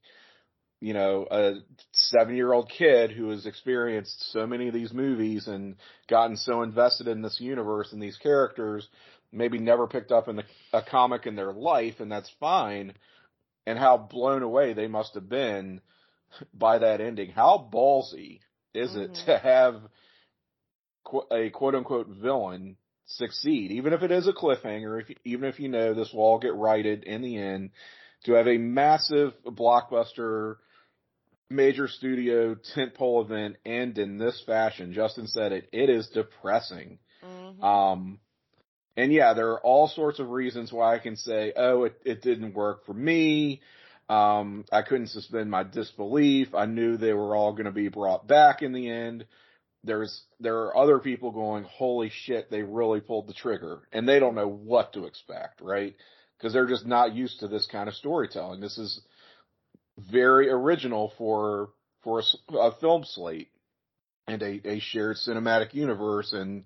[0.80, 1.54] you know, a
[1.92, 5.76] seven year old kid who has experienced so many of these movies and
[6.10, 8.86] gotten so invested in this universe and these characters,
[9.32, 10.44] maybe never picked up in the,
[10.74, 12.92] a comic in their life, and that's fine.
[13.66, 15.80] And how blown away they must have been
[16.52, 17.30] by that ending.
[17.30, 18.40] How ballsy
[18.74, 19.12] is mm-hmm.
[19.12, 19.80] it to have
[21.30, 22.76] a quote unquote villain
[23.06, 26.38] succeed, even if it is a cliffhanger, if, even if you know this will all
[26.38, 27.70] get righted in the end,
[28.24, 30.56] to have a massive blockbuster
[31.50, 34.92] major studio tentpole event end in this fashion.
[34.92, 35.68] Justin said it.
[35.72, 36.98] It is depressing.
[37.22, 37.62] Mm-hmm.
[37.62, 38.18] Um,
[38.96, 42.22] and yeah, there are all sorts of reasons why I can say, oh, it, it
[42.22, 43.60] didn't work for me.
[44.08, 46.54] Um, I couldn't suspend my disbelief.
[46.54, 49.26] I knew they were all going to be brought back in the end.
[49.82, 54.18] There's, there are other people going, holy shit, they really pulled the trigger and they
[54.18, 55.94] don't know what to expect, right?
[56.40, 58.60] Cause they're just not used to this kind of storytelling.
[58.60, 59.00] This is,
[59.98, 61.70] very original for
[62.02, 63.50] for a, a film slate
[64.26, 66.64] and a, a shared cinematic universe, and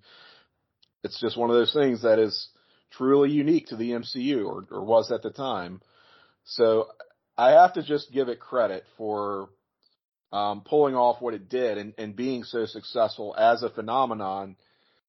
[1.05, 2.49] it's just one of those things that is
[2.91, 5.81] truly unique to the MCU, or, or was at the time.
[6.45, 6.89] So
[7.37, 9.51] I have to just give it credit for
[10.33, 14.57] um, pulling off what it did and, and being so successful as a phenomenon,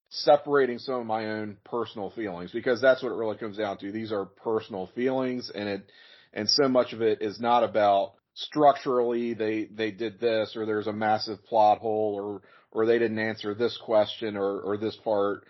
[0.10, 3.92] separating some of my own personal feelings because that's what it really comes down to.
[3.92, 5.92] These are personal feelings, and it
[6.34, 10.88] and so much of it is not about structurally they they did this or there's
[10.88, 12.42] a massive plot hole or
[12.72, 15.44] or they didn't answer this question or or this part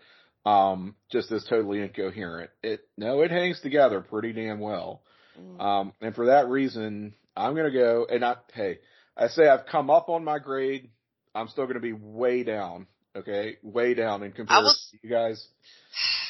[0.46, 2.50] um just is totally incoherent.
[2.64, 5.02] It no, it hangs together pretty damn well.
[5.40, 5.62] Mm.
[5.62, 8.80] Um and for that reason, I'm going to go and I hey,
[9.18, 10.90] I say I've come up on my grade.
[11.36, 13.58] I'm still going to be way down, okay?
[13.62, 14.90] Way down in comparison was...
[14.92, 15.48] to you guys.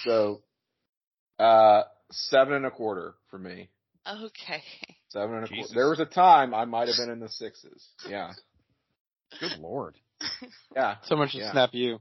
[0.04, 0.42] So
[1.38, 3.70] uh seven and a quarter for me.
[4.08, 4.64] Okay.
[5.10, 5.74] Seven and a quarter.
[5.74, 7.88] There was a time I might have been in the sixes.
[8.08, 8.32] Yeah.
[9.40, 9.96] Good lord.
[10.76, 10.96] Yeah.
[11.04, 11.52] Someone should yeah.
[11.52, 12.00] snap you.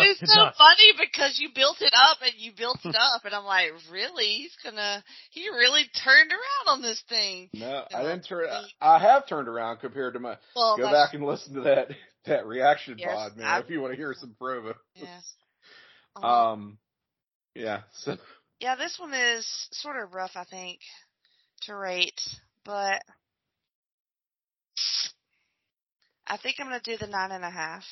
[0.00, 0.58] It's so dust.
[0.58, 4.26] funny because you built it up and you built it up, and I'm like, really?
[4.26, 5.02] He's gonna?
[5.30, 7.50] He really turned around on this thing.
[7.52, 8.46] No, I didn't turn.
[8.80, 10.36] I have turned around compared to my.
[10.56, 11.88] Well, go back and listen to that
[12.26, 13.46] that reaction yes, pod, man.
[13.46, 14.74] I, if you want to hear some promo.
[14.94, 15.34] Yes.
[16.14, 16.52] Uh-huh.
[16.52, 16.76] Um.
[17.54, 17.80] Yeah.
[17.94, 18.18] So
[18.62, 20.78] yeah, this one is sort of rough, I think,
[21.62, 22.20] to rate,
[22.64, 23.02] but
[26.28, 27.82] I think I'm going to do the nine and a half.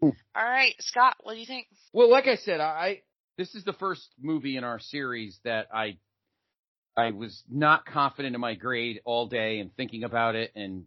[0.00, 0.10] Hmm.
[0.34, 1.66] All right, Scott, what do you think?
[1.92, 3.02] Well, like I said, I
[3.38, 5.98] this is the first movie in our series that I
[6.96, 10.86] I was not confident in my grade all day and thinking about it and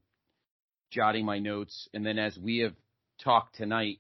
[0.92, 2.74] jotting my notes, and then as we have
[3.24, 4.00] talked tonight,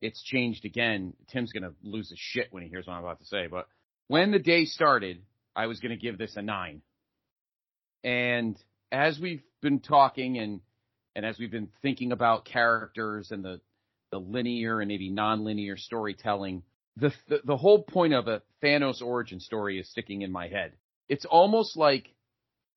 [0.00, 1.14] it's changed again.
[1.28, 3.66] Tim's gonna lose his shit when he hears what I'm about to say, but
[4.08, 5.22] when the day started,
[5.54, 6.82] I was going to give this a nine.
[8.04, 8.56] And
[8.92, 10.60] as we've been talking and,
[11.16, 13.60] and as we've been thinking about characters and the,
[14.10, 16.62] the linear and maybe non-linear storytelling,
[16.96, 20.72] the, the, the whole point of a Thanos origin story is sticking in my head.
[21.08, 22.06] It's almost like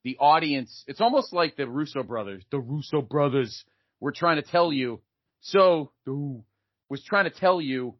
[0.03, 3.63] the audience, it's almost like the Russo brothers, the Russo brothers
[3.99, 5.01] were trying to tell you,
[5.41, 7.95] so, was trying to tell you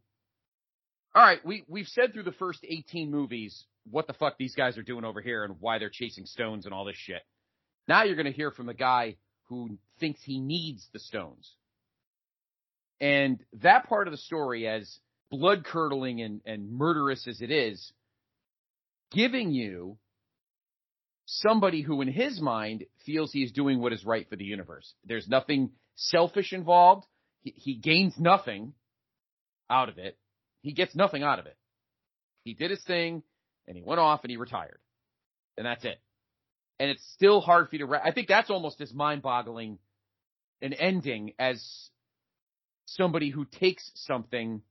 [1.16, 4.78] all right, we we've said through the first 18 movies what the fuck these guys
[4.78, 7.22] are doing over here and why they're chasing stones and all this shit.
[7.88, 9.16] Now you're going to hear from the guy
[9.46, 11.56] who thinks he needs the stones.
[13.02, 15.00] And that part of the story, as
[15.32, 17.94] blood curdling and, and murderous as it is,
[19.12, 19.98] giving you
[21.26, 24.94] somebody who in his mind feels he is doing what is right for the universe.
[25.06, 27.06] There's nothing selfish involved.
[27.42, 28.74] He, he gains nothing
[29.70, 30.18] out of it.
[30.62, 31.56] He gets nothing out of it.
[32.44, 33.24] He did his thing
[33.68, 34.80] and he went off and he retired.
[35.58, 36.02] And that's it.
[36.80, 39.78] And it's still hard for you to, I think that's almost as mind boggling
[40.62, 41.64] an ending as
[42.96, 44.62] somebody who takes something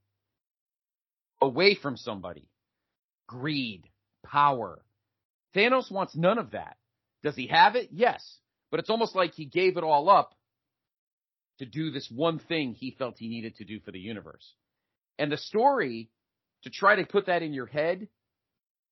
[1.40, 2.48] away from somebody.
[3.26, 3.84] Greed,
[4.24, 4.82] power.
[5.54, 6.76] Thanos wants none of that.
[7.22, 7.88] Does he have it?
[7.92, 8.38] Yes.
[8.70, 10.34] But it's almost like he gave it all up
[11.58, 14.54] to do this one thing he felt he needed to do for the universe.
[15.18, 16.10] And the story,
[16.62, 18.08] to try to put that in your head,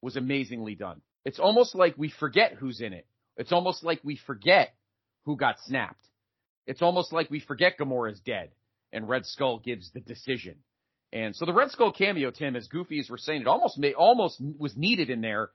[0.03, 1.01] was amazingly done.
[1.25, 3.07] It's almost like we forget who's in it.
[3.37, 4.75] It's almost like we forget
[5.25, 6.05] who got snapped.
[6.67, 8.51] It's almost like we forget Gamora's dead
[8.97, 10.57] and Red Skull gives the decision.
[11.13, 13.93] And so the Red Skull cameo, Tim, as goofy as we're saying, it almost may,
[13.93, 15.51] almost was needed in there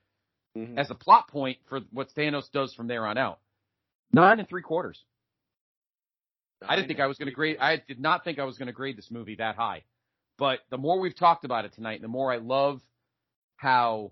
[0.55, 0.77] Mhm.
[0.77, 3.39] as a plot point for what Thanos does from there on out.
[4.13, 5.03] Nine and three quarters.
[6.61, 7.57] I didn't think I was going to grade.
[7.59, 9.83] I did not think I was going to grade this movie that high.
[10.37, 12.81] But the more we've talked about it tonight, the more I love
[13.55, 14.11] how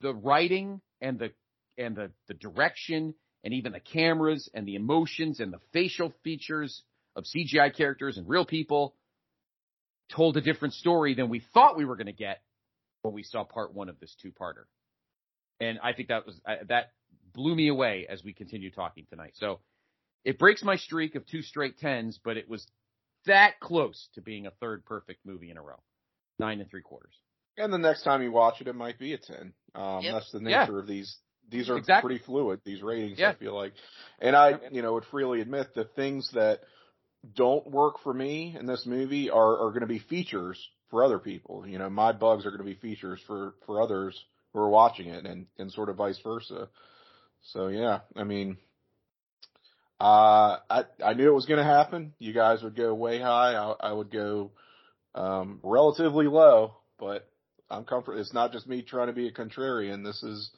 [0.00, 1.32] the writing and the
[1.78, 3.14] and the the direction
[3.44, 6.82] and even the cameras and the emotions and the facial features
[7.14, 8.96] of CGI characters and real people
[10.10, 12.40] told a different story than we thought we were going to get
[13.02, 14.64] when we saw part one of this two-parter.
[15.60, 16.92] And I think that was that
[17.32, 19.32] blew me away as we continue talking tonight.
[19.34, 19.60] So
[20.24, 22.66] it breaks my streak of two straight tens, but it was
[23.26, 25.80] that close to being a third perfect movie in a row.
[26.38, 27.14] Nine and three quarters.
[27.56, 29.52] And the next time you watch it, it might be a ten.
[29.74, 30.12] Um, Yep.
[30.14, 30.60] That's the Yeah.
[30.64, 31.16] nature of these.
[31.50, 32.16] These are Exactly.
[32.16, 32.60] pretty fluid.
[32.64, 33.30] These ratings, Yeah.
[33.30, 33.72] I feel like,
[34.20, 36.60] and I, you know, would freely admit the things that
[37.34, 40.58] don't work for me in this movie are are going to be features
[40.90, 41.66] for other people.
[41.66, 45.08] You know, my bugs are going to be features for for others who are watching
[45.08, 46.68] it, and and sort of vice versa.
[47.42, 48.56] So yeah, I mean,
[50.00, 52.14] uh, I I knew it was going to happen.
[52.18, 53.54] You guys would go way high.
[53.54, 54.50] I, I would go
[55.14, 57.28] um, relatively low, but
[57.70, 58.20] I'm comfortable.
[58.20, 60.04] It's not just me trying to be a contrarian.
[60.04, 60.50] This is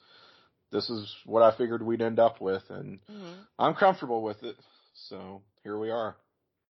[0.71, 3.47] this is what I figured we'd end up with, and Mhm.
[3.59, 4.57] I'm comfortable with it.
[5.09, 6.15] So here we are.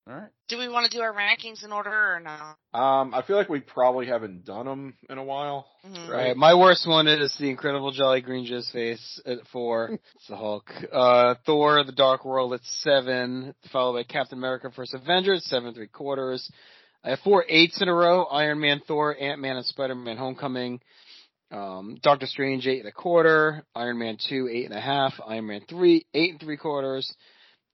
[0.09, 0.29] All right.
[0.47, 2.79] Do we want to do our rankings in order or no?
[2.79, 5.67] Um, I feel like we probably haven't done them in a while.
[5.85, 6.07] Mhm.
[6.09, 6.27] Right.
[6.27, 6.37] Right.
[6.37, 9.89] My worst one is the Incredible Jolly Green Jizz Face at four.
[10.15, 10.71] it's the Hulk.
[10.93, 15.73] Uh, Thor: The Dark World at seven, followed by Captain America: First Avenger at seven
[15.73, 16.49] three quarters.
[17.03, 20.15] I have four eights in a row: Iron Man, Thor, Ant Man, and Spider Man:
[20.15, 20.79] Homecoming.
[21.51, 23.63] Um, Doctor Strange eight and a quarter.
[23.75, 25.13] Iron Man two eight and a half.
[25.25, 27.13] Iron Man three eight and three quarters.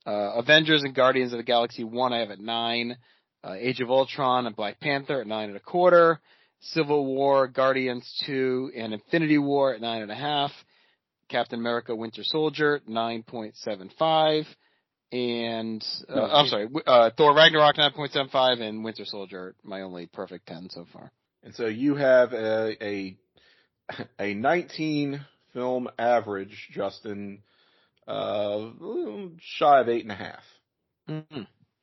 [0.06, 2.98] Uh, Avengers and Guardians of the Galaxy one I have at nine.
[3.44, 6.20] Uh, Age of Ultron and Black Panther at nine and a quarter.
[6.62, 10.50] Civil War, Guardians 2, and Infinity War at 9.5.
[11.30, 14.46] Captain America Winter Soldier, 9.75.
[15.12, 20.48] And, uh, No, I'm sorry, uh, Thor Ragnarok 9.75 and Winter Soldier, my only perfect
[20.48, 21.12] 10 so far.
[21.44, 23.18] And so you have a a,
[24.20, 27.40] a 19 film average, Justin,
[28.08, 28.70] uh,
[29.40, 30.44] shy of eight and a half.
[31.10, 31.42] Mm-hmm.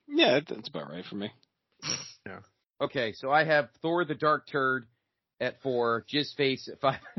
[0.08, 1.30] Yeah, that's about right for me.
[2.26, 2.40] yeah.
[2.80, 4.86] Okay, so I have Thor the Dark Turd
[5.40, 7.00] at four, Jizz Face at five.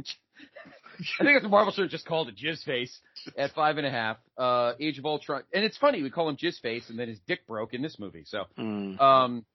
[1.19, 2.99] I think it's a Marvel show just called it Jizz Face
[3.37, 4.17] at five and a half.
[4.37, 7.19] Uh, Age of Ultron, and it's funny we call him Jizz Face, and then his
[7.27, 8.23] dick broke in this movie.
[8.25, 8.99] So, Mm.
[8.99, 9.45] um,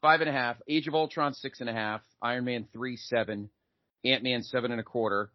[0.00, 0.56] five and a half.
[0.68, 2.00] Age of Ultron six and a half.
[2.22, 3.50] Iron Man three seven.
[4.06, 5.30] Ant Man seven and a quarter.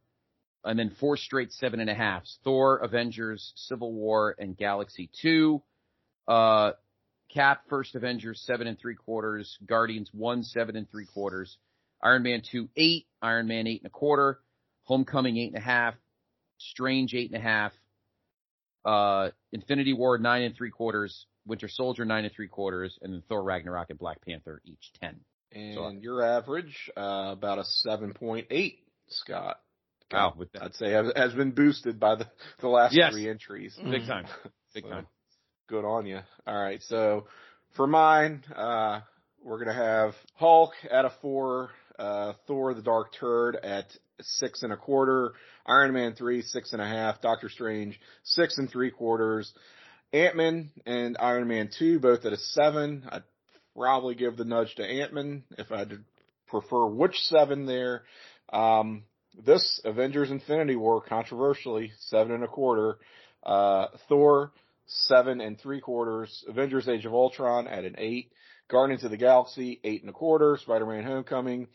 [0.64, 2.38] And then four straight seven and a halves.
[2.44, 5.62] Thor, Avengers, Civil War, and Galaxy two.
[6.28, 6.72] Uh,
[7.34, 9.58] Cap, First Avengers, seven and three quarters.
[9.66, 11.58] Guardians, one, seven and three quarters.
[12.04, 13.08] Iron Man 2, eight.
[13.22, 14.40] Iron Man, eight and a quarter.
[14.84, 15.96] Homecoming, eight and a half.
[16.58, 17.72] Strange, eight and a half.
[18.84, 21.26] Uh, Infinity War, nine and three quarters.
[21.46, 22.98] Winter Soldier, nine and three quarters.
[23.02, 25.20] And then Thor Ragnarok and Black Panther, each 10.
[25.54, 28.80] And So- your average, uh, about a 7.8,
[29.10, 29.60] Scott.
[30.12, 30.64] Wow, with that.
[30.64, 32.28] I'd say has, has been boosted by the,
[32.60, 33.14] the last Yes.
[33.14, 33.78] three entries.
[33.82, 34.26] Big time.
[34.74, 35.08] Big So, time.
[35.68, 36.20] Good on you.
[36.46, 36.82] All right.
[36.84, 37.28] So
[37.78, 39.02] for mine, uh,
[39.42, 43.86] we're going to have Hulk at a four, uh, Thor the Dark Turd at
[44.20, 45.32] six and a quarter,
[45.66, 49.54] Iron Man three, six and a half, Doctor Strange, six and three quarters,
[50.14, 53.04] Ant-Man and Iron Man two, both at a seven.
[53.10, 53.24] I'd
[53.76, 56.00] probably give the nudge to Ant-Man if I had to
[56.48, 58.04] prefer which seven there.
[58.52, 59.04] Um,
[59.46, 62.98] this Avengers Infinity War, controversially, seven and a quarter.
[63.44, 64.52] Uh, Thor,
[64.86, 66.44] seven and three quarters.
[66.48, 68.32] Avengers Age of Ultron at an eight.
[68.70, 70.58] Guardians of the Galaxy, eight and a quarter.
[70.62, 71.68] Spider-Man Homecoming,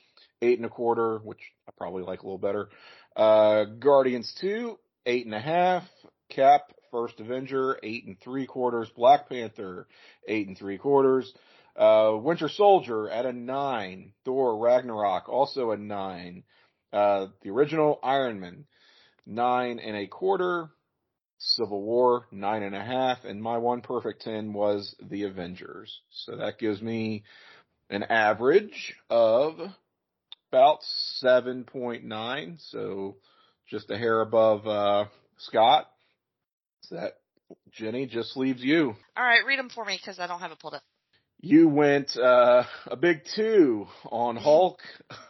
[0.43, 2.68] eight and a quarter, which I probably like a little better.
[3.14, 5.85] Uh, Guardians 2, eight and a half.
[6.28, 8.89] Cap, First Avenger, eight and three quarters.
[8.97, 9.86] Black Panther,
[10.27, 11.32] eight and three quarters.
[11.77, 14.12] Uh, Winter Soldier at a nine.
[14.24, 16.44] Thor Ragnarok, also a nine.
[16.93, 18.65] Uh, the original Iron Man,
[19.27, 20.70] nine and a quarter.
[21.39, 23.24] Civil War, nine and a half.
[23.24, 26.01] And my one perfect 10 was The Avengers.
[26.11, 27.24] So that gives me
[27.90, 29.59] an average of
[30.51, 30.78] about
[31.23, 32.70] 7.9.
[32.70, 33.16] So
[33.69, 35.05] just a hair above, uh,
[35.39, 35.90] Scott.
[36.82, 37.19] So that,
[37.70, 38.94] Jenny, just leaves you.
[39.16, 40.82] All right, read them for me because I don't have it pulled up.
[41.48, 44.81] You went uh, a big two on Hulk,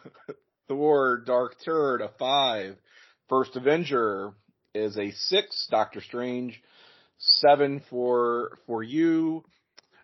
[0.67, 2.75] Thor, Dark Turd, a five.
[3.29, 4.31] First Avenger
[4.73, 5.67] is a six.
[5.69, 6.59] Doctor Strange,
[7.19, 9.43] seven for for you.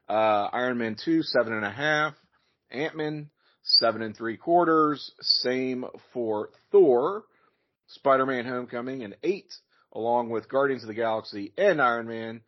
[0.07, 2.13] Uh, Iron Man two, seven and a half.
[2.69, 3.31] Ant Man,
[3.63, 5.13] seven and three quarters.
[5.19, 5.83] Same
[6.13, 7.23] for Thor.
[7.87, 9.51] Spider Man Homecoming, an eight,
[9.91, 12.41] along with Guardians of the Galaxy and Iron Man.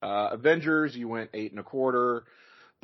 [0.00, 2.22] Uh, Avengers, you went eight and a quarter.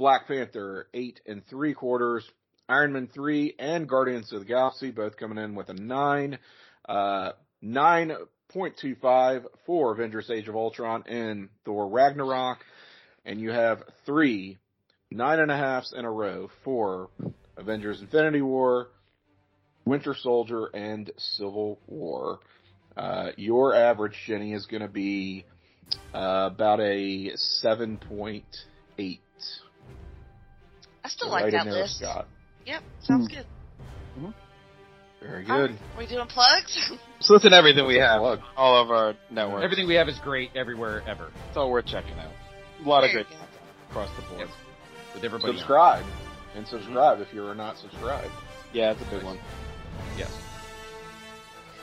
[0.00, 2.26] Black Panther, eight and three quarters.
[2.70, 6.38] Iron Man 3 and Guardians of the Galaxy both coming in with a nine.
[6.88, 7.32] Uh,
[7.62, 12.60] 9.25 for Avengers Age of Ultron and Thor Ragnarok.
[13.26, 14.56] And you have three
[15.10, 17.10] nine and a halfs in a row for
[17.58, 18.88] Avengers Infinity War,
[19.84, 22.38] Winter Soldier, and Civil War.
[22.96, 25.44] Uh, your average, Jenny, is going to be
[26.14, 27.32] uh, about a
[27.62, 28.42] 7.8.
[31.04, 31.98] I still right like that list.
[31.98, 32.26] Scott.
[32.66, 33.34] Yep, sounds Hmm.
[34.26, 34.34] good.
[35.22, 35.70] Very good.
[35.72, 36.92] right, we doing plugs?
[37.22, 38.40] So listen to everything we have, plug.
[38.56, 39.62] all of our networks.
[39.62, 42.32] Everything we have is great everywhere ever It's all worth checking out.
[42.82, 43.38] A lot of Very good good.
[43.90, 44.40] across the board.
[44.40, 44.48] Yep.
[45.14, 45.50] with everybody.
[45.52, 45.58] on.
[45.58, 46.06] Subscribe.
[46.56, 48.32] And subscribe if you're not subscribed.
[48.72, 49.38] Yeah, it's a big one.
[50.16, 50.32] Yes.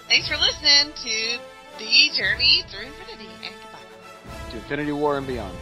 [0.10, 1.38] Thanks for listening to
[1.78, 4.50] the journey through infinity, and goodbye.
[4.52, 5.56] To Infinity War and beyond.